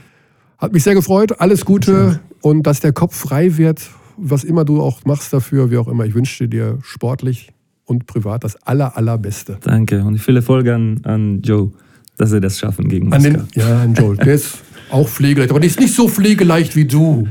[0.57, 1.41] Hat mich sehr gefreut.
[1.41, 5.77] Alles Gute und dass der Kopf frei wird, was immer du auch machst dafür, wie
[5.77, 6.05] auch immer.
[6.05, 7.51] Ich wünsche dir sportlich
[7.83, 9.57] und privat das aller, allerbeste.
[9.61, 11.73] Danke und viel Erfolg an, an Joe,
[12.15, 14.15] dass er das schaffen gegen an den, Ja, an Joe.
[14.15, 14.59] Der ist
[14.89, 17.27] auch pflegeleicht, aber ist nicht so pflegeleicht wie du.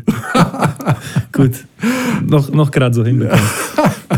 [1.32, 1.64] Gut,
[2.26, 3.44] noch, noch gerade so hinbekommen.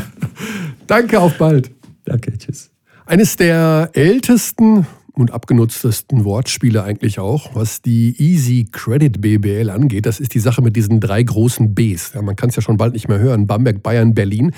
[0.87, 1.71] Danke, auf bald.
[2.05, 2.71] Danke, tschüss.
[3.07, 4.87] Eines der ältesten
[5.19, 10.07] und abgenutztesten Wortspiele eigentlich auch, was die Easy Credit BBL angeht.
[10.07, 12.13] Das ist die Sache mit diesen drei großen Bs.
[12.15, 13.47] Ja, man kann es ja schon bald nicht mehr hören.
[13.47, 14.53] Bamberg, Bayern, Berlin.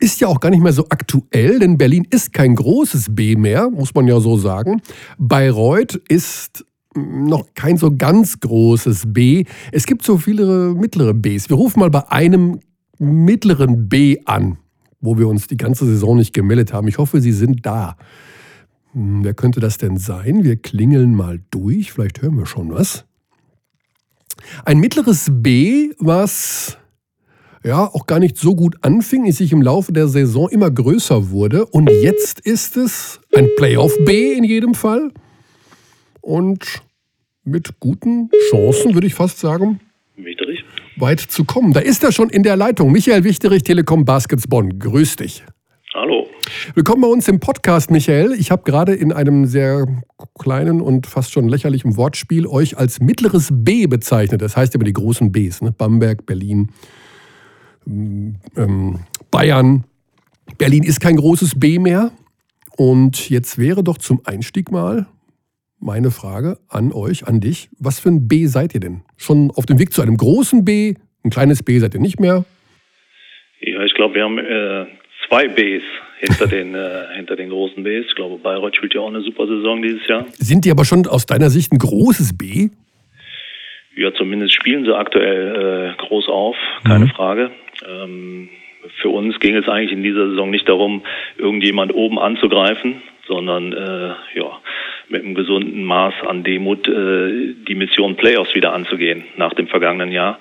[0.00, 3.70] Ist ja auch gar nicht mehr so aktuell, denn Berlin ist kein großes B mehr,
[3.70, 4.82] muss man ja so sagen.
[5.18, 6.64] Bayreuth ist
[6.94, 9.44] noch kein so ganz großes B.
[9.72, 11.48] Es gibt so viele mittlere Bs.
[11.48, 12.60] Wir rufen mal bei einem
[12.98, 14.58] mittleren B an,
[15.00, 16.88] wo wir uns die ganze Saison nicht gemeldet haben.
[16.88, 17.96] Ich hoffe, Sie sind da.
[18.92, 20.44] Hm, wer könnte das denn sein?
[20.44, 23.04] Wir klingeln mal durch, vielleicht hören wir schon was.
[24.64, 26.78] Ein mittleres B, was
[27.62, 31.30] ja auch gar nicht so gut anfing, es sich im Laufe der Saison immer größer
[31.30, 31.66] wurde.
[31.66, 35.12] Und jetzt ist es ein Playoff B in jedem Fall.
[36.20, 36.82] Und
[37.44, 39.80] mit guten Chancen, würde ich fast sagen,
[40.16, 40.64] Wichterich.
[40.96, 41.72] weit zu kommen.
[41.72, 42.92] Da ist er schon in der Leitung.
[42.92, 44.78] Michael Wichterich, Telekom Baskets Bonn.
[44.78, 45.44] Grüß dich.
[45.94, 46.28] Hallo.
[46.74, 48.32] Willkommen bei uns im Podcast, Michael.
[48.32, 49.86] Ich habe gerade in einem sehr
[50.38, 54.42] kleinen und fast schon lächerlichen Wortspiel euch als mittleres B bezeichnet.
[54.42, 55.72] Das heißt immer die großen Bs, ne?
[55.72, 56.68] Bamberg, Berlin,
[57.86, 59.00] ähm,
[59.30, 59.84] Bayern.
[60.58, 62.12] Berlin ist kein großes B mehr.
[62.76, 65.06] Und jetzt wäre doch zum Einstieg mal
[65.80, 67.68] meine Frage an euch, an dich.
[67.78, 69.02] Was für ein B seid ihr denn?
[69.16, 70.94] Schon auf dem Weg zu einem großen B?
[71.24, 72.44] Ein kleines B seid ihr nicht mehr?
[73.60, 74.86] Ja, ich glaube, wir haben äh,
[75.28, 75.82] zwei Bs
[76.20, 78.06] hinter den, äh, hinter den großen Bs.
[78.08, 80.26] Ich glaube, Bayreuth spielt ja auch eine super Saison dieses Jahr.
[80.32, 82.68] Sind die aber schon aus deiner Sicht ein großes B?
[83.96, 87.10] Ja, zumindest spielen sie aktuell äh, groß auf, keine mhm.
[87.10, 87.50] Frage.
[87.86, 88.48] Ähm,
[89.02, 91.02] für uns ging es eigentlich in dieser Saison nicht darum,
[91.36, 94.60] irgendjemand oben anzugreifen, sondern äh, ja,
[95.10, 100.12] mit einem gesunden Maß an Demut äh, die Mission Playoffs wieder anzugehen nach dem vergangenen
[100.12, 100.38] Jahr.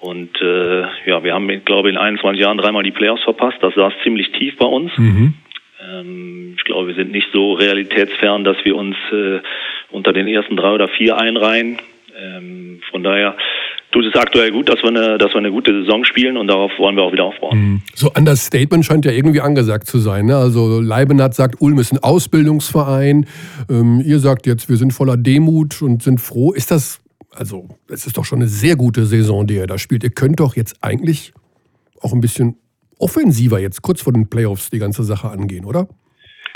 [0.00, 3.58] Und äh, ja, wir haben, glaube ich, in 21 Jahren dreimal die Playoffs verpasst.
[3.60, 4.96] Das saß ziemlich tief bei uns.
[4.96, 5.34] Mhm.
[5.82, 9.40] Ähm, ich glaube, wir sind nicht so realitätsfern, dass wir uns äh,
[9.90, 11.78] unter den ersten drei oder vier einreihen.
[12.18, 13.36] Ähm, von daher
[13.92, 16.70] tut es aktuell gut, dass wir, eine, dass wir eine gute Saison spielen und darauf
[16.78, 17.58] wollen wir auch wieder aufbauen.
[17.58, 17.82] Mhm.
[17.94, 20.26] So Understatement scheint ja irgendwie angesagt zu sein.
[20.26, 20.36] Ne?
[20.36, 23.26] Also Leibenhardt sagt, Ulm ist ein Ausbildungsverein.
[23.68, 26.52] Ähm, ihr sagt jetzt, wir sind voller Demut und sind froh.
[26.52, 27.00] Ist das
[27.36, 30.04] also es ist doch schon eine sehr gute Saison, die ihr da spielt.
[30.04, 31.32] Ihr könnt doch jetzt eigentlich
[32.02, 32.56] auch ein bisschen
[32.98, 35.88] offensiver jetzt kurz vor den Playoffs die ganze Sache angehen, oder?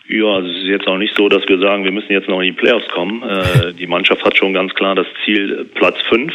[0.08, 2.54] Ja, es ist jetzt auch nicht so, dass wir sagen, wir müssen jetzt noch in
[2.54, 3.22] die Playoffs kommen.
[3.34, 6.32] Äh, die Mannschaft hat schon ganz klar das Ziel Platz 5,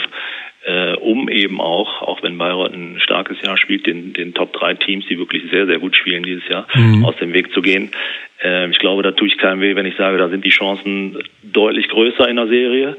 [0.66, 4.76] äh, um eben auch, auch wenn Bayreuth ein starkes Jahr spielt, den, den Top 3
[4.76, 7.06] Teams, die wirklich sehr, sehr gut spielen dieses Jahr, mhm.
[7.06, 7.92] aus dem Weg zu gehen.
[8.44, 11.18] Äh, ich glaube, da tue ich keinem weh, wenn ich sage, da sind die Chancen
[11.44, 12.98] deutlich größer in der Serie.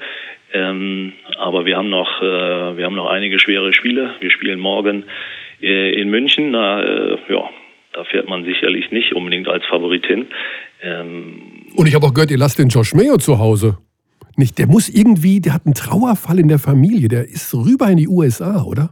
[0.53, 4.15] Ähm, aber wir haben noch, äh, wir haben noch einige schwere Spiele.
[4.21, 5.05] Wir spielen morgen
[5.63, 6.53] äh, in München.
[6.53, 7.49] Da, äh, ja,
[7.93, 10.27] da fährt man sicherlich nicht unbedingt als Favorit hin.
[10.83, 13.79] Ähm, Und ich habe auch gehört, ihr lasst den Josh Mayo zu Hause.
[14.41, 17.09] Nicht, der muss irgendwie, der hat einen Trauerfall in der Familie.
[17.09, 18.89] Der ist rüber in die USA, oder?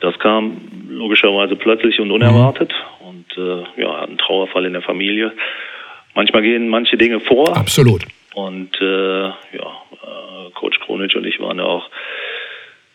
[0.00, 2.72] Das kam logischerweise plötzlich und unerwartet.
[3.02, 3.08] Mhm.
[3.08, 5.32] Und äh, ja, hat einen Trauerfall in der Familie.
[6.14, 7.56] Manchmal gehen manche Dinge vor.
[7.56, 8.06] Absolut.
[8.34, 11.90] Und äh, ja, äh, Coach Kronitsch und ich waren ja auch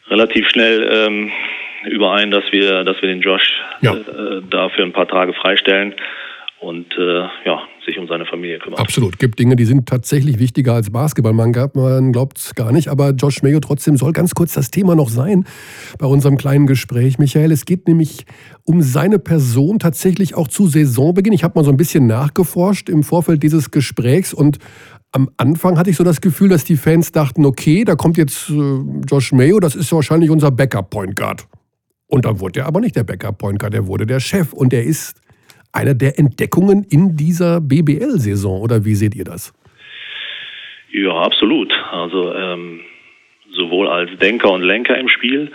[0.07, 1.31] relativ schnell ähm,
[1.89, 3.95] überein, dass wir, dass wir den Josh ja.
[3.95, 5.93] äh, da für ein paar Tage freistellen
[6.61, 8.79] und äh, ja, sich um seine Familie kümmern.
[8.79, 9.19] Absolut.
[9.19, 11.33] Gibt Dinge, die sind tatsächlich wichtiger als Basketball.
[11.33, 14.95] Man, man glaubt es gar nicht, aber Josh Mayo trotzdem soll ganz kurz das Thema
[14.95, 15.45] noch sein
[15.97, 17.19] bei unserem kleinen Gespräch.
[17.19, 18.25] Michael, es geht nämlich
[18.63, 21.33] um seine Person tatsächlich auch zu Saisonbeginn.
[21.33, 24.59] Ich habe mal so ein bisschen nachgeforscht im Vorfeld dieses Gesprächs und
[25.11, 28.49] am Anfang hatte ich so das Gefühl, dass die Fans dachten, okay, da kommt jetzt
[28.49, 28.79] äh,
[29.09, 31.47] Josh Mayo, das ist wahrscheinlich unser Backup-Point Guard.
[32.07, 34.51] Und dann wurde er aber nicht der Backup-Point Guard, er wurde der Chef.
[34.51, 35.15] Und er ist
[35.76, 38.61] einer der Entdeckungen in dieser BBL-Saison.
[38.61, 39.53] Oder wie seht ihr das?
[40.91, 41.73] Ja, absolut.
[41.91, 42.81] Also ähm,
[43.52, 45.52] sowohl als Denker und Lenker im Spiel,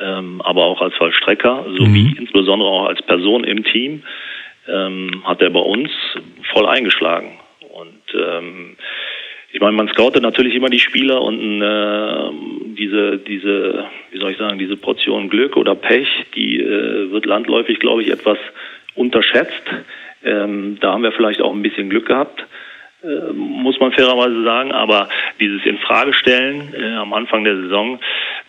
[0.00, 2.16] ähm, aber auch als Vollstrecker, sowie mhm.
[2.18, 4.02] insbesondere auch als Person im Team,
[4.68, 5.90] ähm, hat er bei uns
[6.52, 7.38] voll eingeschlagen.
[7.60, 8.76] Und ähm,
[9.52, 12.30] ich meine, man scoutet natürlich immer die Spieler und äh,
[12.76, 17.78] diese, diese, wie soll ich sagen, diese Portion Glück oder Pech, die äh, wird landläufig,
[17.78, 18.38] glaube ich, etwas
[18.94, 19.62] unterschätzt.
[20.24, 22.44] Ähm, da haben wir vielleicht auch ein bisschen Glück gehabt.
[23.02, 25.08] Äh, muss man fairerweise sagen, aber
[25.40, 27.98] dieses Infragestellen äh, am Anfang der Saison,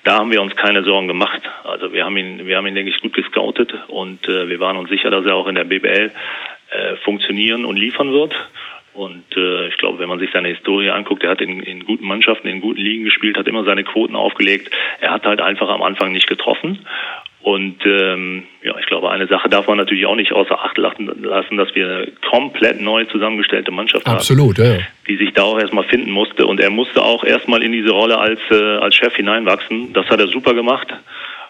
[0.04, 1.42] da haben wir uns keine Sorgen gemacht.
[1.64, 4.78] Also wir haben ihn, wir haben ihn, denke ich, gut gescoutet und äh, wir waren
[4.78, 6.12] uns sicher, dass er auch in der BBL
[6.70, 8.36] äh, funktionieren und liefern wird.
[8.94, 12.06] Und äh, ich glaube, wenn man sich seine Historie anguckt, er hat in, in guten
[12.06, 14.70] Mannschaften, in guten Ligen gespielt, hat immer seine Quoten aufgelegt.
[15.02, 16.86] Er hat halt einfach am Anfang nicht getroffen.
[17.44, 21.08] Und ähm, ja, ich glaube, eine Sache darf man natürlich auch nicht außer Acht lassen,
[21.58, 24.78] dass wir eine komplett neu zusammengestellte Mannschaft Absolut, haben, ja.
[25.10, 26.48] die sich da auch erstmal finden musste.
[26.48, 29.92] Und er musste auch erstmal in diese Rolle als, äh, als Chef hineinwachsen.
[29.92, 30.88] Das hat er super gemacht.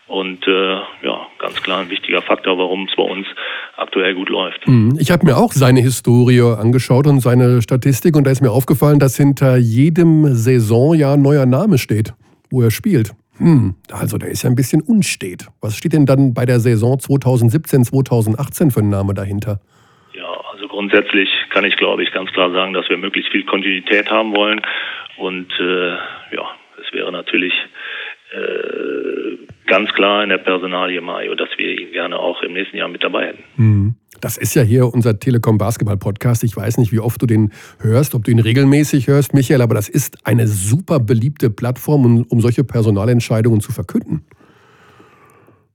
[0.07, 3.27] Und äh, ja, ganz klar ein wichtiger Faktor, warum es bei uns
[3.77, 4.67] aktuell gut läuft.
[4.67, 4.97] Mhm.
[4.99, 8.97] Ich habe mir auch seine Historie angeschaut und seine Statistik und da ist mir aufgefallen,
[8.97, 12.13] dass hinter jedem Saisonjahr ein neuer Name steht,
[12.49, 13.13] wo er spielt.
[13.43, 15.47] Hm, also der ist ja ein bisschen unstet.
[15.59, 19.59] Was steht denn dann bei der Saison 2017, 2018 für ein Name dahinter?
[20.13, 24.09] Ja, also grundsätzlich kann ich, glaube ich, ganz klar sagen, dass wir möglichst viel Kontinuität
[24.09, 24.61] haben wollen.
[25.17, 25.89] Und äh,
[26.35, 27.53] ja, es wäre natürlich
[28.31, 29.37] äh,
[29.67, 33.03] ganz klar in der Personalie Mario, dass wir ihn gerne auch im nächsten Jahr mit
[33.03, 33.43] dabei hätten.
[33.57, 33.95] Mhm.
[34.23, 36.45] Das ist ja hier unser Telekom Basketball Podcast.
[36.45, 37.51] Ich weiß nicht, wie oft du den
[37.81, 42.23] hörst, ob du ihn regelmäßig hörst, Michael, aber das ist eine super beliebte Plattform, um,
[42.29, 44.23] um solche Personalentscheidungen zu verkünden.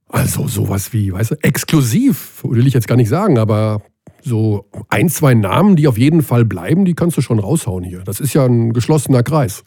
[0.08, 3.82] Also sowas wie, weißt du, exklusiv, will ich jetzt gar nicht sagen, aber
[4.22, 8.00] so ein, zwei Namen, die auf jeden Fall bleiben, die kannst du schon raushauen hier.
[8.02, 9.62] Das ist ja ein geschlossener Kreis.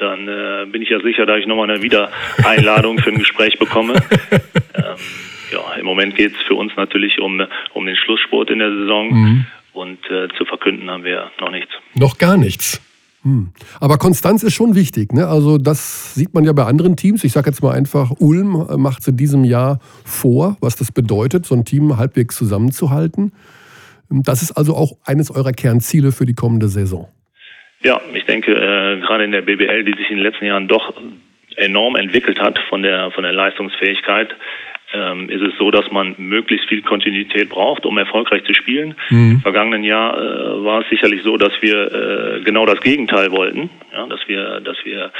[0.00, 3.94] Dann äh, bin ich ja sicher, dass ich nochmal eine Wiedereinladung für ein Gespräch bekomme.
[4.74, 4.96] ähm,
[5.52, 7.42] ja, im Moment geht es für uns natürlich um,
[7.74, 9.46] um den Schlusssport in der Saison mhm.
[9.72, 11.72] und äh, zu verkünden haben wir noch nichts.
[11.94, 12.80] Noch gar nichts.
[13.22, 13.52] Hm.
[13.80, 15.12] Aber Konstanz ist schon wichtig.
[15.12, 15.26] Ne?
[15.26, 17.22] Also das sieht man ja bei anderen Teams.
[17.22, 21.44] Ich sage jetzt mal einfach, Ulm macht es in diesem Jahr vor, was das bedeutet,
[21.44, 23.32] so ein Team halbwegs zusammenzuhalten.
[24.08, 27.08] Das ist also auch eines eurer Kernziele für die kommende Saison.
[27.82, 30.92] Ja, ich denke, äh, gerade in der BBL, die sich in den letzten Jahren doch
[31.56, 34.34] enorm entwickelt hat von der, von der Leistungsfähigkeit,
[34.92, 38.94] ähm, ist es so, dass man möglichst viel Kontinuität braucht, um erfolgreich zu spielen.
[39.08, 39.32] Mhm.
[39.32, 43.70] Im vergangenen Jahr äh, war es sicherlich so, dass wir äh, genau das Gegenteil wollten,
[43.92, 45.12] ja, dass wir, dass wir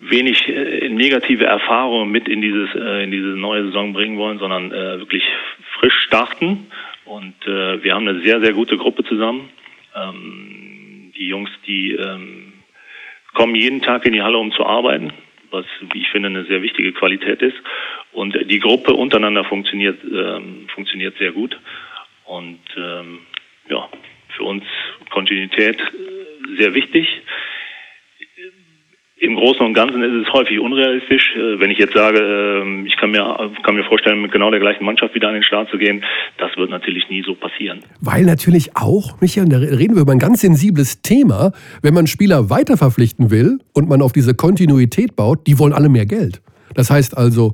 [0.00, 4.70] wenig äh, negative Erfahrungen mit in dieses äh, in diese neue Saison bringen wollen, sondern
[4.72, 5.24] äh, wirklich
[5.78, 6.66] frisch starten.
[7.04, 9.48] Und äh, wir haben eine sehr sehr gute Gruppe zusammen.
[9.94, 12.52] Ähm, die Jungs, die ähm,
[13.34, 15.12] kommen jeden Tag in die Halle, um zu arbeiten
[15.52, 17.56] was, wie ich finde, eine sehr wichtige Qualität ist.
[18.12, 21.58] Und die Gruppe untereinander funktioniert, ähm, funktioniert sehr gut.
[22.24, 23.20] Und ähm,
[23.68, 23.88] ja,
[24.36, 24.64] für uns
[25.10, 27.06] Kontinuität äh, sehr wichtig.
[29.16, 31.34] Im Großen und Ganzen ist es häufig unrealistisch.
[31.36, 34.60] Äh, wenn ich jetzt sage, ähm, ich kann mir, kann mir vorstellen, mit genau der
[34.60, 36.04] gleichen Mannschaft wieder an den Start zu gehen,
[36.38, 37.80] das wird natürlich nie so passieren.
[38.00, 41.52] Weil natürlich auch, Michael, da reden wir über ein ganz sensibles Thema,
[41.82, 45.88] wenn man Spieler weiter verpflichten will und man auf diese Kontinuität baut, die wollen alle
[45.88, 46.42] mehr Geld.
[46.74, 47.52] Das heißt also,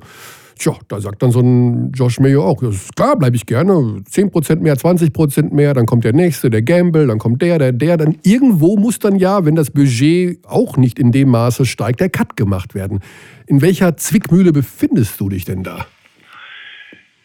[0.59, 4.59] Tja, da sagt dann so ein Josh Mayo auch, ja, klar, bleibe ich gerne, 10%
[4.59, 7.95] mehr, 20% mehr, dann kommt der nächste, der Gamble, dann kommt der, der, der.
[7.95, 12.09] Dann irgendwo muss dann ja, wenn das Budget auch nicht in dem Maße steigt, der
[12.09, 12.99] Cut gemacht werden.
[13.47, 15.85] In welcher Zwickmühle befindest du dich denn da?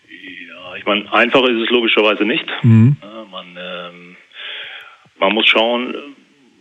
[0.09, 2.47] Ja, ich meine, einfach ist es logischerweise nicht.
[2.63, 2.97] Mhm.
[3.33, 4.17] Man, ähm,
[5.19, 5.93] man muss schauen,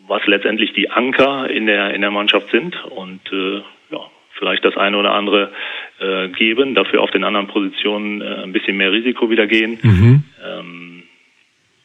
[0.08, 3.58] was letztendlich die Anker in der, in der Mannschaft sind und äh,
[3.92, 4.00] ja,
[4.40, 5.52] vielleicht das eine oder andere
[6.00, 9.78] äh, geben, dafür auf den anderen Positionen äh, ein bisschen mehr Risiko wieder gehen.
[9.82, 10.24] Mhm.
[10.46, 11.04] Ähm,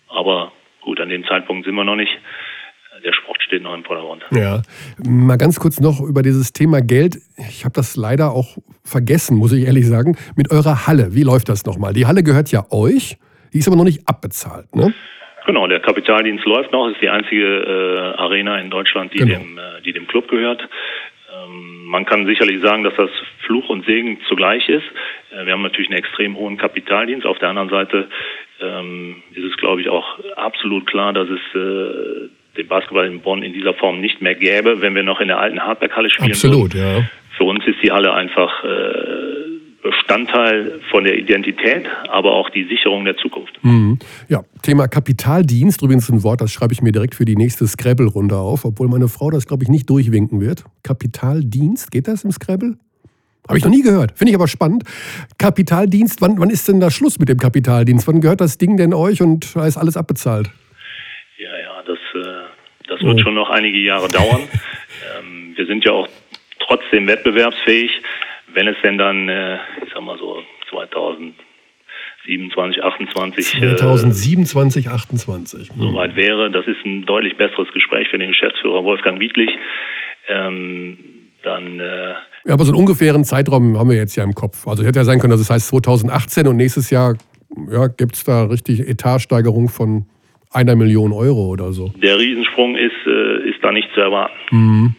[0.09, 2.12] aber gut, an dem Zeitpunkt sind wir noch nicht.
[3.05, 4.24] Der Sport steht noch im Vordergrund.
[4.32, 4.62] Ja,
[5.06, 7.18] mal ganz kurz noch über dieses Thema Geld.
[7.36, 10.16] Ich habe das leider auch vergessen, muss ich ehrlich sagen.
[10.36, 11.93] Mit eurer Halle, wie läuft das nochmal?
[11.93, 13.16] Die Halle gehört ja euch,
[13.52, 14.93] die ist aber noch nicht abbezahlt, ne?
[15.47, 19.39] Genau, der Kapitaldienst läuft noch, ist die einzige äh, Arena in Deutschland, die, genau.
[19.39, 20.60] dem, äh, die dem Club gehört.
[21.44, 23.10] Ähm, man kann sicherlich sagen, dass das
[23.47, 24.85] Fluch und Segen zugleich ist.
[25.31, 27.27] Äh, wir haben natürlich einen extrem hohen Kapitaldienst.
[27.27, 28.09] Auf der anderen Seite
[28.60, 33.43] ähm, ist es, glaube ich, auch absolut klar, dass es äh, den Basketball in Bonn
[33.43, 36.74] in dieser Form nicht mehr gäbe, wenn wir noch in der alten Hardback-Halle spielen Absolut,
[36.74, 36.97] würden.
[36.97, 37.10] ja.
[37.36, 43.05] Für uns ist die Halle einfach äh, Bestandteil von der Identität, aber auch die Sicherung
[43.05, 43.59] der Zukunft.
[43.63, 43.99] Mhm.
[44.29, 48.37] Ja, Thema Kapitaldienst, übrigens ein Wort, das schreibe ich mir direkt für die nächste Scrabble-Runde
[48.37, 50.65] auf, obwohl meine Frau das, glaube ich, nicht durchwinken wird.
[50.83, 52.77] Kapitaldienst, geht das im Scrabble?
[53.49, 54.13] Habe ich noch nie gehört.
[54.17, 54.85] Finde ich aber spannend.
[55.39, 58.07] Kapitaldienst, wann, wann ist denn da Schluss mit dem Kapitaldienst?
[58.07, 60.51] Wann gehört das Ding denn euch und da ist alles abbezahlt?
[61.39, 63.23] Ja, ja, das, äh, das wird oh.
[63.23, 64.43] schon noch einige Jahre dauern.
[65.19, 66.09] ähm, wir sind ja auch
[66.61, 67.91] trotzdem wettbewerbsfähig,
[68.59, 69.55] wenn es denn dann, äh,
[69.86, 75.76] ich sag mal so 2027, 28 2027, 28 hm.
[75.78, 76.51] soweit wäre.
[76.51, 79.51] Das ist ein deutlich besseres Gespräch für den Geschäftsführer Wolfgang Wiedlich.
[80.26, 80.98] Ähm,
[81.44, 82.14] dann äh,
[82.47, 84.66] ja, aber so einen ungefähren Zeitraum haben wir jetzt ja im Kopf.
[84.66, 87.16] Also hätte ja sein können, dass es heißt 2018 und nächstes Jahr
[87.70, 90.06] ja, gibt es da richtig Etatsteigerung von
[90.51, 91.93] einer Million Euro oder so.
[92.02, 94.35] Der Riesensprung ist, äh, ist da nicht zu erwarten.
[94.51, 94.97] Mhm.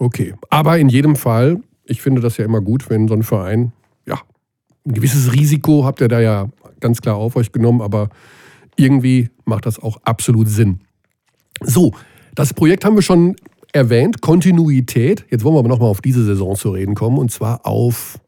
[0.00, 3.72] Okay, aber in jedem Fall, ich finde das ja immer gut, wenn so ein Verein,
[4.06, 4.20] ja,
[4.86, 6.48] ein gewisses Risiko habt ihr da ja
[6.80, 8.10] ganz klar auf euch genommen, aber
[8.76, 10.80] irgendwie macht das auch absolut Sinn.
[11.62, 11.92] So,
[12.34, 13.36] das Projekt haben wir schon
[13.72, 15.26] erwähnt, Kontinuität.
[15.30, 18.20] Jetzt wollen wir aber nochmal auf diese Saison zu reden kommen und zwar auf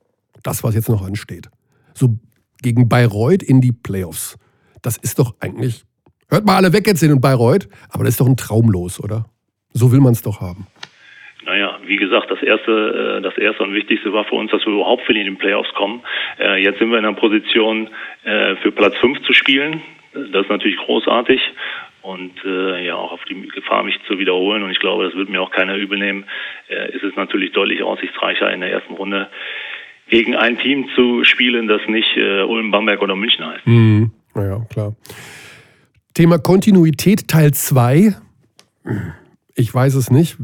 [0.42, 1.48] das, was jetzt noch ansteht.
[1.94, 2.18] So
[2.62, 4.36] gegen Bayreuth in die Playoffs.
[4.82, 5.84] Das ist doch eigentlich,
[6.28, 9.26] hört mal alle weg jetzt in Bayreuth, aber das ist doch ein Traumlos, oder?
[9.72, 10.66] So will man es doch haben.
[11.44, 14.72] Naja, wie gesagt, das erste, äh, das erste und wichtigste war für uns, dass wir
[14.72, 16.02] überhaupt für in den Playoffs kommen.
[16.38, 17.88] Äh, jetzt sind wir in einer Position,
[18.24, 19.82] äh, für Platz 5 zu spielen.
[20.12, 21.40] Das ist natürlich großartig
[22.02, 24.62] und äh, ja auch auf die Gefahr, mich zu wiederholen.
[24.62, 26.24] Und ich glaube, das wird mir auch keiner übel nehmen.
[26.68, 29.28] Äh, ist es natürlich deutlich aussichtsreicher in der ersten Runde
[30.08, 33.66] gegen ein Team zu spielen, das nicht äh, Ulm, Bamberg oder München heißt.
[33.66, 34.10] Mhm.
[34.34, 34.94] Naja, klar.
[36.14, 38.14] Thema Kontinuität Teil 2.
[39.54, 40.36] Ich weiß es nicht.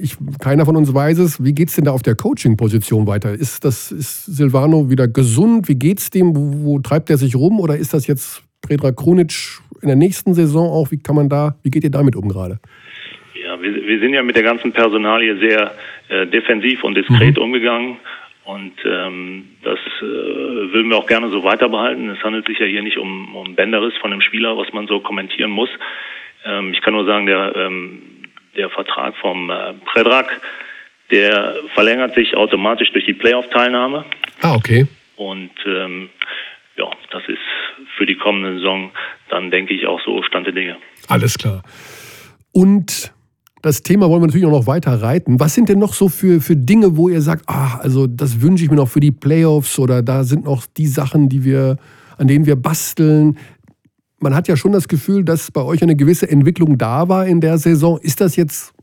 [0.00, 1.44] Ich, keiner von uns weiß es.
[1.44, 3.32] Wie geht es denn da auf der Coaching-Position weiter?
[3.32, 5.68] Ist, das, ist Silvano wieder gesund?
[5.68, 6.34] Wie geht es dem?
[6.34, 7.60] Wo, wo, treibt er sich rum?
[7.60, 10.90] Oder ist das jetzt Predrag Krunic in der nächsten Saison auch?
[10.90, 12.60] Wie kann man da, wie geht ihr damit um gerade?
[13.42, 15.74] Ja, wir, wir sind ja mit der ganzen Personalie sehr
[16.08, 17.42] äh, defensiv und diskret mhm.
[17.42, 17.96] umgegangen.
[18.44, 22.08] Und ähm, das äh, würden wir auch gerne so weiter behalten.
[22.08, 25.00] Es handelt sich ja hier nicht um, um Bänderriss von einem Spieler, was man so
[25.00, 25.68] kommentieren muss.
[26.44, 28.02] Ähm, ich kann nur sagen, der, ähm,
[28.56, 30.40] der Vertrag vom äh, Predrag,
[31.10, 34.04] der verlängert sich automatisch durch die Playoff-Teilnahme.
[34.42, 34.86] Ah, okay.
[35.16, 36.08] Und ähm,
[36.76, 37.38] ja, das ist
[37.96, 38.90] für die kommende Saison
[39.28, 40.76] dann, denke ich, auch so Stand der Dinge.
[41.08, 41.62] Alles klar.
[42.52, 43.12] Und
[43.62, 45.38] das Thema wollen wir natürlich auch noch weiter reiten.
[45.38, 48.64] Was sind denn noch so für, für Dinge, wo ihr sagt, ah, also das wünsche
[48.64, 51.76] ich mir noch für die Playoffs oder da sind noch die Sachen, die wir,
[52.16, 53.36] an denen wir basteln?
[54.20, 57.40] Man hat ja schon das Gefühl, dass bei euch eine gewisse Entwicklung da war in
[57.40, 57.98] der Saison.
[58.02, 58.74] Ist das jetzt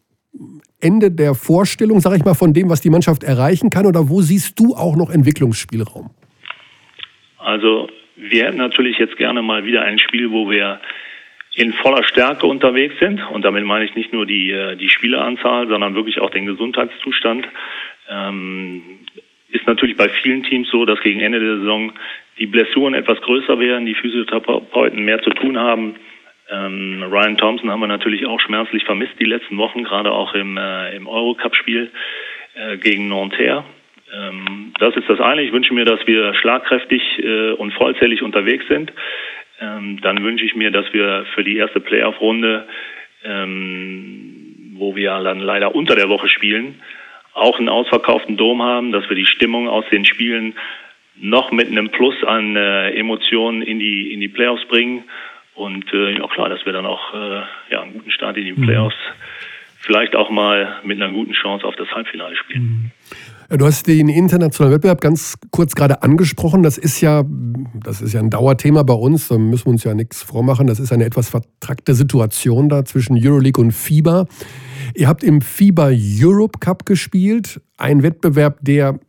[0.82, 3.86] Ende der Vorstellung, sage ich mal, von dem, was die Mannschaft erreichen kann?
[3.86, 6.10] Oder wo siehst du auch noch Entwicklungsspielraum?
[7.38, 10.80] Also wir hätten natürlich jetzt gerne mal wieder ein Spiel, wo wir
[11.56, 13.22] in voller Stärke unterwegs sind.
[13.32, 17.48] Und damit meine ich nicht nur die, äh, die Spieleranzahl, sondern wirklich auch den Gesundheitszustand.
[18.10, 18.82] Ähm,
[19.50, 21.94] ist natürlich bei vielen Teams so, dass gegen Ende der Saison
[22.38, 25.96] die Blessuren etwas größer werden, die Physiotherapeuten mehr zu tun haben.
[26.50, 30.58] Ähm, Ryan Thompson haben wir natürlich auch schmerzlich vermisst die letzten Wochen, gerade auch im,
[30.58, 31.92] äh, im Eurocup-Spiel
[32.56, 33.66] äh, gegen Nanterre.
[34.14, 35.42] Ähm, das ist das eine.
[35.42, 38.94] Ich wünsche mir, dass wir schlagkräftig äh, und vollzählig unterwegs sind
[39.60, 42.68] ähm, dann wünsche ich mir, dass wir für die erste Playoff-Runde,
[43.24, 46.82] ähm, wo wir dann leider unter der Woche spielen,
[47.38, 50.56] auch einen ausverkauften Dom haben, dass wir die Stimmung aus den Spielen
[51.16, 55.04] noch mit einem Plus an äh, Emotionen in die in die Playoffs bringen
[55.56, 57.42] und äh, ja klar, dass wir dann auch äh,
[57.72, 58.64] ja einen guten Start in die mhm.
[58.64, 59.22] Playoffs mhm.
[59.80, 62.64] vielleicht auch mal mit einer guten Chance auf das Halbfinale spielen.
[62.64, 62.92] Mhm.
[63.50, 66.64] Du hast den internationalen Wettbewerb ganz kurz gerade angesprochen.
[66.64, 67.24] Das ist ja,
[67.74, 69.30] das ist ja ein Dauerthema bei uns.
[69.30, 70.68] Da müssen wir uns ja nichts vormachen.
[70.68, 74.26] Das ist eine etwas vertrackte Situation da zwischen Euroleague und FIBA.
[74.96, 77.62] Ihr habt im FIBA Europe Cup gespielt.
[77.78, 79.00] Ein Wettbewerb, der,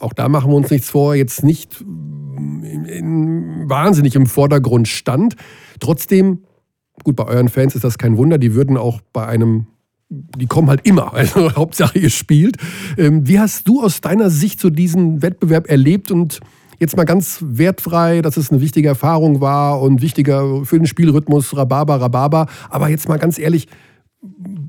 [0.00, 5.36] auch da machen wir uns nichts vor, jetzt nicht in, in, wahnsinnig im Vordergrund stand.
[5.78, 6.40] Trotzdem,
[7.04, 8.38] gut, bei euren Fans ist das kein Wunder.
[8.38, 9.66] Die würden auch bei einem
[10.08, 11.14] die kommen halt immer.
[11.14, 12.56] Also Hauptsache ihr spielt.
[12.96, 16.40] Ähm, wie hast du aus deiner Sicht so diesen Wettbewerb erlebt und
[16.78, 21.56] jetzt mal ganz wertfrei, dass es eine wichtige Erfahrung war und wichtiger für den Spielrhythmus,
[21.56, 22.46] Rhabarber, Rhabarber.
[22.68, 23.66] Aber jetzt mal ganz ehrlich,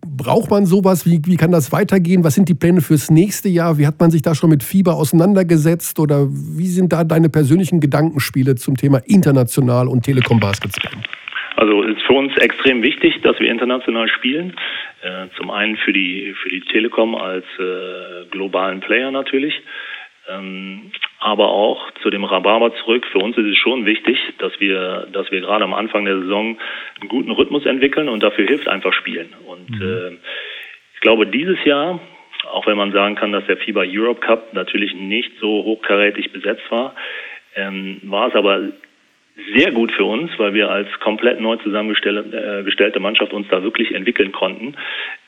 [0.05, 1.05] braucht man sowas?
[1.05, 2.23] Wie, wie kann das weitergehen?
[2.23, 3.77] Was sind die Pläne fürs nächste Jahr?
[3.77, 5.99] Wie hat man sich da schon mit Fieber auseinandergesetzt?
[5.99, 10.91] Oder wie sind da deine persönlichen Gedankenspiele zum Thema international und Telekom-Basketball?
[11.57, 14.55] Also ist für uns extrem wichtig, dass wir international spielen.
[15.01, 19.59] Äh, zum einen für die für die Telekom als äh, globalen Player natürlich,
[20.29, 23.07] ähm, aber auch zu dem Rhabarber zurück.
[23.11, 26.59] Für uns ist es schon wichtig, dass wir dass wir gerade am Anfang der Saison
[27.01, 29.33] einen guten Rhythmus entwickeln und dafür hilft einfach Spielen.
[29.47, 29.81] Und mhm.
[29.81, 30.17] äh,
[30.93, 31.99] ich glaube dieses Jahr
[32.51, 36.69] auch wenn man sagen kann, dass der FIBA Europe Cup natürlich nicht so hochkarätig besetzt
[36.69, 36.95] war,
[37.55, 38.69] ähm, war es aber
[39.55, 43.93] sehr gut für uns, weil wir als komplett neu zusammengestellte äh, Mannschaft uns da wirklich
[43.93, 44.75] entwickeln konnten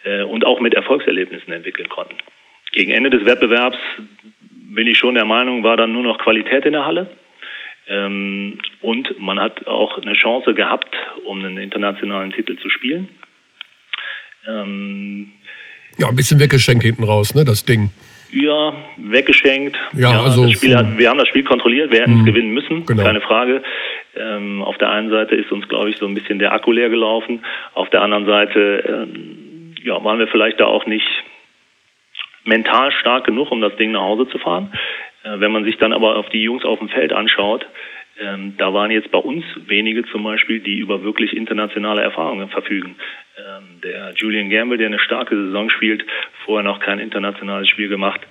[0.03, 2.15] äh, und auch mit Erfolgserlebnissen entwickeln konnten.
[2.71, 3.77] gegen Ende des Wettbewerbs
[4.51, 7.09] bin ich schon der Meinung, war dann nur noch Qualität in der Halle.
[7.87, 10.95] Ähm, und man hat auch eine Chance gehabt,
[11.25, 13.09] um einen internationalen Titel zu spielen.
[14.47, 15.31] Ähm,
[15.97, 17.89] ja, ein bisschen weggeschenkt hinten raus, ne, das Ding.
[18.31, 19.77] Ja, weggeschenkt.
[19.93, 22.25] Ja, ja also hat, wir haben das Spiel kontrolliert, wir hätten es mhm.
[22.25, 23.03] gewinnen müssen, genau.
[23.03, 23.63] keine Frage.
[24.15, 26.89] Ähm, auf der einen Seite ist uns, glaube ich, so ein bisschen der Akku leer
[26.89, 27.43] gelaufen.
[27.73, 31.07] Auf der anderen Seite ähm, ja, waren wir vielleicht da auch nicht
[32.43, 34.71] mental stark genug, um das Ding nach Hause zu fahren.
[35.23, 37.65] Äh, wenn man sich dann aber auf die Jungs auf dem Feld anschaut,
[38.19, 42.95] ähm, da waren jetzt bei uns wenige zum Beispiel, die über wirklich internationale Erfahrungen verfügen.
[43.37, 46.05] Ähm, der Julian Gamble, der eine starke Saison spielt,
[46.45, 48.21] vorher noch kein internationales Spiel gemacht.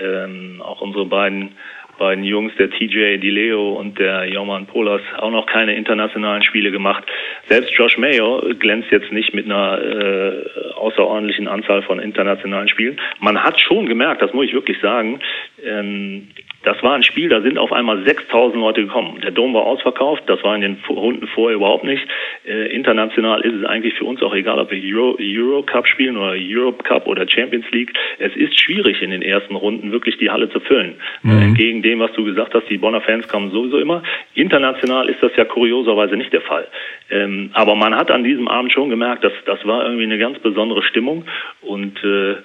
[0.00, 1.52] Ähm, auch unsere beiden
[1.98, 7.04] beiden Jungs, der TJ DiLeo und der Joman Polas, auch noch keine internationalen Spiele gemacht.
[7.48, 13.00] Selbst Josh Mayo glänzt jetzt nicht mit einer äh, außerordentlichen Anzahl von internationalen Spielen.
[13.20, 15.20] Man hat schon gemerkt, das muss ich wirklich sagen,
[15.64, 16.28] ähm,
[16.64, 19.20] das war ein Spiel, da sind auf einmal 6000 Leute gekommen.
[19.22, 22.06] Der Dom war ausverkauft, das war in den Runden vorher überhaupt nicht.
[22.44, 26.16] Äh, international ist es eigentlich für uns auch egal, ob wir Euro, Euro Cup spielen
[26.16, 27.92] oder Europe Cup oder Champions League.
[28.18, 30.96] Es ist schwierig in den ersten Runden wirklich die Halle zu füllen.
[31.22, 31.30] Mhm.
[31.30, 34.02] Äh, entgegen dem, was du gesagt hast, die Bonner Fans kommen sowieso immer.
[34.34, 36.66] International ist das ja kurioserweise nicht der Fall.
[37.10, 40.38] Ähm, aber man hat an diesem Abend schon gemerkt, dass das war irgendwie eine ganz
[40.40, 41.24] besondere Stimmung
[41.62, 42.36] und äh,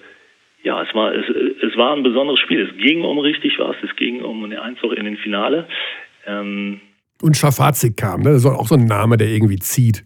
[0.63, 2.61] ja, es war, es, es war ein besonderes Spiel.
[2.61, 3.75] Es ging um richtig was.
[3.83, 5.67] Es ging um den Einzug in den Finale.
[6.25, 6.79] Ähm,
[7.21, 8.31] und Schafazik kam, ne?
[8.31, 10.03] Das ist auch so ein Name, der irgendwie zieht.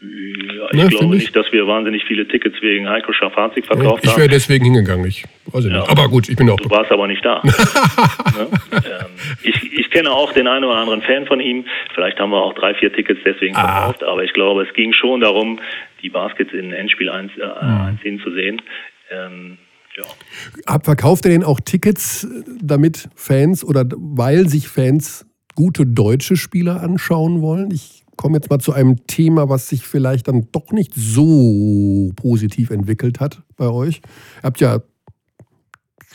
[0.00, 4.10] Ja, ich ne, glaube nicht, dass wir wahnsinnig viele Tickets wegen Heiko Schafazik verkauft haben.
[4.10, 5.04] Ich wäre deswegen hingegangen.
[5.06, 5.78] Ich weiß ja.
[5.78, 5.90] nicht.
[5.90, 6.56] Aber gut, ich bin auch.
[6.56, 7.42] Du warst aber nicht da.
[7.44, 8.48] ne?
[8.72, 9.06] ähm,
[9.42, 11.64] ich, ich kenne auch den einen oder anderen Fan von ihm.
[11.94, 13.66] Vielleicht haben wir auch drei, vier Tickets deswegen ah.
[13.66, 14.04] verkauft.
[14.04, 15.58] Aber ich glaube, es ging schon darum,
[16.00, 18.62] die Baskets in Endspiel 1 äh, einziehen zu sehen.
[19.10, 19.58] Ähm,
[19.96, 20.78] ja.
[20.80, 22.26] Verkauft ihr denn auch Tickets,
[22.60, 27.70] damit Fans oder weil sich Fans gute deutsche Spieler anschauen wollen?
[27.72, 32.70] Ich komme jetzt mal zu einem Thema, was sich vielleicht dann doch nicht so positiv
[32.70, 34.00] entwickelt hat bei euch.
[34.38, 34.80] Ihr habt ja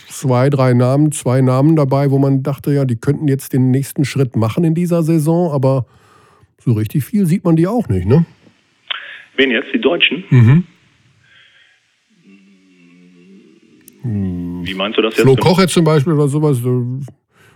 [0.09, 4.05] zwei, drei Namen, zwei Namen dabei, wo man dachte, ja, die könnten jetzt den nächsten
[4.05, 5.85] Schritt machen in dieser Saison, aber
[6.59, 8.25] so richtig viel sieht man die auch nicht, ne?
[9.35, 9.67] Wen jetzt?
[9.73, 10.23] Die Deutschen?
[10.29, 10.63] Mhm.
[14.03, 15.23] Wie meinst du das jetzt?
[15.23, 16.61] Flo Koch jetzt zum Beispiel oder sowas,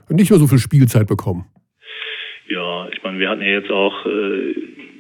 [0.10, 1.46] nicht mehr so viel Spielzeit bekommen.
[2.48, 4.56] Ja, ich meine, wir hatten ja jetzt auch, äh,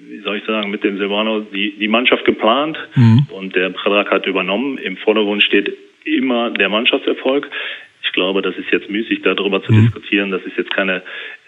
[0.09, 3.27] wie soll ich sagen, mit dem Silvano die, die Mannschaft geplant mhm.
[3.31, 4.77] und der Predrak hat übernommen.
[4.77, 7.49] Im Vordergrund steht immer der Mannschaftserfolg.
[8.03, 9.83] Ich glaube, das ist jetzt müßig, darüber zu mhm.
[9.83, 10.31] diskutieren.
[10.31, 11.03] Das ist jetzt keine,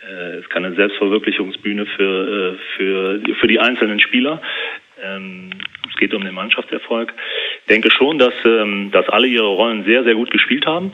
[0.10, 4.42] äh, ist keine Selbstverwirklichungsbühne für, äh, für, für die einzelnen Spieler.
[5.04, 5.52] Ähm,
[5.90, 7.14] es geht um den Mannschaftserfolg.
[7.62, 10.92] Ich denke schon, dass, ähm, dass alle ihre Rollen sehr, sehr gut gespielt haben.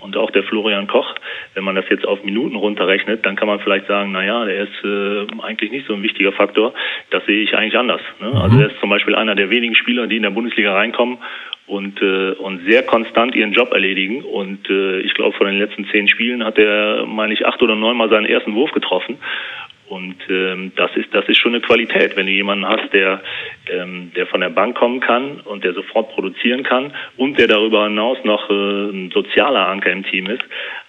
[0.00, 1.12] Und auch der Florian Koch,
[1.54, 4.62] wenn man das jetzt auf Minuten runterrechnet, dann kann man vielleicht sagen, na ja, der
[4.62, 6.72] ist äh, eigentlich nicht so ein wichtiger Faktor.
[7.10, 8.00] Das sehe ich eigentlich anders.
[8.20, 8.30] Ne?
[8.40, 8.62] Also mhm.
[8.62, 11.18] er ist zum Beispiel einer der wenigen Spieler, die in der Bundesliga reinkommen
[11.66, 14.22] und, äh, und sehr konstant ihren Job erledigen.
[14.22, 17.74] Und äh, ich glaube, von den letzten zehn Spielen hat er, meine ich, acht oder
[17.74, 19.18] neun Mal seinen ersten Wurf getroffen.
[19.88, 23.22] Und ähm, das ist das ist schon eine Qualität, wenn du jemanden hast, der
[23.70, 27.84] ähm, der von der Bank kommen kann und der sofort produzieren kann und der darüber
[27.84, 30.42] hinaus noch äh, ein sozialer Anker im Team ist.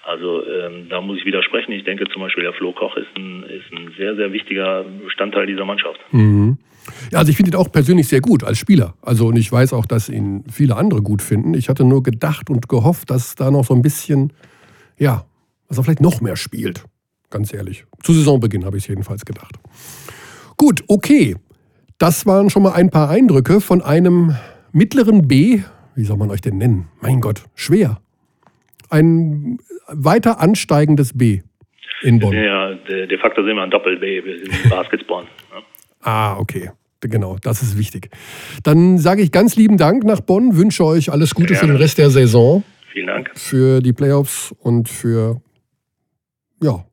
[0.04, 1.72] Also ähm, da muss ich widersprechen.
[1.72, 5.46] Ich denke zum Beispiel der Flo Koch ist ein ist ein sehr sehr wichtiger Bestandteil
[5.46, 6.00] dieser Mannschaft.
[6.12, 6.58] Mhm.
[7.12, 8.96] Ja, also ich finde ihn auch persönlich sehr gut als Spieler.
[9.02, 11.54] Also und ich weiß auch, dass ihn viele andere gut finden.
[11.54, 14.34] Ich hatte nur gedacht und gehofft, dass da noch so ein bisschen,
[14.98, 15.26] ja,
[15.68, 16.84] dass er vielleicht noch mehr spielt.
[17.30, 17.86] Ganz ehrlich.
[18.04, 19.56] Zu Saisonbeginn habe ich es jedenfalls gedacht.
[20.58, 21.36] Gut, okay.
[21.98, 24.36] Das waren schon mal ein paar Eindrücke von einem
[24.72, 25.62] mittleren B.
[25.96, 26.88] Wie soll man euch denn nennen?
[27.02, 28.02] Mein Gott, schwer.
[28.90, 31.42] Ein weiter ansteigendes B
[32.02, 32.34] in Bonn.
[32.34, 34.24] Ja, de, facto sind wir ein Doppel-B.
[34.24, 35.26] Wir sind Basketball.
[35.52, 35.62] Ja.
[36.02, 36.72] Ah, okay.
[37.02, 38.10] Genau, das ist wichtig.
[38.64, 41.98] Dann sage ich ganz lieben Dank nach Bonn, wünsche euch alles Gute für den Rest
[41.98, 42.64] der Saison.
[42.92, 43.32] Vielen Dank.
[43.36, 45.42] Für die Playoffs und für
[46.62, 46.84] ja,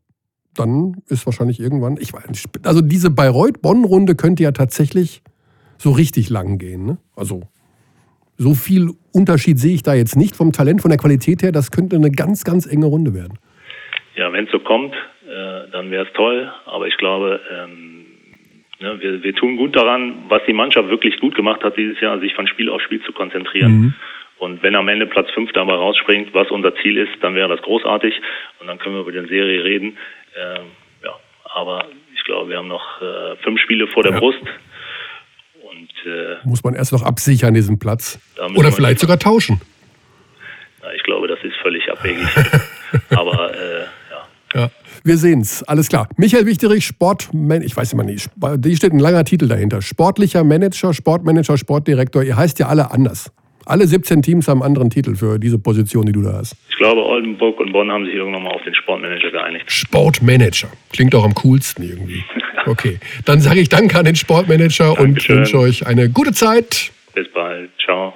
[0.57, 5.23] dann ist wahrscheinlich irgendwann, ich weiß nicht, also diese Bayreuth-Bonn-Runde könnte ja tatsächlich
[5.79, 6.87] so richtig lang gehen.
[6.87, 6.99] Ne?
[7.15, 7.43] Also
[8.37, 11.53] so viel Unterschied sehe ich da jetzt nicht vom Talent, von der Qualität her.
[11.53, 13.39] Das könnte eine ganz, ganz enge Runde werden.
[14.15, 16.51] Ja, wenn es so kommt, äh, dann wäre es toll.
[16.67, 18.07] Aber ich glaube, ähm,
[18.81, 22.19] ne, wir, wir, tun gut daran, was die Mannschaft wirklich gut gemacht hat dieses Jahr,
[22.21, 23.73] sich von Spiel auf Spiel zu konzentrieren.
[23.73, 23.95] Mhm.
[24.39, 27.63] Und wenn am Ende Platz 5 dabei rausspringt, was unser Ziel ist, dann wäre das
[27.63, 28.21] großartig.
[28.61, 29.97] Und dann können wir über die Serie reden.
[30.37, 30.67] Ähm,
[31.03, 31.13] ja,
[31.55, 34.19] aber ich glaube, wir haben noch äh, fünf Spiele vor der ja.
[34.19, 34.41] Brust.
[34.41, 38.19] Und, äh, Muss man erst noch absichern, diesen Platz.
[38.55, 39.61] Oder vielleicht sogar tauschen.
[41.91, 42.27] abwegig.
[43.11, 43.81] Aber äh,
[44.11, 44.61] ja.
[44.61, 44.71] ja.
[45.03, 46.09] Wir sehen's, alles klar.
[46.17, 49.83] Michael Wichterich, Sportman, ich weiß immer nicht, die steht ein langer Titel dahinter.
[49.83, 52.23] Sportlicher Manager, Sportmanager, Sportdirektor.
[52.23, 53.33] Ihr heißt ja alle anders.
[53.67, 56.55] Alle 17 Teams haben einen anderen Titel für diese Position, die du da hast.
[56.71, 59.65] Ich glaube, Oldenburg und Bonn haben sich irgendwann mal auf den Sportmanager geeinigt.
[59.71, 60.69] Sportmanager.
[60.93, 62.23] Klingt auch am coolsten irgendwie.
[62.67, 65.37] Okay, dann sage ich Danke an den Sportmanager Dankeschön.
[65.37, 66.93] und wünsche euch eine gute Zeit.
[67.15, 67.71] Bis bald.
[67.85, 68.13] Ciao.